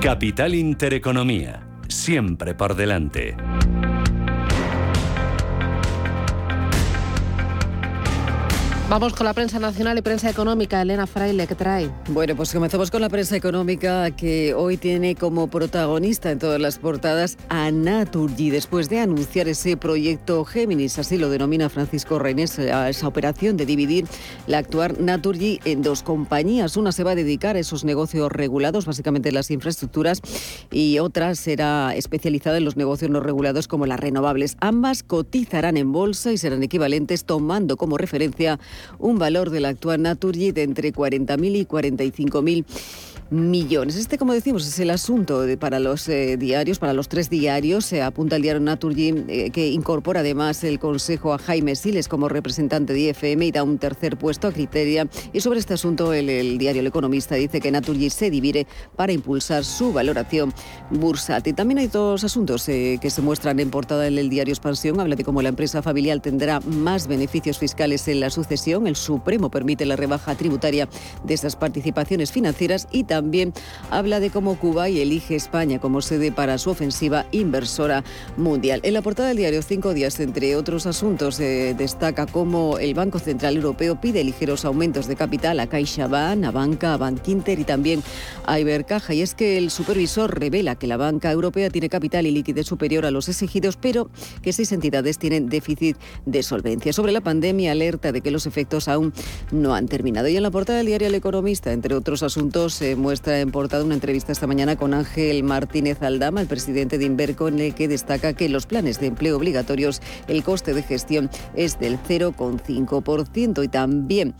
Capital 0.00 0.54
Intereconomía. 0.54 1.66
Siempre 1.88 2.54
por 2.54 2.74
delante. 2.74 3.36
Vamos 8.86 9.14
con 9.14 9.24
la 9.24 9.32
prensa 9.32 9.58
nacional 9.58 9.96
y 9.96 10.02
prensa 10.02 10.28
económica. 10.28 10.82
Elena 10.82 11.06
Fraile, 11.06 11.46
¿qué 11.46 11.54
trae? 11.54 11.90
Bueno, 12.10 12.36
pues 12.36 12.52
comenzamos 12.52 12.90
con 12.90 13.00
la 13.00 13.08
prensa 13.08 13.34
económica 13.34 14.10
que 14.10 14.52
hoy 14.52 14.76
tiene 14.76 15.14
como 15.14 15.48
protagonista 15.48 16.30
en 16.30 16.38
todas 16.38 16.60
las 16.60 16.78
portadas 16.78 17.38
a 17.48 17.70
Naturgy, 17.70 18.50
después 18.50 18.90
de 18.90 19.00
anunciar 19.00 19.48
ese 19.48 19.78
proyecto 19.78 20.44
Géminis, 20.44 20.98
así 20.98 21.16
lo 21.16 21.30
denomina 21.30 21.70
Francisco 21.70 22.18
Reynés, 22.18 22.58
a 22.58 22.90
esa 22.90 23.08
operación 23.08 23.56
de 23.56 23.64
dividir 23.64 24.04
la 24.46 24.58
actual 24.58 24.96
Naturgy 25.00 25.60
en 25.64 25.80
dos 25.80 26.02
compañías. 26.02 26.76
Una 26.76 26.92
se 26.92 27.04
va 27.04 27.12
a 27.12 27.16
dedicar 27.16 27.56
a 27.56 27.60
esos 27.60 27.84
negocios 27.84 28.30
regulados, 28.30 28.84
básicamente 28.84 29.32
las 29.32 29.50
infraestructuras, 29.50 30.20
y 30.70 30.98
otra 30.98 31.34
será 31.36 31.96
especializada 31.96 32.58
en 32.58 32.66
los 32.66 32.76
negocios 32.76 33.10
no 33.10 33.20
regulados 33.20 33.66
como 33.66 33.86
las 33.86 33.98
renovables. 33.98 34.58
Ambas 34.60 35.02
cotizarán 35.02 35.78
en 35.78 35.90
bolsa 35.90 36.32
y 36.32 36.38
serán 36.38 36.62
equivalentes 36.62 37.24
tomando 37.24 37.78
como 37.78 37.96
referencia 37.96 38.60
un 38.98 39.18
valor 39.18 39.50
de 39.50 39.60
la 39.60 39.68
actual 39.68 40.02
Naturgy 40.02 40.52
de 40.52 40.62
entre 40.62 40.92
40.000 40.92 41.56
y 41.56 41.64
45.000 41.66 42.64
millones. 43.30 43.96
Este, 43.96 44.18
como 44.18 44.32
decimos, 44.32 44.66
es 44.66 44.78
el 44.78 44.90
asunto 44.90 45.42
de, 45.42 45.56
para 45.56 45.80
los 45.80 46.08
eh, 46.08 46.36
diarios, 46.36 46.78
para 46.78 46.92
los 46.92 47.08
tres 47.08 47.30
diarios. 47.30 47.84
Se 47.86 48.02
apunta 48.02 48.36
el 48.36 48.42
diario 48.42 48.60
Naturgy, 48.60 49.24
eh, 49.28 49.50
que 49.50 49.68
incorpora 49.68 50.20
además 50.20 50.62
el 50.64 50.78
consejo 50.78 51.32
a 51.32 51.38
Jaime 51.38 51.74
Siles 51.74 52.08
como 52.08 52.28
representante 52.28 52.92
de 52.92 53.00
IFM 53.00 53.46
y 53.46 53.52
da 53.52 53.62
un 53.62 53.78
tercer 53.78 54.16
puesto 54.16 54.48
a 54.48 54.52
Criteria. 54.52 55.08
Y 55.32 55.40
sobre 55.40 55.58
este 55.58 55.74
asunto, 55.74 56.12
el, 56.12 56.58
diario 56.58 56.80
El 56.80 56.86
Economista 56.86 57.34
dice 57.34 57.60
que 57.60 57.70
Naturgy 57.70 58.10
se 58.10 58.30
divide 58.30 58.66
para 58.96 59.12
impulsar 59.12 59.64
su 59.64 59.92
valoración 59.92 60.52
bursátil. 60.90 61.54
También 61.54 61.78
hay 61.78 61.86
dos 61.88 62.24
asuntos 62.24 62.68
eh, 62.68 62.98
que 63.00 63.10
se 63.10 63.22
muestran 63.22 63.58
en 63.60 63.70
portada 63.70 64.06
en 64.06 64.18
el 64.18 64.28
diario 64.28 64.52
Expansión. 64.52 65.00
Habla 65.00 65.16
de 65.16 65.24
cómo 65.24 65.42
la 65.42 65.48
empresa 65.48 65.82
familiar 65.82 66.20
tendrá 66.20 66.60
más 66.60 67.06
beneficios 67.06 67.58
fiscales 67.58 68.06
en 68.08 68.20
la 68.20 68.30
sucesión. 68.30 68.86
El 68.86 68.96
Supremo 68.96 69.50
permite 69.50 69.86
la 69.86 69.96
rebaja 69.96 70.34
tributaria 70.34 70.88
de 71.24 71.34
esas 71.34 71.56
participaciones 71.56 72.30
financieras 72.30 72.86
y 72.92 73.04
también 73.04 73.13
también 73.14 73.52
habla 73.92 74.18
de 74.18 74.30
cómo 74.30 74.58
Cuba 74.58 74.88
y 74.88 75.00
elige 75.00 75.36
España 75.36 75.78
como 75.78 76.02
sede 76.02 76.32
para 76.32 76.58
su 76.58 76.70
ofensiva 76.70 77.26
inversora 77.30 78.02
mundial. 78.36 78.80
En 78.82 78.92
la 78.92 79.02
portada 79.02 79.28
del 79.28 79.36
diario 79.36 79.62
Cinco 79.62 79.94
Días, 79.94 80.18
entre 80.18 80.56
otros 80.56 80.84
asuntos, 80.86 81.38
eh, 81.38 81.76
destaca 81.78 82.26
cómo 82.26 82.78
el 82.78 82.92
Banco 82.94 83.20
Central 83.20 83.54
Europeo 83.54 84.00
pide 84.00 84.24
ligeros 84.24 84.64
aumentos 84.64 85.06
de 85.06 85.14
capital 85.14 85.60
a 85.60 85.68
CaixaBank, 85.68 86.44
a 86.44 86.50
Banca, 86.50 86.94
a 86.94 86.96
Bankinter 86.96 87.60
y 87.60 87.64
también 87.64 88.02
a 88.46 88.58
Ibercaja. 88.58 89.14
Y 89.14 89.22
es 89.22 89.34
que 89.34 89.58
el 89.58 89.70
supervisor 89.70 90.36
revela 90.36 90.74
que 90.74 90.88
la 90.88 90.96
banca 90.96 91.30
europea 91.30 91.70
tiene 91.70 91.88
capital 91.88 92.26
y 92.26 92.32
liquidez 92.32 92.66
superior 92.66 93.06
a 93.06 93.12
los 93.12 93.28
exigidos, 93.28 93.76
pero 93.76 94.10
que 94.42 94.52
seis 94.52 94.72
entidades 94.72 95.18
tienen 95.18 95.48
déficit 95.48 95.96
de 96.26 96.42
solvencia. 96.42 96.92
Sobre 96.92 97.12
la 97.12 97.20
pandemia, 97.20 97.70
alerta 97.70 98.10
de 98.10 98.22
que 98.22 98.32
los 98.32 98.46
efectos 98.46 98.88
aún 98.88 99.12
no 99.52 99.72
han 99.72 99.86
terminado. 99.86 100.26
Y 100.26 100.36
en 100.36 100.42
la 100.42 100.50
portada 100.50 100.78
del 100.78 100.88
diario 100.88 101.06
El 101.06 101.14
Economista, 101.14 101.72
entre 101.72 101.94
otros 101.94 102.24
asuntos, 102.24 102.74
se 102.74 102.96
muestra 103.04 103.38
en 103.38 103.50
portada 103.50 103.84
una 103.84 103.92
entrevista 103.92 104.32
esta 104.32 104.46
mañana 104.46 104.76
con 104.76 104.94
Ángel 104.94 105.42
Martínez 105.42 106.02
Aldama, 106.02 106.40
el 106.40 106.46
presidente 106.46 106.96
de 106.96 107.04
Inverco, 107.04 107.48
en 107.48 107.60
el 107.60 107.74
que 107.74 107.86
destaca 107.86 108.32
que 108.32 108.48
los 108.48 108.64
planes 108.64 108.98
de 108.98 109.08
empleo 109.08 109.36
obligatorios, 109.36 110.00
el 110.26 110.42
coste 110.42 110.72
de 110.72 110.82
gestión 110.82 111.28
es 111.54 111.78
del 111.78 111.98
0,5% 111.98 113.62
y 113.62 113.68
también 113.68 114.34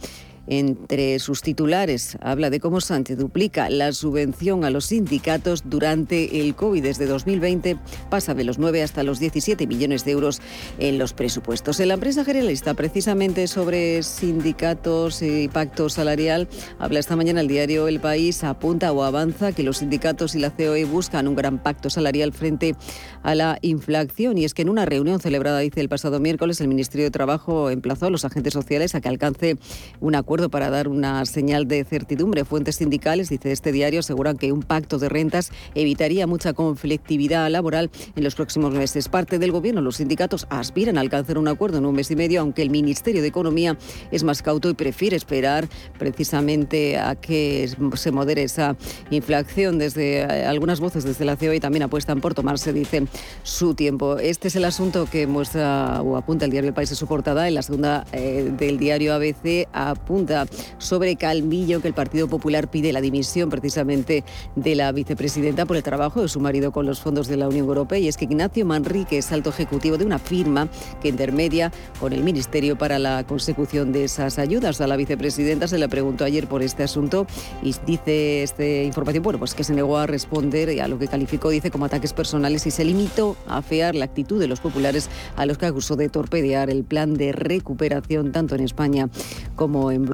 entre 0.46 1.18
sus 1.18 1.42
titulares 1.42 2.18
habla 2.20 2.50
de 2.50 2.60
cómo 2.60 2.80
Sánchez 2.80 3.18
duplica 3.18 3.70
la 3.70 3.92
subvención 3.92 4.64
a 4.64 4.70
los 4.70 4.86
sindicatos 4.86 5.62
durante 5.64 6.40
el 6.40 6.54
COVID. 6.54 6.82
Desde 6.82 7.06
2020 7.06 7.78
pasa 8.10 8.34
de 8.34 8.44
los 8.44 8.58
9 8.58 8.82
hasta 8.82 9.02
los 9.02 9.18
17 9.18 9.66
millones 9.66 10.04
de 10.04 10.12
euros 10.12 10.42
en 10.78 10.98
los 10.98 11.12
presupuestos. 11.12 11.80
En 11.80 11.88
la 11.88 11.94
empresa 11.94 12.24
generalista, 12.24 12.74
precisamente 12.74 13.46
sobre 13.46 14.02
sindicatos 14.02 15.22
y 15.22 15.48
pacto 15.48 15.88
salarial, 15.88 16.48
habla 16.78 17.00
esta 17.00 17.16
mañana 17.16 17.40
el 17.40 17.48
diario 17.48 17.88
El 17.88 18.00
País, 18.00 18.44
apunta 18.44 18.92
o 18.92 19.02
avanza 19.02 19.52
que 19.52 19.62
los 19.62 19.78
sindicatos 19.78 20.34
y 20.34 20.40
la 20.40 20.50
COE 20.50 20.84
buscan 20.84 21.28
un 21.28 21.36
gran 21.36 21.62
pacto 21.62 21.90
salarial 21.90 22.32
frente 22.32 22.76
a 23.22 23.34
la 23.34 23.58
inflación. 23.62 24.36
Y 24.38 24.44
es 24.44 24.54
que 24.54 24.62
en 24.62 24.68
una 24.68 24.84
reunión 24.84 25.20
celebrada, 25.20 25.60
dice 25.60 25.80
el 25.80 25.88
pasado 25.88 26.20
miércoles, 26.20 26.60
el 26.60 26.68
Ministerio 26.68 27.04
de 27.06 27.10
Trabajo 27.10 27.70
emplazó 27.70 28.06
a 28.06 28.10
los 28.10 28.24
agentes 28.24 28.52
sociales 28.52 28.94
a 28.94 29.00
que 29.00 29.08
alcance 29.08 29.56
un 30.00 30.14
acuerdo 30.14 30.33
para 30.50 30.68
dar 30.68 30.88
una 30.88 31.24
señal 31.26 31.68
de 31.68 31.84
certidumbre. 31.84 32.44
Fuentes 32.44 32.76
sindicales, 32.76 33.28
dice 33.28 33.52
este 33.52 33.72
diario, 33.72 34.00
aseguran 34.00 34.36
que 34.36 34.52
un 34.52 34.62
pacto 34.62 34.98
de 34.98 35.08
rentas 35.08 35.52
evitaría 35.74 36.26
mucha 36.26 36.52
conflictividad 36.52 37.48
laboral 37.50 37.90
en 38.16 38.24
los 38.24 38.34
próximos 38.34 38.72
meses. 38.72 39.08
Parte 39.08 39.38
del 39.38 39.52
Gobierno, 39.52 39.80
los 39.80 39.96
sindicatos 39.96 40.46
aspiran 40.50 40.98
a 40.98 41.00
alcanzar 41.00 41.38
un 41.38 41.46
acuerdo 41.48 41.78
en 41.78 41.86
un 41.86 41.94
mes 41.94 42.10
y 42.10 42.16
medio, 42.16 42.40
aunque 42.40 42.62
el 42.62 42.70
Ministerio 42.70 43.22
de 43.22 43.28
Economía 43.28 43.78
es 44.10 44.24
más 44.24 44.42
cauto 44.42 44.68
y 44.68 44.74
prefiere 44.74 45.16
esperar 45.16 45.68
precisamente 45.98 46.98
a 46.98 47.14
que 47.14 47.70
se 47.94 48.10
modere 48.10 48.42
esa 48.42 48.76
inflación. 49.10 49.78
Desde 49.78 50.18
eh, 50.18 50.44
algunas 50.46 50.80
voces 50.80 51.04
desde 51.04 51.24
la 51.24 51.36
COE 51.36 51.60
también 51.60 51.84
apuestan 51.84 52.20
por 52.20 52.34
tomarse, 52.34 52.72
dicen, 52.72 53.08
su 53.44 53.74
tiempo. 53.74 54.18
Este 54.18 54.48
es 54.48 54.56
el 54.56 54.64
asunto 54.64 55.06
que 55.06 55.26
muestra 55.26 56.02
o 56.02 56.16
apunta 56.16 56.44
el 56.44 56.50
diario 56.50 56.68
El 56.68 56.74
País 56.74 56.90
en 56.90 56.96
su 56.96 57.06
portada. 57.06 57.46
En 57.46 57.54
la 57.54 57.62
segunda 57.62 58.04
eh, 58.12 58.50
del 58.56 58.78
diario 58.78 59.14
ABC 59.14 59.68
apunta 59.72 60.23
pregunta 60.24 60.46
sobre 60.78 61.16
Calvillo, 61.16 61.80
que 61.80 61.88
el 61.88 61.94
Partido 61.94 62.28
Popular 62.28 62.68
pide 62.68 62.92
la 62.92 63.00
dimisión 63.00 63.50
precisamente 63.50 64.24
de 64.56 64.74
la 64.74 64.92
vicepresidenta 64.92 65.66
por 65.66 65.76
el 65.76 65.82
trabajo 65.82 66.22
de 66.22 66.28
su 66.28 66.40
marido 66.40 66.72
con 66.72 66.86
los 66.86 67.00
fondos 67.00 67.28
de 67.28 67.36
la 67.36 67.48
Unión 67.48 67.66
Europea. 67.66 67.98
Y 67.98 68.08
es 68.08 68.16
que 68.16 68.24
Ignacio 68.24 68.64
Manrique 68.64 69.18
es 69.18 69.32
alto 69.32 69.50
ejecutivo 69.50 69.98
de 69.98 70.04
una 70.04 70.18
firma 70.18 70.68
que 71.00 71.08
intermedia 71.08 71.72
con 72.00 72.12
el 72.12 72.22
Ministerio 72.22 72.76
para 72.76 72.98
la 72.98 73.24
consecución 73.24 73.92
de 73.92 74.04
esas 74.04 74.38
ayudas. 74.38 74.80
A 74.80 74.86
la 74.86 74.96
vicepresidenta 74.96 75.68
se 75.68 75.78
le 75.78 75.88
preguntó 75.88 76.24
ayer 76.24 76.46
por 76.46 76.62
este 76.62 76.82
asunto 76.82 77.26
y 77.62 77.74
dice 77.86 78.42
esta 78.42 78.64
información, 78.64 79.22
bueno, 79.22 79.38
pues 79.38 79.54
que 79.54 79.64
se 79.64 79.74
negó 79.74 79.98
a 79.98 80.06
responder 80.06 80.80
a 80.80 80.88
lo 80.88 80.98
que 80.98 81.08
calificó, 81.08 81.50
dice, 81.50 81.70
como 81.70 81.84
ataques 81.84 82.12
personales 82.12 82.66
y 82.66 82.70
se 82.70 82.84
limitó 82.84 83.36
a 83.46 83.58
afear 83.58 83.94
la 83.94 84.04
actitud 84.04 84.40
de 84.40 84.48
los 84.48 84.60
populares 84.60 85.08
a 85.36 85.46
los 85.46 85.58
que 85.58 85.66
acusó 85.66 85.96
de 85.96 86.08
torpedear 86.08 86.70
el 86.70 86.84
plan 86.84 87.14
de 87.14 87.32
recuperación 87.32 88.32
tanto 88.32 88.54
en 88.54 88.62
España 88.62 89.08
como 89.56 89.90
en 89.90 90.04
Bruselas. 90.04 90.13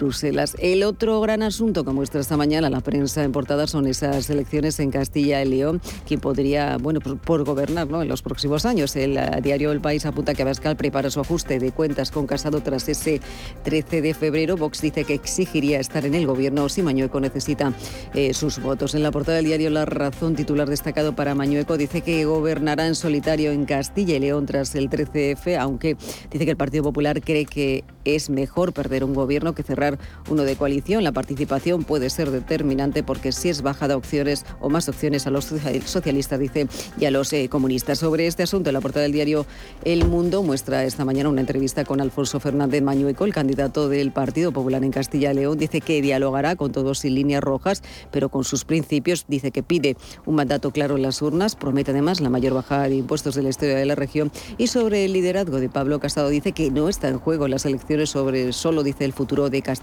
El 0.59 0.83
otro 0.85 1.21
gran 1.21 1.43
asunto 1.43 1.85
que 1.85 1.91
muestra 1.91 2.23
esta 2.23 2.39
mañana 2.39 2.71
la 2.71 2.81
prensa 2.81 3.23
en 3.23 3.33
portada 3.33 3.67
son 3.67 3.87
esas 3.87 4.31
elecciones 4.31 4.81
en 4.81 4.91
Castilla 4.91 5.43
y 5.43 5.49
León, 5.49 5.83
quien 6.07 6.21
podría, 6.21 6.79
bueno, 6.79 7.01
por, 7.01 7.19
por 7.19 7.45
gobernar 7.45 7.87
¿no? 7.87 8.01
en 8.01 8.09
los 8.09 8.23
próximos 8.23 8.65
años. 8.65 8.97
El 8.97 9.19
eh, 9.19 9.41
diario 9.43 9.73
El 9.73 9.81
País 9.83 10.07
apunta 10.07 10.33
que 10.33 10.41
Abascal 10.41 10.77
prepara 10.77 11.11
su 11.11 11.21
ajuste 11.21 11.59
de 11.59 11.73
cuentas 11.73 12.11
con 12.11 12.27
Casado 12.27 12.63
tras 12.63 12.89
ese 12.89 13.21
13 13.65 14.01
de 14.01 14.15
febrero. 14.15 14.57
Vox 14.57 14.81
dice 14.81 15.05
que 15.05 15.13
exigiría 15.13 15.79
estar 15.81 16.07
en 16.07 16.15
el 16.15 16.27
gobierno 16.27 16.71
si 16.71 16.83
Mañueco 16.83 17.21
necesita 17.21 17.75
eh, 18.15 18.33
sus 18.33 18.59
votos. 18.59 18.95
En 18.95 19.03
la 19.03 19.11
portada 19.11 19.37
del 19.37 19.47
diario 19.47 19.69
La 19.69 19.85
Razón, 19.85 20.35
titular 20.35 20.71
destacado 20.71 21.15
para 21.15 21.35
Mañueco, 21.35 21.77
dice 21.77 22.01
que 22.01 22.25
gobernará 22.25 22.87
en 22.87 22.95
solitario 22.95 23.53
en 23.53 23.67
Castilla 23.67 24.17
y 24.17 24.21
León 24.21 24.47
tras 24.47 24.75
el 24.75 24.89
13F, 24.89 25.59
aunque 25.59 25.99
dice 26.31 26.47
que 26.47 26.51
el 26.53 26.57
Partido 26.57 26.85
Popular 26.85 27.21
cree 27.21 27.45
que 27.45 27.85
es 28.07 28.31
mejor 28.31 28.73
perder 28.73 29.05
un 29.05 29.13
gobierno 29.13 29.55
que 29.55 29.63
cerrar 29.63 29.90
uno 30.29 30.43
de 30.43 30.57
coalición. 30.57 31.05
La 31.05 31.13
participación 31.13 31.85
puede 31.85 32.11
ser 32.11 32.31
determinante 32.31 33.03
porque 33.03 33.33
si 33.33 33.49
es 33.49 33.63
baja 33.63 33.89
de 33.89 33.95
opciones 33.95 34.45
o 34.61 34.71
más 34.71 34.89
opciones 34.89 35.27
a 35.27 35.31
los 35.31 35.47
socialistas, 35.85 36.39
dice, 36.39 36.69
y 36.99 37.05
a 37.05 37.11
los 37.11 37.33
eh, 37.33 37.49
comunistas. 37.49 37.99
Sobre 37.99 38.27
este 38.27 38.43
asunto, 38.43 38.73
la 38.73 38.81
portada 38.81 39.03
del 39.03 39.13
diario 39.13 39.47
El 39.85 40.05
Mundo 40.07 40.43
muestra 40.43 40.85
esta 40.85 41.05
mañana 41.05 41.29
una 41.29 41.41
entrevista 41.41 41.85
con 41.85 42.01
Alfonso 42.01 42.41
Fernández 42.41 42.83
Mañueco, 42.83 43.25
el 43.25 43.33
candidato 43.33 43.89
del 43.89 44.13
Partido 44.13 44.53
Popular 44.53 44.85
en 44.85 44.91
Castilla 44.91 45.33
y 45.33 45.35
León. 45.35 45.59
Dice 45.59 45.81
que 45.81 46.03
dialogará 46.03 46.57
con 46.57 46.73
todos 46.73 47.01
sin 47.01 47.15
líneas 47.15 47.43
rojas, 47.43 47.83
pero 48.11 48.29
con 48.29 48.45
sus 48.45 48.65
principios. 48.65 49.25
Dice 49.29 49.51
que 49.51 49.63
pide 49.63 49.97
un 50.27 50.35
mandato 50.35 50.71
claro 50.71 50.97
en 50.97 51.03
las 51.03 51.23
urnas, 51.23 51.57
promete 51.57 51.91
además 51.91 52.21
la 52.21 52.31
mayor 52.31 52.55
bajada 52.55 52.89
de 52.89 52.97
impuestos 52.97 53.35
de 53.35 53.43
la 53.43 53.49
historia 53.49 53.77
de 53.77 53.87
la 53.87 53.95
región. 53.95 54.31
Y 54.59 54.69
sobre 54.69 55.05
el 55.05 55.13
liderazgo 55.13 55.61
de 55.61 55.69
Pablo 55.69 56.01
Casado, 56.01 56.29
dice 56.29 56.53
que 56.53 56.71
no 56.71 56.89
está 56.89 57.09
en 57.09 57.19
juego 57.19 57.49
las 57.49 57.67
elecciones 57.67 58.11
sobre 58.11 58.53
solo, 58.53 58.83
dice, 58.83 59.05
el 59.05 59.13
futuro 59.13 59.51
de 59.51 59.63
Castilla 59.63 59.80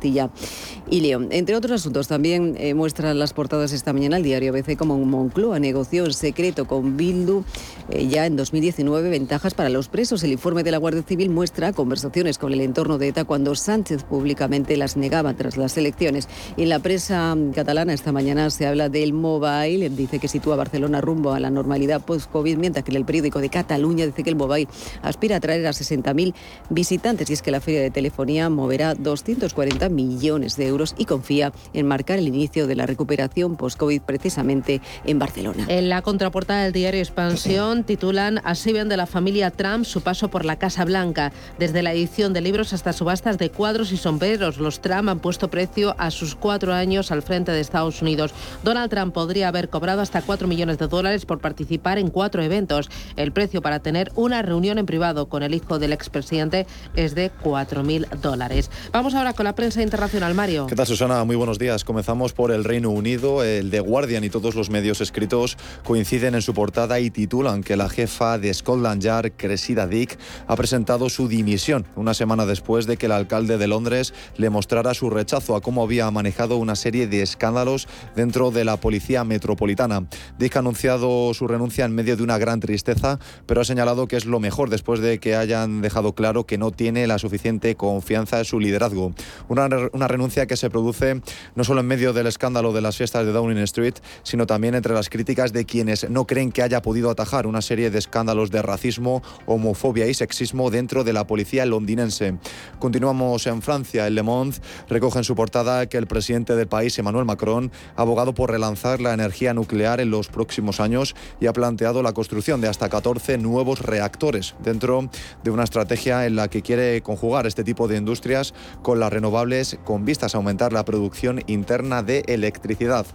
y 0.90 1.02
León. 1.02 1.28
Entre 1.32 1.56
otros 1.56 1.82
asuntos, 1.82 2.08
también 2.08 2.56
eh, 2.58 2.74
muestran 2.74 3.18
las 3.20 3.34
portadas 3.34 3.72
esta 3.72 3.94
mañana 3.94 4.18
el 4.18 4.24
diario 4.24 4.52
ABC 4.52 4.78
como 4.78 4.98
Moncloa 4.98 5.60
negoció 5.60 6.06
en 6.06 6.14
secreto 6.14 6.66
con 6.66 6.98
Bildu 6.98 7.44
eh, 7.90 8.08
ya 8.08 8.26
en 8.26 8.36
2019 8.36 9.10
ventajas 9.10 9.54
para 9.54 9.70
los 9.70 9.88
presos. 9.88 10.24
El 10.24 10.32
informe 10.32 10.64
de 10.64 10.72
la 10.72 10.78
Guardia 10.78 11.04
Civil 11.04 11.30
muestra 11.30 11.74
conversaciones 11.74 12.38
con 12.38 12.54
el 12.54 12.62
entorno 12.62 12.98
de 12.98 13.10
ETA 13.10 13.26
cuando 13.26 13.56
Sánchez 13.56 14.04
públicamente 14.04 14.78
las 14.78 14.98
negaba 14.98 15.34
tras 15.34 15.58
las 15.58 15.78
elecciones. 15.78 16.28
En 16.58 16.70
la 16.70 16.80
prensa 16.80 17.36
catalana 17.54 17.94
esta 17.94 18.12
mañana 18.12 18.50
se 18.50 18.68
habla 18.68 18.90
del 18.90 19.14
mobile, 19.14 19.90
dice 19.90 20.20
que 20.20 20.28
sitúa 20.28 20.56
Barcelona 20.56 21.02
rumbo 21.02 21.34
a 21.34 21.40
la 21.40 21.50
normalidad 21.50 22.02
post-COVID, 22.06 22.58
mientras 22.58 22.86
que 22.86 22.92
en 22.92 22.98
el 22.98 23.06
periódico 23.06 23.40
de 23.40 23.50
Cataluña 23.50 24.06
dice 24.06 24.24
que 24.24 24.30
el 24.30 24.36
mobile 24.36 24.68
aspira 25.02 25.38
a 25.38 25.40
traer 25.40 25.66
a 25.66 25.72
60.000 25.72 26.34
visitantes 26.70 27.30
y 27.30 27.34
es 27.34 27.42
que 27.42 27.52
la 27.52 27.62
feria 27.62 27.82
de 27.82 27.92
telefonía 27.92 28.50
moverá 28.50 28.94
240 28.96 29.87
millones 29.90 30.56
de 30.56 30.68
euros 30.68 30.96
y 30.98 31.06
confía 31.06 31.52
en 31.74 31.88
marcar 31.88 32.20
el 32.20 32.28
inicio 32.28 32.68
de 32.68 32.76
la 32.76 32.86
recuperación 32.86 33.56
post-COVID 33.56 34.02
precisamente 34.02 34.82
en 35.06 35.20
Barcelona. 35.20 35.66
En 35.68 35.90
la 35.90 36.02
contraportada 36.02 36.64
del 36.64 36.74
diario 36.74 37.02
Expansión 37.02 37.84
titulan 37.84 38.42
Así 38.44 38.74
ven 38.74 38.90
de 38.90 38.98
la 38.98 39.06
familia 39.06 39.52
Trump 39.52 39.86
su 39.86 40.02
paso 40.02 40.30
por 40.30 40.46
la 40.46 40.58
Casa 40.58 40.86
Blanca. 40.86 41.32
Desde 41.58 41.84
la 41.84 41.94
edición 41.94 42.34
de 42.34 42.42
libros 42.42 42.74
hasta 42.74 42.94
subastas 42.94 43.38
de 43.38 43.50
cuadros 43.50 43.92
y 43.92 43.98
sombreros, 43.98 44.58
los 44.58 44.82
Trump 44.82 45.10
han 45.10 45.20
puesto 45.20 45.50
precio 45.50 45.96
a 45.98 46.12
sus 46.12 46.36
cuatro 46.36 46.74
años 46.74 47.12
al 47.12 47.22
frente 47.22 47.52
de 47.52 47.60
Estados 47.60 48.02
Unidos. 48.02 48.34
Donald 48.64 48.90
Trump 48.90 49.14
podría 49.14 49.48
haber 49.48 49.70
cobrado 49.70 50.02
hasta 50.02 50.22
4 50.22 50.48
millones 50.48 50.78
de 50.78 50.88
dólares 50.88 51.26
por 51.26 51.40
participar 51.40 51.98
en 51.98 52.10
cuatro 52.10 52.42
eventos. 52.42 52.90
El 53.16 53.32
precio 53.32 53.62
para 53.62 53.80
tener 53.80 54.12
una 54.16 54.42
reunión 54.42 54.78
en 54.78 54.86
privado 54.86 55.28
con 55.28 55.44
el 55.44 55.54
hijo 55.54 55.80
del 55.80 55.94
expresidente 55.94 56.66
es 56.96 57.16
de 57.16 57.32
4.000 57.44 58.10
dólares. 58.22 58.70
Vamos 58.92 59.16
ahora 59.16 59.34
con 59.34 59.46
la 59.46 59.56
prensa 59.56 59.77
internacional, 59.82 60.34
Mario. 60.34 60.68
¿Qué 60.68 60.76
tal, 60.76 60.86
Susana? 60.86 61.24
Muy 61.24 61.36
buenos 61.36 61.60
días. 61.60 61.84
Comenzamos 61.84 62.34
por 62.34 62.52
el 62.52 62.64
Reino 62.64 62.90
Unido. 62.90 63.44
El 63.44 63.70
The 63.70 63.80
Guardian 63.80 64.24
y 64.24 64.30
todos 64.30 64.56
los 64.56 64.70
medios 64.70 65.02
escritos 65.02 65.58
coinciden 65.84 66.36
en 66.36 66.42
su 66.42 66.54
portada 66.54 67.00
y 67.00 67.10
titulan 67.10 67.64
que 67.64 67.76
la 67.76 67.90
jefa 67.90 68.38
de 68.38 68.54
Scotland 68.54 69.02
Yard, 69.02 69.34
Cressida 69.38 69.88
Dick, 69.88 70.18
ha 70.48 70.56
presentado 70.56 71.10
su 71.10 71.28
dimisión 71.28 71.86
una 71.96 72.14
semana 72.14 72.46
después 72.46 72.86
de 72.86 72.98
que 72.98 73.08
el 73.08 73.12
alcalde 73.12 73.58
de 73.58 73.68
Londres 73.68 74.14
le 74.38 74.50
mostrara 74.50 74.94
su 74.94 75.10
rechazo 75.10 75.56
a 75.56 75.62
cómo 75.62 75.84
había 75.84 76.10
manejado 76.12 76.58
una 76.58 76.76
serie 76.76 77.08
de 77.08 77.22
escándalos 77.22 77.88
dentro 78.16 78.52
de 78.52 78.66
la 78.66 78.78
policía 78.78 79.24
metropolitana. 79.24 80.08
Dick 80.38 80.56
ha 80.56 80.60
anunciado 80.60 81.34
su 81.34 81.48
renuncia 81.48 81.86
en 81.86 81.94
medio 81.94 82.16
de 82.16 82.24
una 82.24 82.38
gran 82.38 82.60
tristeza, 82.60 83.20
pero 83.46 83.62
ha 83.62 83.66
señalado 83.66 84.08
que 84.08 84.18
es 84.18 84.26
lo 84.26 84.40
mejor 84.40 84.70
después 84.70 85.00
de 85.00 85.20
que 85.20 85.36
hayan 85.36 85.82
dejado 85.82 86.14
claro 86.14 86.46
que 86.46 86.58
no 86.58 86.72
tiene 86.72 87.08
la 87.08 87.20
suficiente 87.20 87.76
confianza 87.76 88.40
en 88.40 88.46
su 88.46 88.60
liderazgo. 88.60 89.14
Una, 89.48 89.57
una 89.66 90.08
renuncia 90.08 90.46
que 90.46 90.58
se 90.58 90.70
produce 90.70 91.22
no 91.56 91.64
solo 91.64 91.82
en 91.82 91.88
medio 91.88 92.14
del 92.14 92.28
escándalo 92.28 92.74
de 92.74 92.82
las 92.82 92.98
fiestas 92.98 93.26
de 93.26 93.32
Downing 93.32 93.58
Street, 93.60 93.96
sino 94.24 94.46
también 94.46 94.76
entre 94.76 94.94
las 94.94 95.10
críticas 95.10 95.54
de 95.54 95.66
quienes 95.66 96.10
no 96.10 96.26
creen 96.28 96.52
que 96.52 96.62
haya 96.62 96.82
podido 96.82 97.10
atajar 97.10 97.48
una 97.48 97.62
serie 97.62 97.90
de 97.90 98.00
escándalos 98.00 98.52
de 98.52 98.62
racismo, 98.62 99.24
homofobia 99.46 100.08
y 100.08 100.14
sexismo 100.14 100.70
dentro 100.70 101.04
de 101.04 101.14
la 101.14 101.28
policía 101.28 101.66
londinense. 101.66 102.38
Continuamos 102.80 103.48
en 103.48 103.62
Francia. 103.62 104.08
El 104.08 104.16
Le 104.16 104.24
Monde 104.24 104.58
recoge 104.90 105.20
en 105.20 105.24
su 105.24 105.36
portada 105.36 105.88
que 105.88 105.98
el 105.98 106.08
presidente 106.08 106.56
del 106.56 106.68
país, 106.68 106.98
Emmanuel 107.00 107.26
Macron, 107.26 107.72
ha 107.96 108.02
abogado 108.02 108.34
por 108.34 108.52
relanzar 108.52 109.02
la 109.02 109.14
energía 109.14 109.54
nuclear 109.54 110.00
en 110.00 110.12
los 110.12 110.28
próximos 110.28 110.80
años 110.80 111.16
y 111.40 111.48
ha 111.48 111.54
planteado 111.54 112.04
la 112.04 112.14
construcción 112.14 112.62
de 112.62 112.68
hasta 112.68 112.90
14 112.90 113.38
nuevos 113.38 113.80
reactores 113.80 114.56
dentro 114.64 115.10
de 115.44 115.52
una 115.52 115.64
estrategia 115.64 116.26
en 116.26 116.36
la 116.36 116.48
que 116.48 116.62
quiere 116.62 117.02
conjugar 117.02 117.48
este 117.48 117.64
tipo 117.64 117.88
de 117.88 117.98
industrias 117.98 118.54
con 118.82 119.00
las 119.00 119.12
renovables 119.12 119.47
con 119.86 120.04
vistas 120.04 120.36
a 120.36 120.38
aumentar 120.38 120.74
la 120.74 120.84
producción 120.84 121.42
interna 121.48 122.04
de 122.04 122.24
electricidad. 122.28 123.06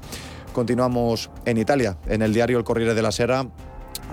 Continuamos 0.54 1.30
en 1.44 1.58
Italia. 1.58 1.98
En 2.06 2.22
el 2.22 2.32
diario 2.32 2.58
El 2.58 2.64
Corriere 2.64 2.94
de 2.94 3.02
la 3.02 3.12
Sera 3.12 3.46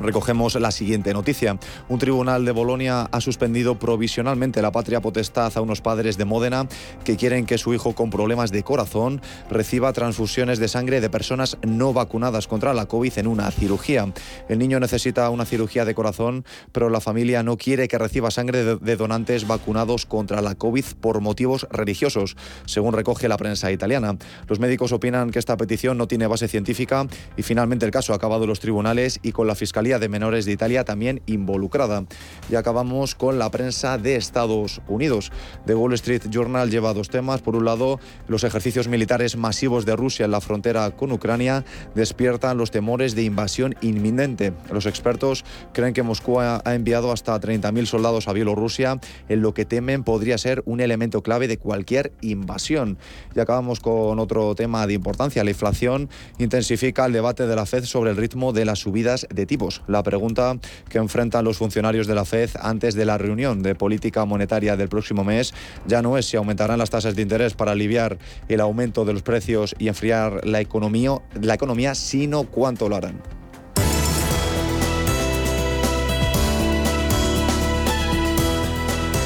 recogemos 0.01 0.55
la 0.55 0.71
siguiente 0.71 1.13
noticia. 1.13 1.57
Un 1.87 1.99
tribunal 1.99 2.45
de 2.45 2.51
Bolonia 2.51 3.09
ha 3.11 3.21
suspendido 3.21 3.79
provisionalmente 3.79 4.61
la 4.61 4.71
patria 4.71 5.01
potestad 5.01 5.51
a 5.55 5.61
unos 5.61 5.81
padres 5.81 6.17
de 6.17 6.25
Módena 6.25 6.67
que 7.03 7.17
quieren 7.17 7.45
que 7.45 7.57
su 7.57 7.73
hijo 7.73 7.93
con 7.93 8.09
problemas 8.09 8.51
de 8.51 8.63
corazón 8.63 9.21
reciba 9.49 9.93
transfusiones 9.93 10.59
de 10.59 10.67
sangre 10.67 11.01
de 11.01 11.09
personas 11.09 11.57
no 11.61 11.93
vacunadas 11.93 12.47
contra 12.47 12.73
la 12.73 12.85
COVID 12.85 13.17
en 13.17 13.27
una 13.27 13.49
cirugía. 13.51 14.11
El 14.47 14.59
niño 14.59 14.79
necesita 14.79 15.29
una 15.29 15.45
cirugía 15.45 15.85
de 15.85 15.95
corazón, 15.95 16.45
pero 16.71 16.89
la 16.89 17.01
familia 17.01 17.43
no 17.43 17.57
quiere 17.57 17.87
que 17.87 17.97
reciba 17.97 18.31
sangre 18.31 18.77
de 18.77 18.95
donantes 18.95 19.47
vacunados 19.47 20.05
contra 20.05 20.41
la 20.41 20.55
COVID 20.55 20.85
por 20.99 21.21
motivos 21.21 21.67
religiosos, 21.71 22.35
según 22.65 22.93
recoge 22.93 23.27
la 23.27 23.37
prensa 23.37 23.71
italiana. 23.71 24.17
Los 24.47 24.59
médicos 24.59 24.91
opinan 24.91 25.31
que 25.31 25.39
esta 25.39 25.57
petición 25.57 25.97
no 25.97 26.07
tiene 26.07 26.27
base 26.27 26.47
científica 26.47 27.07
y 27.37 27.43
finalmente 27.43 27.85
el 27.85 27.91
caso 27.91 28.13
ha 28.13 28.17
acabado 28.17 28.43
en 28.43 28.49
los 28.49 28.59
tribunales 28.59 29.19
y 29.23 29.31
con 29.31 29.47
la 29.47 29.55
Fiscalía 29.55 29.88
de 29.97 30.09
Menores 30.09 30.45
de 30.45 30.51
Italia 30.51 30.83
también 30.83 31.21
involucrada. 31.25 32.05
Y 32.49 32.55
acabamos 32.55 33.15
con 33.15 33.39
la 33.39 33.49
prensa 33.49 33.97
de 33.97 34.15
Estados 34.15 34.81
Unidos. 34.87 35.31
The 35.65 35.73
Wall 35.73 35.93
Street 35.93 36.23
Journal 36.29 36.69
lleva 36.69 36.93
dos 36.93 37.09
temas. 37.09 37.41
Por 37.41 37.55
un 37.55 37.65
lado, 37.65 37.99
los 38.27 38.43
ejercicios 38.43 38.87
militares 38.87 39.37
masivos 39.37 39.85
de 39.85 39.95
Rusia 39.95 40.25
en 40.25 40.31
la 40.31 40.41
frontera 40.41 40.91
con 40.91 41.11
Ucrania 41.11 41.65
despiertan 41.95 42.57
los 42.57 42.69
temores 42.69 43.15
de 43.15 43.23
invasión 43.23 43.75
inminente. 43.81 44.53
Los 44.71 44.85
expertos 44.85 45.45
creen 45.73 45.93
que 45.93 46.03
Moscú 46.03 46.39
ha 46.39 46.61
enviado 46.65 47.11
hasta 47.11 47.39
30.000 47.39 47.85
soldados 47.85 48.27
a 48.27 48.33
Bielorrusia, 48.33 48.99
en 49.29 49.41
lo 49.41 49.53
que 49.53 49.65
temen 49.65 50.03
podría 50.03 50.37
ser 50.37 50.61
un 50.65 50.81
elemento 50.81 51.23
clave 51.23 51.47
de 51.47 51.57
cualquier 51.57 52.11
invasión. 52.21 52.97
Y 53.35 53.39
acabamos 53.39 53.79
con 53.79 54.19
otro 54.19 54.55
tema 54.55 54.85
de 54.87 54.93
importancia. 54.93 55.43
La 55.43 55.51
inflación 55.51 56.09
intensifica 56.37 57.05
el 57.05 57.13
debate 57.13 57.47
de 57.47 57.55
la 57.55 57.65
Fed 57.65 57.85
sobre 57.85 58.11
el 58.11 58.17
ritmo 58.17 58.53
de 58.53 58.65
las 58.65 58.79
subidas 58.79 59.27
de 59.33 59.45
tipos. 59.45 59.68
La 59.87 60.03
pregunta 60.03 60.57
que 60.89 60.97
enfrentan 60.97 61.45
los 61.45 61.57
funcionarios 61.57 62.07
de 62.07 62.15
la 62.15 62.25
FED 62.25 62.51
antes 62.61 62.95
de 62.95 63.05
la 63.05 63.17
reunión 63.17 63.61
de 63.61 63.75
política 63.75 64.25
monetaria 64.25 64.75
del 64.75 64.89
próximo 64.89 65.23
mes 65.23 65.53
ya 65.87 66.01
no 66.01 66.17
es 66.17 66.25
si 66.25 66.37
aumentarán 66.37 66.79
las 66.79 66.89
tasas 66.89 67.15
de 67.15 67.21
interés 67.21 67.53
para 67.53 67.71
aliviar 67.71 68.17
el 68.47 68.61
aumento 68.61 69.05
de 69.05 69.13
los 69.13 69.21
precios 69.21 69.75
y 69.79 69.87
enfriar 69.87 70.45
la 70.45 70.61
economía, 70.61 71.11
la 71.41 71.53
economía 71.53 71.95
sino 71.95 72.43
cuánto 72.43 72.89
lo 72.89 72.95
harán. 72.95 73.21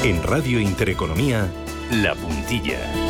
En 0.04 0.22
Radio 0.22 0.60
Intereconomía, 0.60 1.50
La 1.90 2.14
Puntilla. 2.14 3.03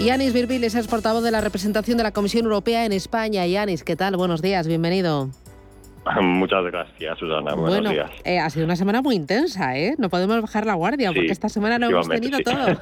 Yanis 0.00 0.32
Virbilis 0.32 0.74
es 0.74 0.86
portavoz 0.86 1.22
de 1.22 1.30
la 1.30 1.42
representación 1.42 1.98
de 1.98 2.04
la 2.04 2.12
Comisión 2.12 2.46
Europea 2.46 2.86
en 2.86 2.92
España. 2.92 3.46
Yanis, 3.46 3.84
¿qué 3.84 3.96
tal? 3.96 4.16
Buenos 4.16 4.40
días, 4.40 4.66
bienvenido. 4.66 5.28
Muchas 6.22 6.64
gracias, 6.64 7.18
Susana. 7.18 7.54
Buenos 7.54 7.68
bueno, 7.68 7.90
días. 7.90 8.10
Eh, 8.24 8.38
ha 8.38 8.48
sido 8.48 8.64
una 8.64 8.76
semana 8.76 9.02
muy 9.02 9.14
intensa, 9.14 9.76
¿eh? 9.78 9.96
No 9.98 10.08
podemos 10.08 10.40
bajar 10.40 10.64
la 10.64 10.72
guardia 10.72 11.12
porque 11.12 11.30
esta 11.30 11.50
semana 11.50 11.78
lo 11.78 11.90
hemos 11.90 12.08
tenido 12.08 12.38
todo. 12.38 12.78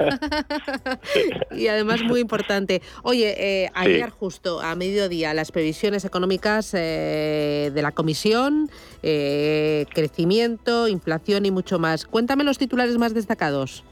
y 1.56 1.66
además 1.66 2.04
muy 2.04 2.20
importante. 2.20 2.82
Oye, 3.02 3.64
eh, 3.64 3.70
ayer 3.74 4.10
justo 4.10 4.60
a 4.60 4.76
mediodía 4.76 5.34
las 5.34 5.50
previsiones 5.50 6.04
económicas 6.04 6.72
eh, 6.74 7.72
de 7.74 7.82
la 7.82 7.90
Comisión, 7.90 8.70
crecimiento, 9.02 10.86
inflación 10.86 11.46
y 11.46 11.50
mucho 11.50 11.80
más. 11.80 12.06
Cuéntame 12.06 12.44
los 12.44 12.58
titulares 12.58 12.96
más 12.96 13.12
destacados. 13.12 13.82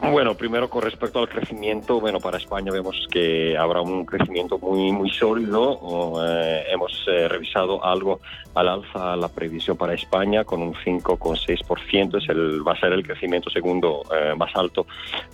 Bueno, 0.00 0.34
primero 0.36 0.68
con 0.68 0.82
respecto 0.82 1.18
al 1.18 1.28
crecimiento, 1.28 2.00
bueno, 2.00 2.20
para 2.20 2.36
España 2.36 2.70
vemos 2.70 3.06
que 3.10 3.56
habrá 3.56 3.80
un 3.80 4.04
crecimiento 4.04 4.58
muy 4.58 4.92
muy 4.92 5.10
sólido. 5.10 6.22
Eh, 6.22 6.64
hemos 6.70 6.92
eh, 7.08 7.26
revisado 7.28 7.82
algo 7.82 8.20
al 8.54 8.68
alza 8.68 9.16
la 9.16 9.28
previsión 9.28 9.76
para 9.76 9.94
España 9.94 10.44
con 10.44 10.62
un 10.62 10.74
5,6%, 10.74 12.22
es 12.22 12.28
el 12.28 12.66
va 12.66 12.72
a 12.72 12.80
ser 12.80 12.92
el 12.92 13.06
crecimiento 13.06 13.48
segundo 13.48 14.02
eh, 14.14 14.34
más 14.36 14.54
alto 14.54 14.86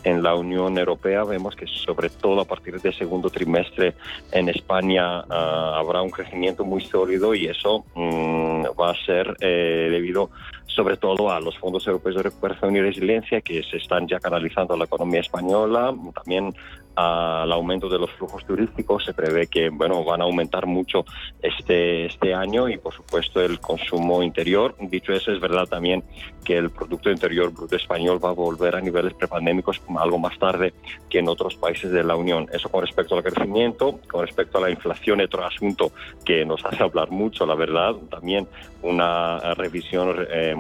en 0.05 0.23
la 0.23 0.37
Unión 0.37 0.79
Europea. 0.79 1.25
Vemos 1.25 1.57
que 1.57 1.67
sobre 1.67 2.09
todo 2.09 2.41
a 2.41 2.45
partir 2.45 2.81
del 2.81 2.95
segundo 2.95 3.31
trimestre 3.31 3.95
en 4.31 4.49
España 4.49 5.25
ah, 5.29 5.77
habrá 5.77 6.03
un 6.03 6.11
crecimiento 6.11 6.65
muy 6.65 6.85
sólido 6.85 7.35
y 7.35 7.47
eso 7.47 7.85
mm, 7.95 8.65
va 8.81 8.93
a 8.93 9.05
ser 9.05 9.37
debido 9.39 10.31
sobre 10.67 10.97
todo 10.97 11.31
a 11.31 11.41
los 11.41 11.59
fondos 11.59 11.87
europeos 11.87 12.17
de 12.17 12.23
recuperación 12.23 12.77
y 12.77 12.81
resiliencia 12.81 13.41
que 13.41 13.63
se 13.63 13.77
están 13.77 14.07
ya 14.09 14.19
canalizando 14.19 14.75
a 14.75 14.77
la 14.77 14.85
economía 14.85 15.21
española, 15.21 15.95
también 16.15 16.55
al 16.95 17.51
aumento 17.53 17.89
de 17.89 17.99
los 17.99 18.11
flujos 18.13 18.45
turísticos. 18.45 19.05
Se 19.05 19.15
prevé 19.15 19.47
que 19.47 19.71
bueno, 19.71 20.05
van 20.05 20.21
a 20.21 20.25
aumentar 20.25 20.67
mucho 20.67 21.05
este, 21.41 22.07
este 22.07 22.35
año 22.35 22.69
y, 22.69 22.79
por 22.79 22.95
supuesto, 22.95 23.41
el 23.41 23.61
consumo 23.61 24.23
interior. 24.23 24.75
Dicho 24.81 25.13
eso, 25.13 25.33
es 25.33 25.41
verdad 25.41 25.67
también 25.67 26.05
que 26.45 26.57
el 26.57 26.71
Producto 26.71 27.11
Interior 27.11 27.53
Bruto 27.53 27.77
Español 27.77 28.21
va 28.23 28.31
a 28.31 28.33
volver 28.33 28.75
a 28.75 28.81
niveles 28.81 29.15
prepandémicos 29.15 29.81
algo 29.99 30.19
más 30.19 30.39
tarde 30.39 30.75
que 31.09 31.21
en 31.21 31.29
otros 31.29 31.57
países 31.57 31.91
de 31.91 32.03
la 32.03 32.17
Unión. 32.17 32.49
Eso 32.53 32.69
con 32.69 32.83
respecto 32.83 33.15
al 33.15 33.23
crecimiento, 33.23 34.01
con 34.11 34.23
respecto 34.23 34.59
a 34.59 34.63
la 34.63 34.71
inflación, 34.71 35.21
otro 35.21 35.45
asunto 35.45 35.93
que 36.25 36.45
nos 36.45 36.65
hace 36.65 36.83
hablar 36.83 37.11
mucho, 37.11 37.47
la 37.47 37.55
verdad, 37.55 37.95
también 38.11 38.49
una 38.83 39.55
revisión 39.55 40.27
eh, 40.29 40.55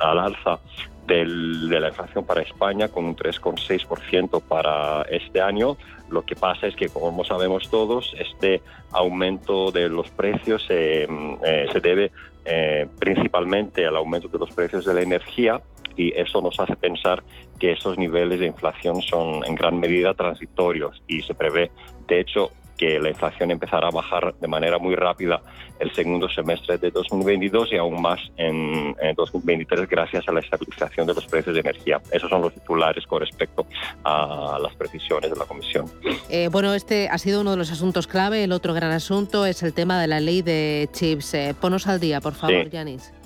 al 0.00 0.18
alza 0.18 0.60
de 1.06 1.80
la 1.80 1.88
inflación 1.88 2.24
para 2.24 2.42
España 2.42 2.88
con 2.88 3.04
un 3.04 3.16
3,6% 3.16 4.40
para 4.42 5.02
este 5.02 5.40
año. 5.40 5.76
Lo 6.10 6.22
que 6.22 6.36
pasa 6.36 6.66
es 6.66 6.76
que, 6.76 6.88
como 6.88 7.24
sabemos 7.24 7.68
todos, 7.70 8.14
este 8.18 8.62
aumento 8.92 9.70
de 9.70 9.88
los 9.88 10.10
precios 10.10 10.66
eh, 10.68 11.06
eh, 11.44 11.66
se 11.72 11.80
debe 11.80 12.12
eh, 12.44 12.86
principalmente 12.98 13.86
al 13.86 13.96
aumento 13.96 14.28
de 14.28 14.38
los 14.38 14.50
precios 14.54 14.84
de 14.84 14.94
la 14.94 15.02
energía 15.02 15.60
y 15.96 16.12
eso 16.18 16.40
nos 16.40 16.58
hace 16.58 16.76
pensar 16.76 17.22
que 17.58 17.72
esos 17.72 17.96
niveles 17.98 18.40
de 18.40 18.46
inflación 18.46 19.00
son 19.02 19.44
en 19.46 19.54
gran 19.54 19.78
medida 19.78 20.14
transitorios 20.14 21.02
y 21.06 21.22
se 21.22 21.34
prevé, 21.34 21.70
de 22.08 22.20
hecho, 22.20 22.50
que 22.84 22.98
la 22.98 23.08
inflación 23.08 23.50
empezará 23.50 23.88
a 23.88 23.90
bajar 23.90 24.34
de 24.38 24.46
manera 24.46 24.78
muy 24.78 24.94
rápida 24.94 25.40
el 25.78 25.90
segundo 25.94 26.28
semestre 26.28 26.76
de 26.76 26.90
2022 26.90 27.72
y 27.72 27.76
aún 27.76 28.00
más 28.00 28.20
en, 28.36 28.94
2023 29.16 29.88
gracias 29.88 30.28
a 30.28 30.32
la 30.32 30.40
estabilización 30.40 31.06
de 31.06 31.14
los 31.14 31.26
precios 31.26 31.54
de 31.54 31.60
energía. 31.60 32.00
Esos 32.12 32.28
son 32.28 32.42
los 32.42 32.52
titulares 32.52 33.06
con 33.06 33.20
respecto 33.20 33.66
a 34.04 34.58
las 34.60 34.74
precisiones 34.74 35.30
de 35.30 35.36
la 35.36 35.46
Comisión. 35.46 35.86
Eh, 36.28 36.48
bueno, 36.50 36.74
este 36.74 37.08
ha 37.08 37.16
sido 37.16 37.40
uno 37.40 37.52
de 37.52 37.56
los 37.56 37.72
asuntos 37.72 38.06
clave. 38.06 38.44
El 38.44 38.52
otro 38.52 38.74
gran 38.74 38.92
asunto 38.92 39.46
es 39.46 39.62
el 39.62 39.72
tema 39.72 39.98
de 40.00 40.06
la 40.06 40.20
ley 40.20 40.42
de 40.42 40.88
chips. 40.92 41.34
Eh, 41.34 41.54
ponos 41.58 41.86
al 41.86 42.00
día, 42.00 42.20
por 42.20 42.34
favor, 42.34 42.68
Yanis. 42.68 43.02
Sí, 43.02 43.23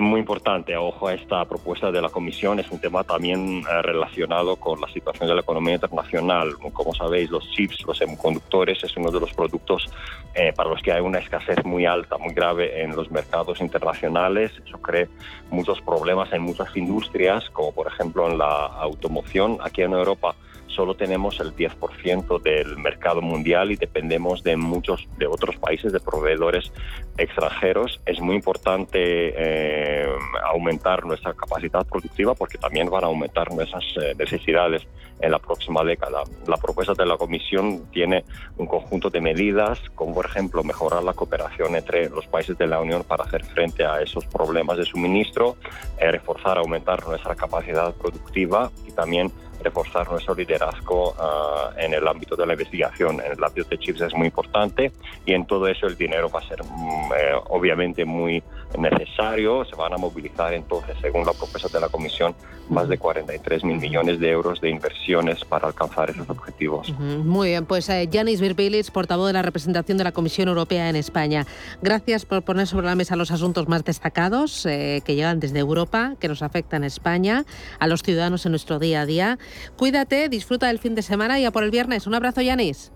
muy 0.00 0.20
importante. 0.20 0.76
Ojo 0.76 1.08
a 1.08 1.14
esta 1.14 1.44
propuesta 1.44 1.90
de 1.90 2.00
la 2.00 2.08
Comisión. 2.08 2.58
Es 2.58 2.70
un 2.70 2.80
tema 2.80 3.04
también 3.04 3.60
eh, 3.60 3.82
relacionado 3.82 4.56
con 4.56 4.80
la 4.80 4.88
situación 4.88 5.28
de 5.28 5.34
la 5.34 5.40
economía 5.40 5.74
internacional. 5.74 6.54
Como 6.72 6.94
sabéis, 6.94 7.30
los 7.30 7.48
chips, 7.50 7.84
los 7.86 7.98
semiconductores, 7.98 8.82
es 8.84 8.96
uno 8.96 9.10
de 9.10 9.20
los 9.20 9.32
productos 9.32 9.90
eh, 10.34 10.52
para 10.54 10.70
los 10.70 10.82
que 10.82 10.92
hay 10.92 11.00
una 11.00 11.18
escasez 11.18 11.64
muy 11.64 11.86
alta, 11.86 12.18
muy 12.18 12.34
grave 12.34 12.82
en 12.82 12.94
los 12.94 13.10
mercados 13.10 13.60
internacionales. 13.60 14.52
Eso 14.66 14.78
crea 14.78 15.06
muchos 15.50 15.80
problemas 15.80 16.32
en 16.32 16.42
muchas 16.42 16.76
industrias, 16.76 17.48
como 17.50 17.72
por 17.72 17.86
ejemplo 17.86 18.30
en 18.30 18.38
la 18.38 18.66
automoción. 18.66 19.58
Aquí 19.62 19.82
en 19.82 19.92
Europa 19.92 20.34
solo 20.68 20.94
tenemos 20.94 21.40
el 21.40 21.54
10% 21.54 22.40
del 22.42 22.76
mercado 22.78 23.20
mundial 23.20 23.70
y 23.72 23.76
dependemos 23.76 24.42
de 24.42 24.56
muchos 24.56 25.06
de 25.18 25.26
otros 25.26 25.56
países, 25.56 25.92
de 25.92 26.00
proveedores 26.00 26.72
extranjeros. 27.16 28.00
Es 28.06 28.20
muy 28.20 28.36
importante 28.36 28.98
eh, 29.00 30.06
aumentar 30.44 31.04
nuestra 31.04 31.34
capacidad 31.34 31.86
productiva 31.86 32.34
porque 32.34 32.58
también 32.58 32.88
van 32.90 33.04
a 33.04 33.08
aumentar 33.08 33.52
nuestras 33.52 33.84
eh, 34.00 34.14
necesidades 34.18 34.86
en 35.20 35.32
la 35.32 35.38
próxima 35.38 35.82
década. 35.84 36.22
La 36.46 36.56
propuesta 36.56 36.94
de 36.94 37.06
la 37.06 37.16
Comisión 37.16 37.86
tiene 37.90 38.24
un 38.56 38.66
conjunto 38.66 39.10
de 39.10 39.20
medidas, 39.20 39.80
como 39.94 40.14
por 40.14 40.26
ejemplo 40.26 40.62
mejorar 40.62 41.02
la 41.02 41.12
cooperación 41.12 41.74
entre 41.76 42.08
los 42.08 42.26
países 42.26 42.56
de 42.56 42.66
la 42.66 42.80
Unión 42.80 43.04
para 43.04 43.24
hacer 43.24 43.44
frente 43.44 43.84
a 43.84 44.00
esos 44.00 44.24
problemas 44.26 44.76
de 44.76 44.84
suministro, 44.84 45.56
eh, 45.98 46.10
reforzar, 46.10 46.58
aumentar 46.58 47.06
nuestra 47.06 47.34
capacidad 47.34 47.92
productiva 47.94 48.70
y 48.86 48.92
también 48.92 49.32
reforzar 49.62 50.10
nuestro 50.10 50.34
liderazgo 50.34 51.14
ah, 51.18 51.70
en 51.76 51.94
el 51.94 52.06
ámbito 52.06 52.36
de 52.36 52.46
la 52.46 52.52
investigación, 52.52 53.20
en 53.20 53.32
el 53.32 53.44
ámbito 53.44 53.68
de 53.68 53.78
chips 53.78 54.00
es 54.00 54.14
muy 54.14 54.26
importante 54.26 54.92
y 55.24 55.32
en 55.32 55.46
todo 55.46 55.66
eso 55.68 55.86
el 55.86 55.96
dinero 55.96 56.30
va 56.30 56.40
a 56.40 56.48
ser 56.48 56.62
mm, 56.62 57.12
eh, 57.12 57.34
obviamente 57.48 58.04
muy 58.04 58.42
necesario. 58.78 59.64
Se 59.64 59.76
van 59.76 59.92
a 59.92 59.96
movilizar 59.96 60.52
entonces, 60.52 60.96
según 61.00 61.24
la 61.24 61.32
propuesta 61.32 61.68
de 61.68 61.80
la 61.80 61.88
Comisión, 61.88 62.34
más 62.68 62.88
de 62.88 62.98
43 62.98 63.64
mil 63.64 63.78
millones 63.78 64.20
de 64.20 64.30
euros 64.30 64.60
de 64.60 64.70
inversiones 64.70 65.44
para 65.44 65.68
alcanzar 65.68 66.10
esos 66.10 66.28
objetivos. 66.28 66.90
Muy 66.98 67.48
bien, 67.48 67.66
pues 67.66 67.88
eh, 67.88 68.08
Janis 68.12 68.40
Virbilis, 68.40 68.90
portavoz 68.90 69.28
de 69.28 69.32
la 69.32 69.42
representación 69.42 69.98
de 69.98 70.04
la 70.04 70.12
Comisión 70.12 70.48
Europea 70.48 70.88
en 70.88 70.96
España. 70.96 71.46
Gracias 71.82 72.24
por 72.24 72.42
poner 72.42 72.66
sobre 72.66 72.86
la 72.86 72.94
mesa 72.94 73.16
los 73.16 73.30
asuntos 73.30 73.68
más 73.68 73.84
destacados 73.84 74.66
eh, 74.66 75.02
que 75.04 75.14
llegan 75.14 75.40
desde 75.40 75.58
Europa, 75.58 76.14
que 76.20 76.28
nos 76.28 76.42
afectan 76.42 76.82
a 76.84 76.86
España, 76.86 77.44
a 77.78 77.86
los 77.86 78.02
ciudadanos 78.02 78.44
en 78.46 78.52
nuestro 78.52 78.78
día 78.78 79.02
a 79.02 79.06
día. 79.06 79.38
Cuídate, 79.76 80.28
disfruta 80.28 80.68
del 80.68 80.78
fin 80.78 80.94
de 80.94 81.02
semana 81.02 81.38
y 81.38 81.44
a 81.44 81.50
por 81.50 81.62
el 81.62 81.70
viernes. 81.70 82.06
Un 82.06 82.14
abrazo, 82.14 82.40
Yanis. 82.40 82.92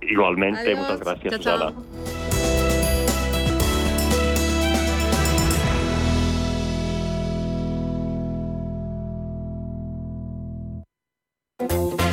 igualmente, 0.00 0.74
muchas 0.74 1.00
gracias, 1.00 1.40
chao, 1.40 1.72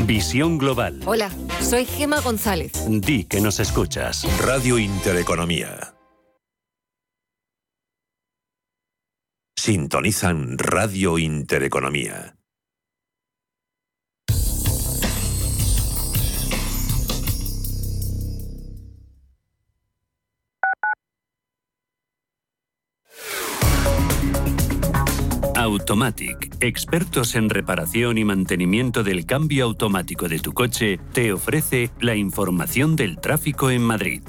Visión 0.05 0.59
Global. 0.59 1.01
Hola, 1.05 1.31
soy 1.61 1.85
Gema 1.85 2.21
González. 2.21 2.73
Di 2.87 3.23
que 3.25 3.41
nos 3.41 3.59
escuchas. 3.59 4.23
Radio 4.45 4.77
Intereconomía. 4.77 5.95
Sintonizan 9.57 10.59
Radio 10.59 11.17
Intereconomía. 11.17 12.35
Automatic, 25.75 26.55
expertos 26.61 27.35
en 27.35 27.49
reparación 27.49 28.17
y 28.17 28.23
mantenimiento 28.23 29.03
del 29.03 29.25
cambio 29.25 29.65
automático 29.65 30.29
de 30.29 30.39
tu 30.39 30.53
coche, 30.53 31.01
te 31.11 31.33
ofrece 31.33 31.91
la 31.99 32.15
información 32.15 32.95
del 32.95 33.17
tráfico 33.17 33.69
en 33.69 33.81
Madrid. 33.81 34.21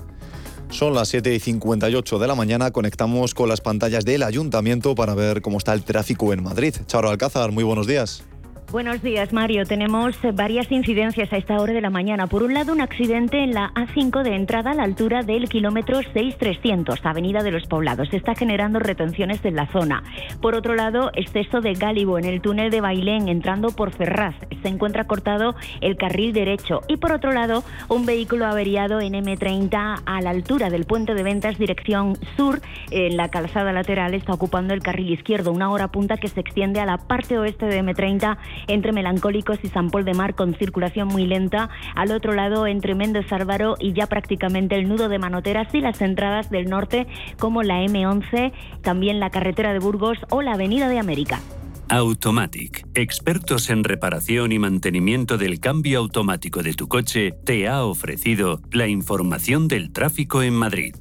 Son 0.71 0.93
las 0.93 1.07
7 1.07 1.33
y 1.33 1.39
58 1.39 2.19
de 2.19 2.27
la 2.27 2.35
mañana, 2.35 2.73
conectamos 2.73 3.33
con 3.33 3.49
las 3.49 3.61
pantallas 3.61 4.05
del 4.05 4.25
ayuntamiento 4.25 4.97
para 4.97 5.15
ver 5.15 5.41
cómo 5.41 5.59
está 5.59 5.73
el 5.73 5.85
tráfico 5.85 6.33
en 6.33 6.43
Madrid. 6.43 6.75
Charo 6.87 7.11
Alcázar, 7.11 7.53
muy 7.53 7.63
buenos 7.63 7.87
días. 7.87 8.25
Buenos 8.73 9.01
días, 9.01 9.33
Mario. 9.33 9.65
Tenemos 9.65 10.19
varias 10.35 10.73
incidencias 10.73 11.33
a 11.33 11.37
esta 11.37 11.61
hora 11.61 11.73
de 11.73 11.81
la 11.81 11.89
mañana. 11.89 12.27
Por 12.27 12.43
un 12.43 12.53
lado, 12.53 12.73
un 12.73 12.81
accidente 12.81 13.45
en 13.45 13.55
la 13.55 13.73
A5 13.75 14.25
de 14.25 14.35
entrada 14.35 14.73
a 14.73 14.75
la 14.75 14.83
altura 14.83 15.23
del 15.23 15.49
kilómetro 15.49 16.01
6300, 16.03 16.99
Avenida 17.05 17.45
de 17.45 17.53
los 17.53 17.65
Poblados. 17.67 18.09
Está 18.13 18.35
generando 18.35 18.81
retenciones 18.81 19.45
en 19.45 19.55
la 19.55 19.69
zona. 19.69 20.03
Por 20.43 20.57
otro 20.57 20.75
lado, 20.75 21.13
exceso 21.15 21.61
de 21.61 21.75
gálibo 21.75 22.19
en 22.19 22.25
el 22.25 22.41
túnel 22.41 22.73
de 22.73 22.81
Bailén, 22.81 23.29
entrando 23.29 23.69
por 23.69 23.93
Ferraz. 23.93 24.35
Se 24.63 24.69
encuentra 24.69 25.05
cortado 25.05 25.55
el 25.81 25.97
carril 25.97 26.33
derecho. 26.33 26.81
Y 26.89 26.97
por 26.97 27.13
otro 27.13 27.31
lado, 27.31 27.63
un 27.89 28.05
vehículo 28.05 28.47
averiado 28.47 29.01
en 29.01 29.13
M30 29.13 30.03
a 30.05 30.21
la 30.21 30.31
altura 30.31 30.71
del 30.71 30.87
puente 30.87 31.15
de 31.15 31.23
ventas 31.23 31.57
dirección 31.57 32.19
sur, 32.37 32.61
en 32.91 33.17
la 33.17 33.29
calzada 33.29 33.73
lateral, 33.73 34.13
está 34.15 34.33
ocupando 34.33 34.75
el 34.75 34.83
carril 34.83 35.13
izquierdo. 35.13 35.53
Una 35.53 35.71
hora 35.71 35.87
punta 35.87 36.17
que 36.17 36.27
se 36.27 36.41
extiende 36.41 36.81
a 36.81 36.87
la 36.87 36.99
parte 36.99 37.39
oeste 37.39 37.67
de 37.67 37.81
M30 37.81 38.37
entre 38.67 38.93
Melancólicos 38.93 39.59
y 39.63 39.69
San 39.69 39.91
Paul 39.91 40.05
de 40.05 40.15
Mar 40.15 40.35
con 40.35 40.55
circulación 40.55 41.09
muy 41.09 41.27
lenta. 41.27 41.69
Al 41.95 42.13
otro 42.13 42.35
lado, 42.35 42.67
entre 42.67 42.95
Méndez 42.95 43.33
Álvaro 43.33 43.77
y 43.79 43.93
ya 43.93 44.07
prácticamente 44.07 44.77
el 44.77 44.89
nudo 44.89 45.09
de 45.09 45.19
Manoteras 45.19 45.75
y 45.75 45.81
las 45.81 46.01
entradas 46.01 46.51
del 46.51 46.69
norte 46.69 47.07
como 47.39 47.63
la 47.63 47.83
M11, 47.83 48.53
también 48.83 49.21
la 49.21 49.31
carretera 49.31 49.73
de 49.73 49.79
Burgos 49.79 50.19
o 50.31 50.43
la 50.43 50.53
Avenida 50.53 50.89
de 50.89 50.99
América. 50.99 51.41
Automatic, 51.89 52.85
expertos 52.95 53.71
en 53.71 53.85
reparación 53.85 54.51
y 54.51 54.59
mantenimiento 54.59 55.39
del 55.39 55.61
cambio 55.61 56.01
automático 56.01 56.63
de 56.65 56.75
tu 56.75 56.89
coche, 56.89 57.33
te 57.45 57.69
ha 57.69 57.85
ofrecido 57.85 58.61
la 58.73 58.89
información 58.89 59.69
del 59.69 59.93
tráfico 59.93 60.43
en 60.43 60.55
Madrid. 60.55 60.97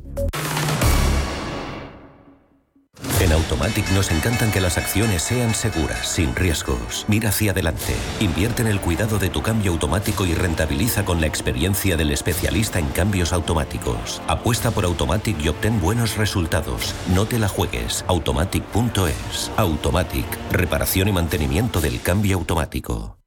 En 3.22 3.32
Automatic 3.32 3.89
nos 3.91 4.11
encantan 4.11 4.51
que 4.51 4.59
las 4.59 4.78
acciones 4.78 5.22
sean 5.22 5.55
seguras, 5.55 6.05
sin 6.05 6.36
riesgos. 6.36 7.05
Mira 7.07 7.30
hacia 7.30 7.51
adelante. 7.51 7.95
Invierte 8.20 8.61
en 8.61 8.68
el 8.68 8.82
cuidado 8.82 9.18
de 9.18 9.30
tu 9.30 9.41
cambio 9.41 9.72
automático 9.72 10.26
y 10.26 10.34
rentabiliza 10.34 11.05
con 11.05 11.22
la 11.22 11.28
experiencia 11.28 11.95
del 11.95 12.11
especialista 12.11 12.78
en 12.78 12.88
cambios 12.89 13.32
automáticos. 13.32 14.22
Apuesta 14.28 14.72
por 14.72 14.84
Automatic 14.84 15.38
y 15.41 15.47
obtén 15.47 15.80
buenos 15.80 16.18
resultados. 16.18 16.93
No 17.13 17.26
te 17.26 17.39
la 17.39 17.47
juegues. 17.47 18.03
Automatic.es. 18.07 19.51
Automatic. 19.55 20.26
Reparación 20.51 21.07
y 21.07 21.13
mantenimiento 21.13 21.80
del 21.80 22.01
cambio 22.01 22.36
automático. 22.38 23.18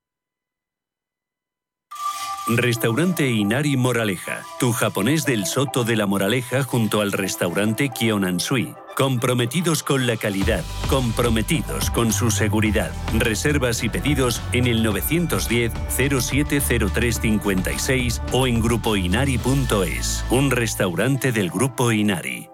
Restaurante 2.50 3.28
Inari 3.28 3.76
Moraleja, 3.76 4.42
tu 4.58 4.72
japonés 4.72 5.26
del 5.26 5.44
Soto 5.44 5.84
de 5.84 5.96
la 5.96 6.06
Moraleja 6.06 6.62
junto 6.62 7.02
al 7.02 7.12
restaurante 7.12 7.90
Kionansui. 7.90 8.74
Comprometidos 8.98 9.82
con 9.84 10.08
la 10.08 10.16
calidad, 10.16 10.64
comprometidos 10.90 11.88
con 11.88 12.12
su 12.12 12.32
seguridad. 12.32 12.90
Reservas 13.16 13.84
y 13.84 13.88
pedidos 13.88 14.42
en 14.50 14.66
el 14.66 14.82
910 14.82 15.72
070356 15.88 18.20
o 18.32 18.48
en 18.48 18.60
grupoinari.es. 18.60 20.24
Un 20.30 20.50
restaurante 20.50 21.30
del 21.30 21.48
Grupo 21.48 21.92
Inari. 21.92 22.48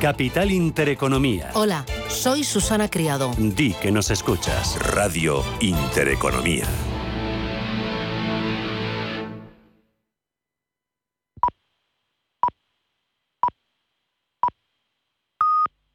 Capital 0.00 0.50
Intereconomía. 0.50 1.52
Hola, 1.54 1.86
soy 2.08 2.42
Susana 2.42 2.90
Criado. 2.90 3.30
Di 3.38 3.74
que 3.74 3.92
nos 3.92 4.10
escuchas. 4.10 4.76
Radio 4.80 5.44
Intereconomía. 5.60 6.66